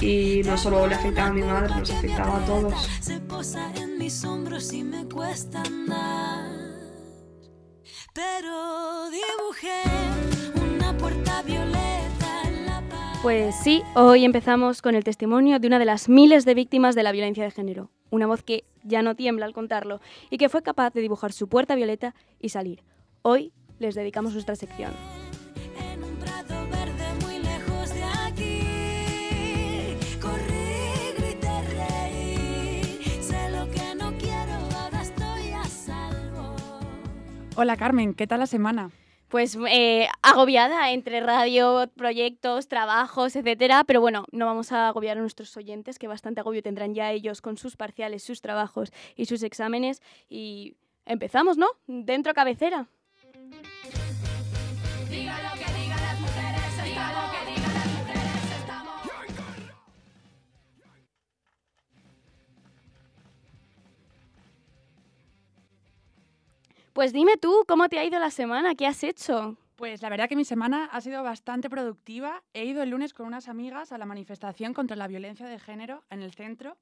Y 0.00 0.40
no 0.46 0.56
solo 0.56 0.86
le 0.86 0.94
afectaba 0.94 1.28
a 1.28 1.32
mi 1.34 1.42
madre, 1.42 1.74
nos 1.74 1.90
afectaba 1.90 2.38
a 2.38 2.46
todos. 2.46 2.88
Se 2.98 3.20
posa 3.20 3.70
en 3.74 3.98
mis 3.98 4.24
hombros 4.24 4.72
y 4.72 4.84
me 4.84 5.04
cuesta 5.04 5.60
andar. 5.60 6.65
Pero 8.16 9.10
dibujé 9.10 9.82
una 10.54 10.96
puerta 10.96 11.42
violeta 11.42 12.42
en 12.46 12.64
la 12.64 12.80
pared. 12.88 13.20
Pues 13.20 13.54
sí, 13.62 13.82
hoy 13.94 14.24
empezamos 14.24 14.80
con 14.80 14.94
el 14.94 15.04
testimonio 15.04 15.58
de 15.58 15.66
una 15.66 15.78
de 15.78 15.84
las 15.84 16.08
miles 16.08 16.46
de 16.46 16.54
víctimas 16.54 16.94
de 16.94 17.02
la 17.02 17.12
violencia 17.12 17.44
de 17.44 17.50
género. 17.50 17.90
Una 18.08 18.26
voz 18.26 18.42
que 18.42 18.64
ya 18.84 19.02
no 19.02 19.16
tiembla 19.16 19.44
al 19.44 19.52
contarlo 19.52 20.00
y 20.30 20.38
que 20.38 20.48
fue 20.48 20.62
capaz 20.62 20.94
de 20.94 21.02
dibujar 21.02 21.34
su 21.34 21.46
puerta 21.50 21.74
violeta 21.74 22.14
y 22.40 22.48
salir. 22.48 22.82
Hoy 23.20 23.52
les 23.80 23.94
dedicamos 23.94 24.32
nuestra 24.32 24.56
sección. 24.56 24.92
Hola 37.58 37.78
Carmen, 37.78 38.12
¿qué 38.12 38.26
tal 38.26 38.40
la 38.40 38.46
semana? 38.46 38.90
Pues 39.28 39.56
eh, 39.70 40.08
agobiada 40.20 40.90
entre 40.90 41.20
radio, 41.20 41.90
proyectos, 41.96 42.68
trabajos, 42.68 43.34
etcétera, 43.34 43.82
pero 43.84 44.02
bueno, 44.02 44.26
no 44.30 44.44
vamos 44.44 44.72
a 44.72 44.88
agobiar 44.88 45.16
a 45.16 45.20
nuestros 45.22 45.56
oyentes, 45.56 45.98
que 45.98 46.06
bastante 46.06 46.40
agobio 46.40 46.62
tendrán 46.62 46.94
ya 46.94 47.10
ellos 47.12 47.40
con 47.40 47.56
sus 47.56 47.78
parciales, 47.78 48.22
sus 48.22 48.42
trabajos 48.42 48.92
y 49.16 49.24
sus 49.24 49.42
exámenes. 49.42 50.02
Y 50.28 50.76
empezamos, 51.06 51.56
¿no? 51.56 51.68
Dentro 51.86 52.34
cabecera. 52.34 52.88
Pues 66.96 67.12
dime 67.12 67.36
tú, 67.36 67.62
¿cómo 67.68 67.90
te 67.90 67.98
ha 67.98 68.06
ido 68.06 68.18
la 68.18 68.30
semana? 68.30 68.74
¿Qué 68.74 68.86
has 68.86 69.04
hecho? 69.04 69.58
Pues 69.76 70.00
la 70.00 70.08
verdad 70.08 70.30
que 70.30 70.34
mi 70.34 70.46
semana 70.46 70.86
ha 70.90 71.02
sido 71.02 71.22
bastante 71.22 71.68
productiva. 71.68 72.42
He 72.54 72.64
ido 72.64 72.82
el 72.82 72.88
lunes 72.88 73.12
con 73.12 73.26
unas 73.26 73.48
amigas 73.48 73.92
a 73.92 73.98
la 73.98 74.06
manifestación 74.06 74.72
contra 74.72 74.96
la 74.96 75.06
violencia 75.06 75.44
de 75.46 75.58
género 75.58 76.04
en 76.08 76.22
el 76.22 76.32
centro. 76.32 76.78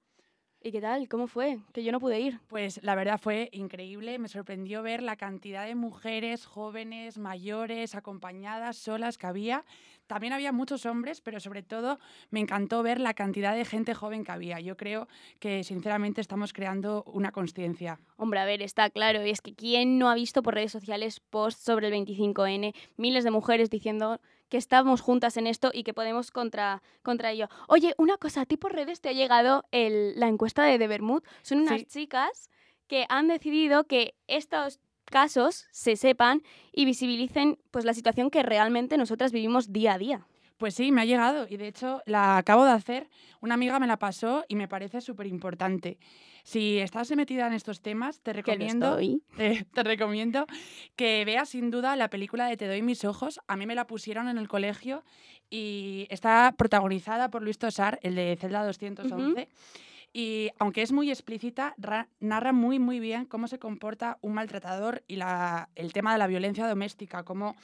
¿Y 0.62 0.70
qué 0.70 0.80
tal? 0.80 1.08
¿Cómo 1.08 1.26
fue? 1.26 1.58
Que 1.72 1.82
yo 1.82 1.90
no 1.90 1.98
pude 1.98 2.20
ir. 2.20 2.38
Pues 2.46 2.78
la 2.84 2.94
verdad 2.94 3.18
fue 3.20 3.48
increíble. 3.50 4.20
Me 4.20 4.28
sorprendió 4.28 4.84
ver 4.84 5.02
la 5.02 5.16
cantidad 5.16 5.66
de 5.66 5.74
mujeres 5.74 6.46
jóvenes, 6.46 7.18
mayores, 7.18 7.96
acompañadas, 7.96 8.76
solas 8.76 9.18
que 9.18 9.26
había. 9.26 9.64
También 10.06 10.32
había 10.34 10.52
muchos 10.52 10.84
hombres, 10.86 11.20
pero 11.20 11.40
sobre 11.40 11.62
todo 11.62 11.98
me 12.30 12.40
encantó 12.40 12.82
ver 12.82 13.00
la 13.00 13.14
cantidad 13.14 13.54
de 13.54 13.64
gente 13.64 13.94
joven 13.94 14.22
que 14.24 14.32
había. 14.32 14.60
Yo 14.60 14.76
creo 14.76 15.08
que 15.38 15.64
sinceramente 15.64 16.20
estamos 16.20 16.52
creando 16.52 17.04
una 17.06 17.32
conciencia. 17.32 17.98
Hombre, 18.16 18.40
a 18.40 18.44
ver, 18.44 18.60
está 18.62 18.90
claro. 18.90 19.24
Y 19.26 19.30
es 19.30 19.40
que 19.40 19.54
¿quién 19.54 19.98
no 19.98 20.10
ha 20.10 20.14
visto 20.14 20.42
por 20.42 20.54
redes 20.54 20.72
sociales 20.72 21.20
posts 21.20 21.62
sobre 21.64 21.88
el 21.88 21.94
25N? 21.94 22.74
Miles 22.96 23.24
de 23.24 23.30
mujeres 23.30 23.70
diciendo 23.70 24.20
que 24.50 24.58
estamos 24.58 25.00
juntas 25.00 25.36
en 25.38 25.46
esto 25.46 25.70
y 25.72 25.84
que 25.84 25.94
podemos 25.94 26.30
contra, 26.30 26.82
contra 27.02 27.30
ello. 27.30 27.48
Oye, 27.68 27.94
una 27.96 28.18
cosa, 28.18 28.42
¿a 28.42 28.46
ti 28.46 28.56
por 28.58 28.72
redes 28.74 29.00
te 29.00 29.08
ha 29.08 29.12
llegado 29.12 29.64
el- 29.72 30.20
la 30.20 30.28
encuesta 30.28 30.64
de 30.64 30.78
The 30.78 30.86
Bermud? 30.86 31.22
Son 31.42 31.60
unas 31.60 31.80
Sí. 31.80 31.86
chicas 31.86 32.50
que 32.86 33.06
han 33.08 33.26
decidido 33.28 33.84
que 33.84 34.14
estos 34.26 34.80
casos 35.14 35.68
se 35.70 35.94
sepan 35.94 36.42
y 36.72 36.86
visibilicen 36.86 37.56
pues 37.70 37.84
la 37.84 37.94
situación 37.94 38.30
que 38.30 38.42
realmente 38.42 38.96
nosotras 38.96 39.30
vivimos 39.30 39.72
día 39.72 39.92
a 39.92 39.98
día. 39.98 40.26
Pues 40.58 40.74
sí, 40.74 40.90
me 40.90 41.02
ha 41.02 41.04
llegado 41.04 41.46
y 41.48 41.56
de 41.56 41.68
hecho 41.68 42.02
la 42.04 42.36
acabo 42.36 42.64
de 42.64 42.72
hacer. 42.72 43.08
Una 43.40 43.54
amiga 43.54 43.78
me 43.78 43.86
la 43.86 43.96
pasó 43.96 44.44
y 44.48 44.56
me 44.56 44.66
parece 44.66 45.00
súper 45.00 45.28
importante. 45.28 45.98
Si 46.42 46.80
estás 46.80 47.14
metida 47.14 47.46
en 47.46 47.52
estos 47.52 47.80
temas, 47.80 48.22
te 48.22 48.32
recomiendo, 48.32 48.98
te 49.36 49.82
recomiendo 49.84 50.46
que 50.96 51.24
veas 51.24 51.50
sin 51.50 51.70
duda 51.70 51.94
la 51.94 52.10
película 52.10 52.48
de 52.48 52.56
Te 52.56 52.66
doy 52.66 52.82
mis 52.82 53.04
ojos. 53.04 53.38
A 53.46 53.56
mí 53.56 53.66
me 53.66 53.76
la 53.76 53.86
pusieron 53.86 54.26
en 54.26 54.36
el 54.36 54.48
colegio 54.48 55.04
y 55.48 56.08
está 56.10 56.54
protagonizada 56.58 57.30
por 57.30 57.40
Luis 57.42 57.58
Tosar, 57.58 58.00
el 58.02 58.16
de 58.16 58.36
Celda 58.40 58.66
211. 58.66 59.48
Y 60.16 60.50
aunque 60.60 60.82
es 60.82 60.92
muy 60.92 61.10
explícita, 61.10 61.74
ra- 61.76 62.08
narra 62.20 62.52
muy, 62.52 62.78
muy 62.78 63.00
bien 63.00 63.26
cómo 63.26 63.48
se 63.48 63.58
comporta 63.58 64.16
un 64.22 64.32
maltratador 64.34 65.02
y 65.08 65.16
la, 65.16 65.68
el 65.74 65.92
tema 65.92 66.12
de 66.12 66.18
la 66.20 66.28
violencia 66.28 66.68
doméstica, 66.68 67.24
cómo, 67.24 67.56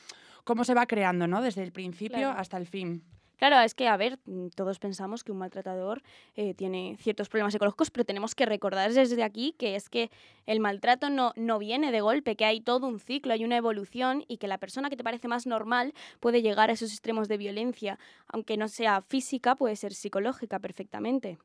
cómo 0.42 0.64
se 0.64 0.74
va 0.74 0.86
creando, 0.86 1.28
¿no? 1.28 1.42
Desde 1.42 1.62
el 1.62 1.70
principio 1.70 2.18
Claro. 2.18 2.38
hasta 2.38 2.57
el 2.57 2.66
fin. 2.66 3.05
Claro, 3.36 3.59
es 3.61 3.74
que, 3.74 3.86
a 3.86 3.96
ver, 3.96 4.18
mm, 4.26 4.48
todos 4.48 4.80
pensamos 4.80 5.22
que 5.22 5.30
un 5.30 5.38
maltratador 5.38 6.03
eh, 6.34 6.53
tiene 6.55 6.96
ciertos 7.01 7.28
problemas 7.28 7.53
psicológicos, 7.53 7.90
pero 7.92 8.05
tenemos 8.05 8.34
que 8.34 8.44
recordar 8.46 8.92
desde 8.92 9.22
aquí 9.22 9.55
que 9.57 9.76
es 9.76 9.88
que 9.88 10.11
el 10.44 10.59
maltrato 10.59 11.09
no, 11.09 11.32
no 11.36 11.59
viene 11.61 11.92
de 11.92 12.01
golpe, 12.01 12.34
que 12.34 12.44
hay 12.46 12.61
todo 12.61 12.88
un 12.88 12.98
ciclo, 12.98 13.32
hay 13.32 13.44
una 13.44 13.57
evolución 13.57 14.24
y 14.26 14.38
que 14.38 14.48
la 14.48 14.59
persona 14.59 14.90
que 14.90 14.96
te 14.96 15.05
parece 15.05 15.28
más 15.28 15.46
normal 15.46 15.94
puede 16.18 16.42
llegar 16.42 16.68
a 16.68 16.72
esos 16.72 16.90
extremos 16.90 17.28
de 17.28 17.36
violencia, 17.38 17.96
aunque 18.26 18.57
no 18.57 18.66
sea 18.66 19.01
física, 19.03 19.55
puede 19.55 19.76
ser 19.76 19.94
psicológica 19.94 20.59
perfectamente. 20.59 21.38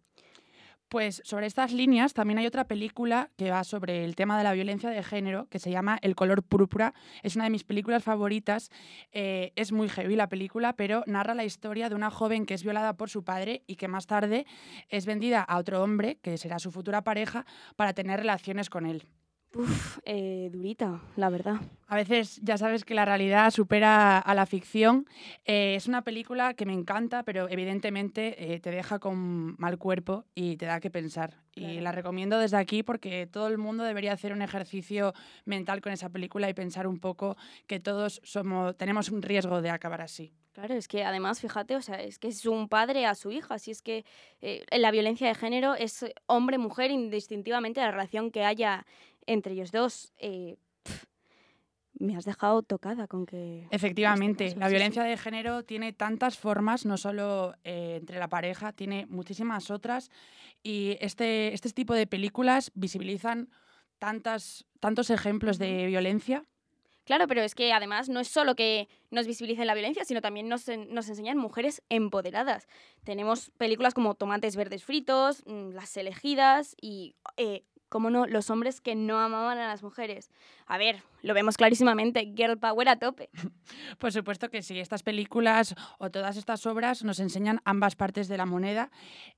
Pues 0.90 1.22
sobre 1.26 1.48
estas 1.48 1.72
líneas 1.74 2.14
también 2.14 2.38
hay 2.38 2.46
otra 2.46 2.68
película 2.68 3.32
que 3.38 3.50
va 3.50 3.64
sobre 3.64 4.06
el 4.06 4.16
tema 4.16 4.38
de 4.38 4.44
la 4.44 4.54
violencia 4.54 4.90
de 4.90 5.04
género 5.04 5.48
que 5.50 5.58
se 5.60 5.72
llama 5.72 5.98
El 6.02 6.16
color 6.16 6.44
púrpura. 6.44 6.94
Es 7.24 7.36
una 7.36 7.46
de 7.46 7.50
mis 7.50 7.64
películas 7.64 8.04
favoritas. 8.04 8.70
Eh, 9.12 9.52
es 9.56 9.72
muy 9.72 9.90
heavy 9.90 10.16
la 10.16 10.30
película, 10.30 10.74
pero 10.74 11.04
narra 11.08 11.34
la 11.34 11.44
historia 11.44 11.90
de 11.90 11.96
una 11.96 12.12
joven 12.12 12.46
que 12.46 12.54
es 12.54 12.64
violada 12.64 12.94
por 12.94 13.10
su 13.10 13.24
padre 13.24 13.64
y 13.66 13.78
que 13.78 13.88
más 13.88 14.06
tarde 14.06 14.46
es 14.90 15.08
vendida 15.08 15.42
a 15.42 15.58
otro 15.58 15.82
hombre, 15.82 16.20
que 16.22 16.38
será 16.38 16.60
su 16.60 16.72
futura 16.72 17.04
pareja, 17.04 17.46
para 17.76 17.94
tener 17.94 18.20
relaciones 18.20 18.70
con 18.70 18.86
él. 18.86 19.08
Uf, 19.56 20.00
eh, 20.04 20.50
durita, 20.52 21.02
la 21.16 21.30
verdad. 21.30 21.62
A 21.88 21.96
veces 21.96 22.42
ya 22.44 22.58
sabes 22.58 22.84
que 22.84 22.94
la 22.94 23.06
realidad 23.06 23.52
supera 23.52 24.20
a 24.20 24.36
la 24.36 24.46
ficción. 24.46 25.08
Eh, 25.46 25.76
es 25.76 25.88
una 25.88 26.02
película 26.02 26.56
que 26.56 26.66
me 26.66 26.74
encanta, 26.74 27.24
pero 27.24 27.48
evidentemente 27.50 28.54
eh, 28.54 28.60
te 28.60 28.70
deja 28.70 29.00
con 29.00 29.56
mal 29.58 29.78
cuerpo 29.78 30.26
y 30.36 30.58
te 30.58 30.66
da 30.66 30.82
que 30.82 30.92
pensar. 30.92 31.36
Y 31.54 31.80
la 31.80 31.94
recomiendo 31.94 32.38
desde 32.38 32.58
aquí 32.58 32.84
porque 32.84 33.28
todo 33.28 33.48
el 33.48 33.58
mundo 33.58 33.86
debería 33.86 34.12
hacer 34.12 34.34
un 34.34 34.42
ejercicio 34.42 35.14
mental 35.46 35.80
con 35.80 35.94
esa 35.94 36.10
película 36.10 36.50
y 36.50 36.54
pensar 36.54 36.86
un 36.86 37.00
poco 37.00 37.38
que 37.66 37.80
todos 37.80 38.20
somos, 38.26 38.76
tenemos 38.76 39.10
un 39.10 39.22
riesgo 39.22 39.62
de 39.62 39.70
acabar 39.70 40.02
así. 40.02 40.34
Claro, 40.56 40.74
es 40.74 40.88
que 40.88 41.04
además, 41.04 41.42
fíjate, 41.42 41.76
o 41.76 41.82
sea, 41.82 42.02
es 42.02 42.18
que 42.18 42.30
es 42.30 42.46
un 42.46 42.70
padre 42.70 43.06
a 43.06 43.14
su 43.14 43.30
hija, 43.30 43.56
así 43.56 43.72
es 43.72 43.82
que 43.82 44.06
eh, 44.42 44.66
la 44.72 44.90
violencia 44.90 45.28
de 45.28 45.36
género 45.36 45.76
es 45.76 46.06
hombre-mujer 46.28 46.92
indistintivamente 46.92 47.82
la 47.82 47.92
relación 47.92 48.32
que 48.32 48.46
haya 48.46 48.86
entre 49.26 49.54
ellos 49.54 49.72
dos. 49.72 50.14
eh, 50.18 50.58
me 51.98 52.16
has 52.16 52.26
dejado 52.26 52.62
tocada 52.62 53.08
con 53.08 53.26
que... 53.26 53.68
Efectivamente, 53.72 54.48
Esto 54.48 54.60
la 54.60 54.70
violencia 54.70 55.04
de 55.04 55.18
género 55.18 55.64
tiene 55.64 55.94
tantas 55.94 56.38
formas, 56.38 56.86
no 56.86 56.98
solo 56.98 57.56
eh, 57.64 57.98
entre 58.00 58.20
la 58.20 58.28
pareja, 58.28 58.74
tiene 58.74 59.06
muchísimas 59.08 59.72
otras 59.72 60.12
y 60.64 60.98
este, 61.00 61.54
este 61.54 61.70
tipo 61.72 61.94
de 61.94 62.08
películas 62.08 62.72
visibilizan 62.76 63.50
tantas, 64.00 64.66
tantos 64.80 65.10
ejemplos 65.10 65.58
de 65.58 65.86
violencia. 65.86 66.44
Claro, 67.06 67.28
pero 67.28 67.42
es 67.44 67.54
que 67.54 67.72
además 67.72 68.10
no 68.10 68.20
es 68.20 68.28
solo 68.28 68.56
que 68.56 68.90
nos 69.12 69.28
visibilicen 69.28 69.68
la 69.68 69.76
violencia, 69.76 70.04
sino 70.06 70.22
también 70.22 70.50
nos, 70.50 70.68
nos 70.68 71.08
enseñan 71.08 71.38
mujeres 71.38 71.84
empoderadas. 71.90 72.68
Tenemos 73.04 73.52
películas 73.58 73.94
como 73.94 74.16
Tomates 74.16 74.56
Verdes 74.56 74.84
Fritos, 74.84 75.44
mm, 75.46 75.70
Las 75.70 75.96
Elegidas 75.98 76.76
y, 76.82 77.16
eh, 77.38 77.64
cómo 77.96 78.10
no, 78.10 78.26
los 78.26 78.50
hombres 78.50 78.82
que 78.82 78.94
no 78.94 79.20
amaban 79.20 79.58
a 79.58 79.70
las 79.70 79.82
mujeres. 79.82 80.30
A 80.68 80.78
ver, 80.78 81.02
lo 81.22 81.34
vemos 81.34 81.56
clarísimamente, 81.56 82.34
Girl 82.36 82.58
Power 82.58 82.90
a 82.90 82.98
tope. 82.98 83.30
Por 84.00 84.12
supuesto 84.12 84.50
que 84.50 84.62
sí, 84.62 84.78
estas 84.82 85.02
películas 85.02 85.76
o 85.98 86.12
todas 86.12 86.36
estas 86.36 86.66
obras 86.66 87.06
nos 87.06 87.22
enseñan 87.22 87.62
ambas 87.64 87.96
partes 87.96 88.28
de 88.28 88.36
la 88.36 88.46
moneda. 88.46 88.92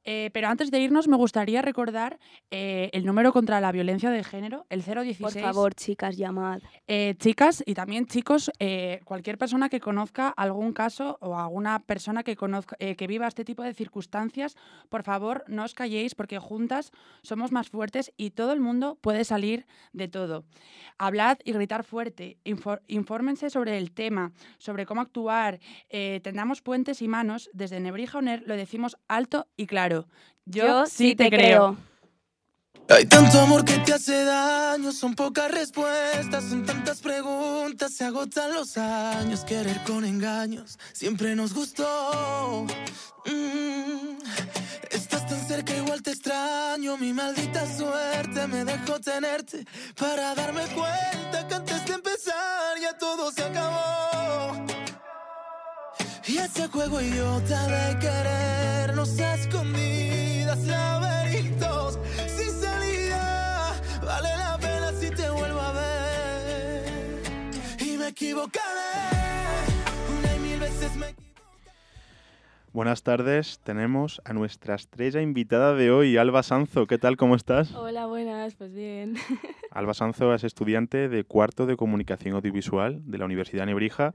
Eh, 0.06 0.32
pero 0.34 0.48
antes 0.48 0.72
de 0.72 0.80
irnos, 0.80 1.08
me 1.08 1.18
gustaría 1.18 1.62
recordar 1.62 2.18
eh, 2.50 2.90
el 2.94 3.06
número 3.06 3.32
contra 3.32 3.62
la 3.62 3.72
violencia 3.72 4.10
de 4.10 4.24
género, 4.24 4.66
el 4.70 4.82
016. 4.82 5.20
Por 5.20 5.40
favor, 5.40 5.76
chicas, 5.76 6.18
llamad. 6.18 6.60
Eh, 6.88 7.14
chicas 7.20 7.62
y 7.64 7.76
también 7.76 8.08
chicos, 8.08 8.50
eh, 8.58 9.02
cualquier 9.04 9.38
persona 9.38 9.70
que 9.70 9.80
conozca 9.80 10.30
algún 10.30 10.74
caso 10.74 11.20
o 11.22 11.38
alguna 11.38 11.78
persona 11.80 12.24
que, 12.24 12.36
conozca, 12.36 12.76
eh, 12.80 12.96
que 12.96 13.06
viva 13.06 13.28
este 13.28 13.46
tipo 13.46 13.62
de 13.62 13.76
circunstancias, 13.76 14.56
por 14.90 15.04
favor, 15.04 15.44
no 15.48 15.64
os 15.64 15.76
calléis 15.76 16.16
porque 16.16 16.40
juntas 16.40 16.92
somos 17.22 17.52
más 17.52 17.70
fuertes 17.70 18.12
y 18.18 18.32
todo 18.32 18.47
todo 18.48 18.54
el 18.54 18.62
mundo 18.62 18.98
puede 19.02 19.26
salir 19.26 19.66
de 19.92 20.08
todo. 20.08 20.46
Hablad 20.98 21.38
y 21.44 21.52
gritar 21.52 21.84
fuerte, 21.84 22.38
infor- 22.46 22.80
infórmense 22.88 23.50
sobre 23.50 23.78
el 23.78 23.92
tema, 23.92 24.32
sobre 24.58 24.86
cómo 24.86 25.02
actuar, 25.02 25.60
eh, 25.90 26.22
tendamos 26.24 26.62
puentes 26.62 27.02
y 27.02 27.10
manos. 27.10 27.50
Desde 27.52 27.82
Nebrija 27.82 28.20
Oner 28.20 28.44
lo 28.48 28.56
decimos 28.56 28.96
alto 29.10 29.48
y 29.58 29.68
claro. 29.68 30.08
Yo, 30.46 30.86
sí 30.86 31.14
te 31.14 31.30
creo. 31.30 31.76
Hay 32.88 33.06
tanto 33.08 33.38
amor 33.42 33.66
que 33.66 33.80
te 33.80 33.94
hace 33.94 34.24
daño, 34.24 34.94
son 34.94 35.14
pocas 35.14 35.52
respuestas, 35.52 36.46
son 36.46 36.66
tantas 36.66 37.02
preguntas, 37.02 37.94
se 37.94 38.06
agotan 38.06 38.54
los 38.54 38.78
años, 38.78 39.44
querer 39.44 39.82
con 39.86 40.06
engaños, 40.06 40.80
siempre 40.94 41.36
nos 41.36 41.54
gustó. 41.54 42.66
Mm, 43.26 44.18
te 46.08 46.14
extraño, 46.14 46.96
mi 46.96 47.12
maldita 47.12 47.66
suerte 47.76 48.48
me 48.48 48.64
dejó 48.64 48.98
tenerte 48.98 49.66
para 50.00 50.34
darme 50.36 50.62
cuenta 50.68 51.46
que 51.46 51.54
antes 51.54 51.86
de 51.86 51.94
empezar 51.96 52.80
ya 52.82 52.98
todo 52.98 53.30
se 53.30 53.44
acabó. 53.44 54.66
Y 56.26 56.38
ese 56.38 56.70
juego 56.70 57.02
idiota 57.02 57.62
de 57.68 58.00
querernos 58.00 59.20
a 59.20 59.36
escondidas, 59.36 60.60
laberintos 60.60 62.00
sin 62.38 62.52
salida. 62.62 63.74
Vale 64.02 64.30
la 64.38 64.58
pena 64.62 64.94
si 64.98 65.10
te 65.10 65.30
vuelvo 65.30 65.60
a 65.60 65.72
ver. 65.74 67.22
Y 67.80 67.98
me 67.98 68.08
equivocaré. 68.08 68.96
Una 70.18 70.36
y 70.36 70.40
mil 70.40 70.60
veces 70.60 70.96
me 70.96 71.17
Buenas 72.78 73.02
tardes, 73.02 73.60
tenemos 73.64 74.22
a 74.24 74.34
nuestra 74.34 74.76
estrella 74.76 75.20
invitada 75.20 75.74
de 75.74 75.90
hoy, 75.90 76.16
Alba 76.16 76.44
Sanzo. 76.44 76.86
¿Qué 76.86 77.00
tal? 77.00 77.18
¿Cómo 77.18 77.36
estás? 77.36 77.74
Hola, 77.74 78.06
buenas, 78.06 78.54
pues 78.54 78.72
bien. 78.72 79.16
Alba 79.72 79.96
Sanzo 79.96 80.32
es 80.36 80.44
estudiante 80.44 81.10
de 81.10 81.24
cuarto 81.24 81.66
de 81.66 81.76
comunicación 81.76 82.36
audiovisual 82.36 83.02
de 83.04 83.18
la 83.18 83.26
Universidad 83.26 83.64
de 83.64 83.66
Nebrija. 83.66 84.14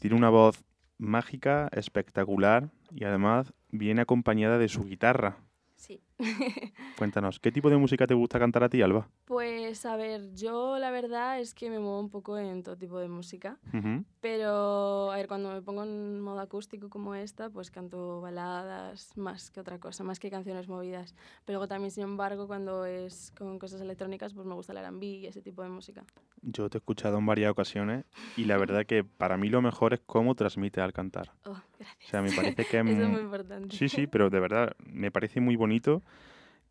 Tiene 0.00 0.16
una 0.16 0.28
voz 0.28 0.66
mágica, 0.98 1.70
espectacular 1.72 2.68
y 2.94 3.04
además 3.04 3.54
viene 3.70 4.02
acompañada 4.02 4.58
de 4.58 4.68
su 4.68 4.84
guitarra. 4.84 5.38
Sí. 5.74 6.02
Cuéntanos, 6.96 7.40
¿qué 7.40 7.50
tipo 7.50 7.68
de 7.70 7.76
música 7.76 8.06
te 8.06 8.14
gusta 8.14 8.38
cantar 8.38 8.62
a 8.64 8.68
ti, 8.68 8.80
Alba? 8.82 9.08
Pues 9.24 9.84
a 9.84 9.96
ver, 9.96 10.32
yo 10.34 10.78
la 10.78 10.90
verdad 10.90 11.40
es 11.40 11.54
que 11.54 11.70
me 11.70 11.78
muevo 11.78 11.98
un 11.98 12.10
poco 12.10 12.38
en 12.38 12.62
todo 12.62 12.76
tipo 12.76 12.98
de 12.98 13.08
música, 13.08 13.58
Ujú. 13.72 14.04
pero 14.20 15.10
a 15.10 15.16
ver, 15.16 15.26
cuando 15.26 15.52
me 15.52 15.60
pongo 15.62 15.82
en 15.82 16.20
modo 16.20 16.38
acústico 16.40 16.88
como 16.88 17.14
esta, 17.14 17.50
pues 17.50 17.70
canto 17.70 18.20
baladas 18.20 19.16
más 19.16 19.50
que 19.50 19.60
otra 19.60 19.78
cosa, 19.80 20.04
más 20.04 20.20
que 20.20 20.30
canciones 20.30 20.68
movidas. 20.68 21.14
Pero 21.44 21.58
luego 21.58 21.68
también, 21.68 21.90
sin 21.90 22.04
embargo, 22.04 22.46
cuando 22.46 22.86
es 22.86 23.32
con 23.36 23.58
cosas 23.58 23.80
electrónicas, 23.80 24.32
pues 24.34 24.46
me 24.46 24.54
gusta 24.54 24.72
el 24.72 24.78
R&B 24.78 25.06
y 25.06 25.26
ese 25.26 25.42
tipo 25.42 25.62
de 25.62 25.68
música. 25.70 26.04
Yo 26.42 26.68
te 26.70 26.76
he 26.76 26.80
escuchado 26.80 27.18
en 27.18 27.26
varias 27.26 27.50
ocasiones 27.50 28.04
y 28.36 28.44
la 28.44 28.56
verdad 28.58 28.84
que 28.86 29.02
para 29.02 29.36
mí 29.36 29.48
lo 29.48 29.62
mejor 29.62 29.94
es 29.94 30.00
cómo 30.06 30.34
transmite 30.34 30.80
al 30.80 30.92
cantar. 30.92 31.32
Oh, 31.46 31.52
O 31.52 32.06
sea, 32.10 32.20
me 32.22 32.32
parece 32.32 32.66
que 32.66 32.78
Eso 32.80 32.90
es 32.90 32.98
mu- 33.06 33.12
muy 33.14 33.22
importante. 33.22 33.74
Sí, 33.74 33.88
sí, 33.88 34.06
pero 34.06 34.28
de 34.30 34.40
verdad 34.40 34.76
me 34.78 35.10
parece 35.10 35.40
muy 35.40 35.56
bonito 35.56 36.02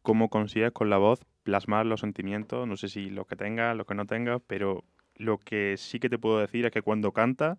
cómo 0.02 0.30
consigues 0.30 0.72
con 0.72 0.90
la 0.90 0.98
voz 0.98 1.22
plasmar 1.44 1.86
los 1.86 2.00
sentimientos, 2.02 2.68
no 2.68 2.78
sé 2.78 2.88
si 2.90 3.10
lo 3.10 3.26
que 3.26 3.36
tengas, 3.36 3.76
lo 3.76 3.86
que 3.86 3.96
no 3.96 4.06
tengas, 4.06 4.42
pero 4.48 4.84
lo 5.16 5.38
que 5.38 5.76
sí 5.78 6.00
que 6.00 6.10
te 6.10 6.18
puedo 6.18 6.40
decir 6.40 6.66
es 6.66 6.72
que 6.72 6.82
cuando 6.82 7.12
canta 7.12 7.58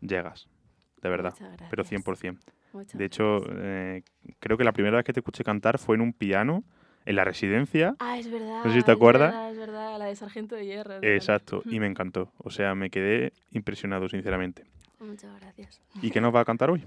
llegas, 0.00 0.48
de 1.02 1.08
verdad, 1.08 1.34
pero 1.70 1.82
gracias. 1.84 2.04
100%. 2.04 2.38
Muchas 2.72 2.98
de 2.98 3.04
hecho, 3.04 3.38
eh, 3.50 4.02
creo 4.40 4.56
que 4.58 4.64
la 4.64 4.72
primera 4.72 4.96
vez 4.96 5.04
que 5.04 5.12
te 5.12 5.20
escuché 5.20 5.42
cantar 5.42 5.78
fue 5.78 5.96
en 5.96 6.02
un 6.02 6.12
piano 6.12 6.64
en 7.06 7.16
la 7.16 7.24
residencia. 7.24 7.96
Ah, 7.98 8.18
es 8.18 8.30
verdad. 8.30 8.64
No 8.64 8.70
sé 8.70 8.78
si 8.78 8.84
te 8.84 8.92
es 8.92 8.96
acuerdas. 8.96 9.30
verdad, 9.32 9.50
Es 9.52 9.58
verdad, 9.58 9.98
la 9.98 10.04
de 10.06 10.16
Sargento 10.16 10.54
de 10.54 10.66
Hierro. 10.66 10.98
Exacto, 11.02 11.62
y 11.64 11.80
me 11.80 11.86
encantó. 11.86 12.30
O 12.38 12.50
sea, 12.50 12.74
me 12.74 12.90
quedé 12.90 13.32
impresionado, 13.52 14.08
sinceramente. 14.08 14.64
Muchas 15.00 15.34
gracias. 15.40 15.80
¿Y 16.02 16.10
qué 16.10 16.20
nos 16.20 16.34
va 16.34 16.40
a 16.40 16.44
cantar 16.44 16.70
hoy? 16.70 16.84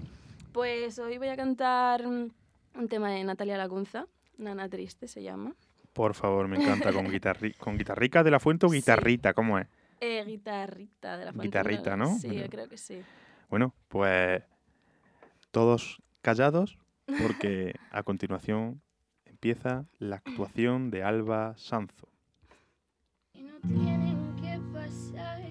Pues 0.52 0.98
hoy 0.98 1.18
voy 1.18 1.28
a 1.28 1.36
cantar 1.36 2.06
mm, 2.06 2.30
un 2.74 2.88
tema 2.88 3.10
de 3.10 3.22
Natalia 3.24 3.56
Lacunza, 3.56 4.06
Nana 4.38 4.68
Triste 4.68 5.08
se 5.08 5.22
llama. 5.22 5.54
Por 5.92 6.14
favor, 6.14 6.48
me 6.48 6.56
encanta. 6.56 6.92
¿Con, 6.92 7.04
guitarri 7.10 7.52
con 7.54 7.76
guitarrica 7.76 8.22
de 8.22 8.30
la 8.30 8.40
fuente 8.40 8.66
o 8.66 8.70
guitarrita? 8.70 9.34
¿Cómo 9.34 9.58
es? 9.58 9.66
Eh, 10.00 10.24
guitarrita 10.26 11.16
de 11.16 11.26
la 11.26 11.32
Fuente, 11.32 11.46
Guitarrita, 11.46 11.96
¿no? 11.96 12.18
Sí, 12.18 12.26
Bueno. 12.26 12.42
yo 12.42 12.50
creo 12.50 12.68
que 12.68 12.76
sí. 12.76 13.00
Bueno, 13.48 13.72
pues 13.86 14.42
todos 15.52 16.02
callados 16.22 16.78
porque 17.22 17.74
a 17.90 18.02
continuación 18.02 18.80
empieza 19.26 19.84
la 19.98 20.16
actuación 20.16 20.90
de 20.90 21.04
Alba 21.04 21.54
Sanzo. 21.56 22.08
no 23.34 23.60
tienen 23.60 24.34
que 24.40 24.58
pasar, 24.72 25.42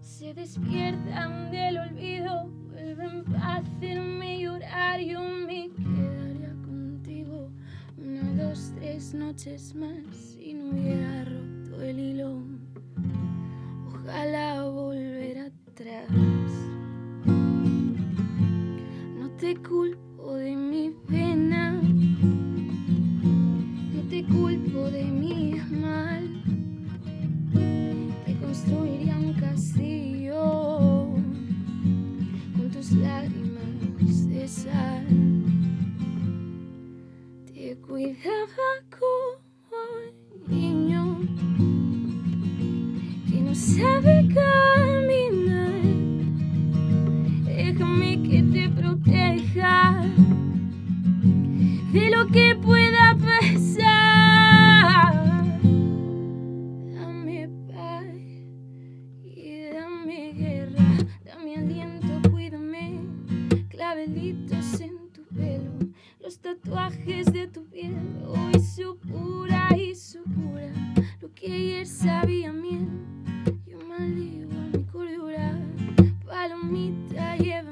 se 0.00 0.34
despiertan 0.34 1.52
del 1.52 1.78
olvido, 1.78 2.48
vuelven 2.48 3.24
a 3.36 3.56
hacerme 3.58 4.40
llorar, 4.40 5.00
yo 5.00 5.20
me 5.20 5.68
contigo 5.68 6.29
una, 8.22 8.44
dos, 8.44 8.72
tres 8.78 9.14
noches 9.14 9.74
más 9.74 10.04
si 10.14 10.54
no 10.54 10.70
hubiera 10.70 11.24
roto 11.24 11.82
el 11.82 11.98
hilo. 11.98 12.42
Ojalá 13.88 14.62
volver 14.64 15.38
atrás. 15.38 16.10
No 19.18 19.30
te 19.38 19.56
culpo 19.56 20.34
de 20.34 20.56
mi 20.56 20.90
pena, 21.08 21.80
no 23.94 24.02
te 24.08 24.24
culpo 24.24 24.90
de 24.90 25.04
mi 25.04 25.54
mal 25.70 26.28
te 28.26 28.34
construiría 28.36 29.16
un 29.16 29.32
castillo 29.34 31.08
con 32.56 32.70
tus 32.72 32.92
lágrimas 32.92 34.28
de 34.28 34.48
sal. 34.48 35.49
Cuidaba 37.90 38.70
como 38.88 40.46
niño 40.46 41.18
que 43.28 43.40
no 43.40 43.52
sabe 43.52 44.28
caminar. 44.32 45.82
Déjame 47.46 48.22
que 48.22 48.44
te 48.44 48.68
proteja 48.68 50.04
de 51.92 52.10
lo 52.10 52.28
que 52.28 52.54
pueda 52.62 53.16
pasar. 53.18 53.99
Tatuajes 66.40 67.26
de 67.32 67.46
tu 67.48 67.64
piel. 67.66 67.96
Hoy 68.26 68.60
supura 68.60 69.68
y 69.76 69.94
supura 69.94 70.72
lo 71.20 71.32
que 71.34 71.52
ayer 71.52 71.86
sabía 71.86 72.52
miel. 72.52 72.88
Yo 73.66 73.78
maldigo 73.86 74.50
a 74.52 74.76
mi 74.76 74.84
cordura, 74.84 75.58
palomita, 76.24 77.36
llévame. 77.36 77.69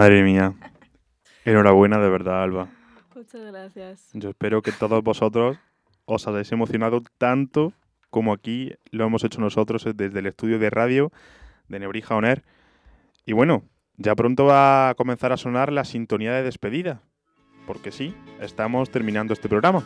Madre 0.00 0.22
mía. 0.22 0.54
Enhorabuena, 1.44 1.98
de 1.98 2.08
verdad, 2.08 2.42
Alba. 2.42 2.68
Muchas 3.14 3.44
gracias. 3.52 4.08
Yo 4.14 4.30
espero 4.30 4.62
que 4.62 4.72
todos 4.72 5.04
vosotros 5.04 5.58
os 6.06 6.26
hayáis 6.26 6.50
emocionado 6.52 7.02
tanto 7.18 7.74
como 8.08 8.32
aquí 8.32 8.72
lo 8.92 9.04
hemos 9.04 9.24
hecho 9.24 9.42
nosotros 9.42 9.86
desde 9.94 10.18
el 10.18 10.24
estudio 10.24 10.58
de 10.58 10.70
radio 10.70 11.12
de 11.68 11.80
Nebrija 11.80 12.14
Oner. 12.14 12.42
Y 13.26 13.34
bueno, 13.34 13.64
ya 13.98 14.14
pronto 14.14 14.46
va 14.46 14.88
a 14.88 14.94
comenzar 14.94 15.32
a 15.32 15.36
sonar 15.36 15.70
la 15.70 15.84
sintonía 15.84 16.32
de 16.32 16.44
despedida, 16.44 17.02
porque 17.66 17.92
sí, 17.92 18.14
estamos 18.40 18.90
terminando 18.90 19.34
este 19.34 19.50
programa. 19.50 19.84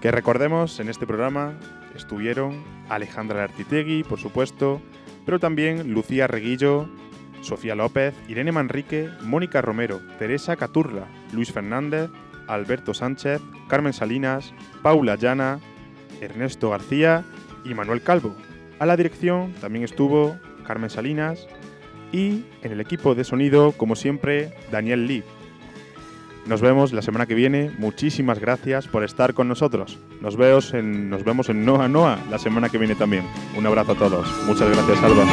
Que 0.00 0.10
recordemos, 0.10 0.80
en 0.80 0.88
este 0.88 1.06
programa 1.06 1.58
estuvieron 1.94 2.64
Alejandra 2.88 3.44
Artitegui, 3.44 4.02
por 4.02 4.18
supuesto, 4.18 4.80
pero 5.26 5.38
también 5.38 5.92
Lucía 5.92 6.26
Reguillo, 6.26 6.88
Sofía 7.40 7.74
López, 7.74 8.14
Irene 8.28 8.52
Manrique, 8.52 9.08
Mónica 9.22 9.62
Romero, 9.62 10.00
Teresa 10.18 10.56
Caturla, 10.56 11.06
Luis 11.32 11.52
Fernández, 11.52 12.10
Alberto 12.46 12.94
Sánchez, 12.94 13.40
Carmen 13.68 13.92
Salinas, 13.92 14.52
Paula 14.82 15.16
Llana, 15.16 15.60
Ernesto 16.20 16.70
García 16.70 17.24
y 17.64 17.74
Manuel 17.74 18.02
Calvo. 18.02 18.34
A 18.78 18.86
la 18.86 18.96
dirección 18.96 19.52
también 19.60 19.84
estuvo 19.84 20.36
Carmen 20.66 20.90
Salinas 20.90 21.46
y 22.12 22.44
en 22.62 22.72
el 22.72 22.80
equipo 22.80 23.14
de 23.14 23.24
sonido, 23.24 23.72
como 23.72 23.96
siempre, 23.96 24.52
Daniel 24.70 25.06
Lee. 25.06 25.24
Nos 26.46 26.60
vemos 26.60 26.92
la 26.92 27.02
semana 27.02 27.26
que 27.26 27.34
viene. 27.34 27.70
Muchísimas 27.78 28.38
gracias 28.38 28.88
por 28.88 29.04
estar 29.04 29.34
con 29.34 29.46
nosotros. 29.46 29.98
Nos, 30.20 30.36
vemos 30.36 30.72
en, 30.74 31.10
nos 31.10 31.22
vemos 31.22 31.48
en 31.48 31.64
Noa 31.64 31.86
Noa 31.88 32.18
la 32.30 32.38
semana 32.38 32.68
que 32.68 32.78
viene 32.78 32.94
también. 32.94 33.24
Un 33.56 33.66
abrazo 33.66 33.92
a 33.92 33.96
todos. 33.96 34.26
Muchas 34.46 34.70
gracias, 34.70 35.02
Alba. 35.02 35.24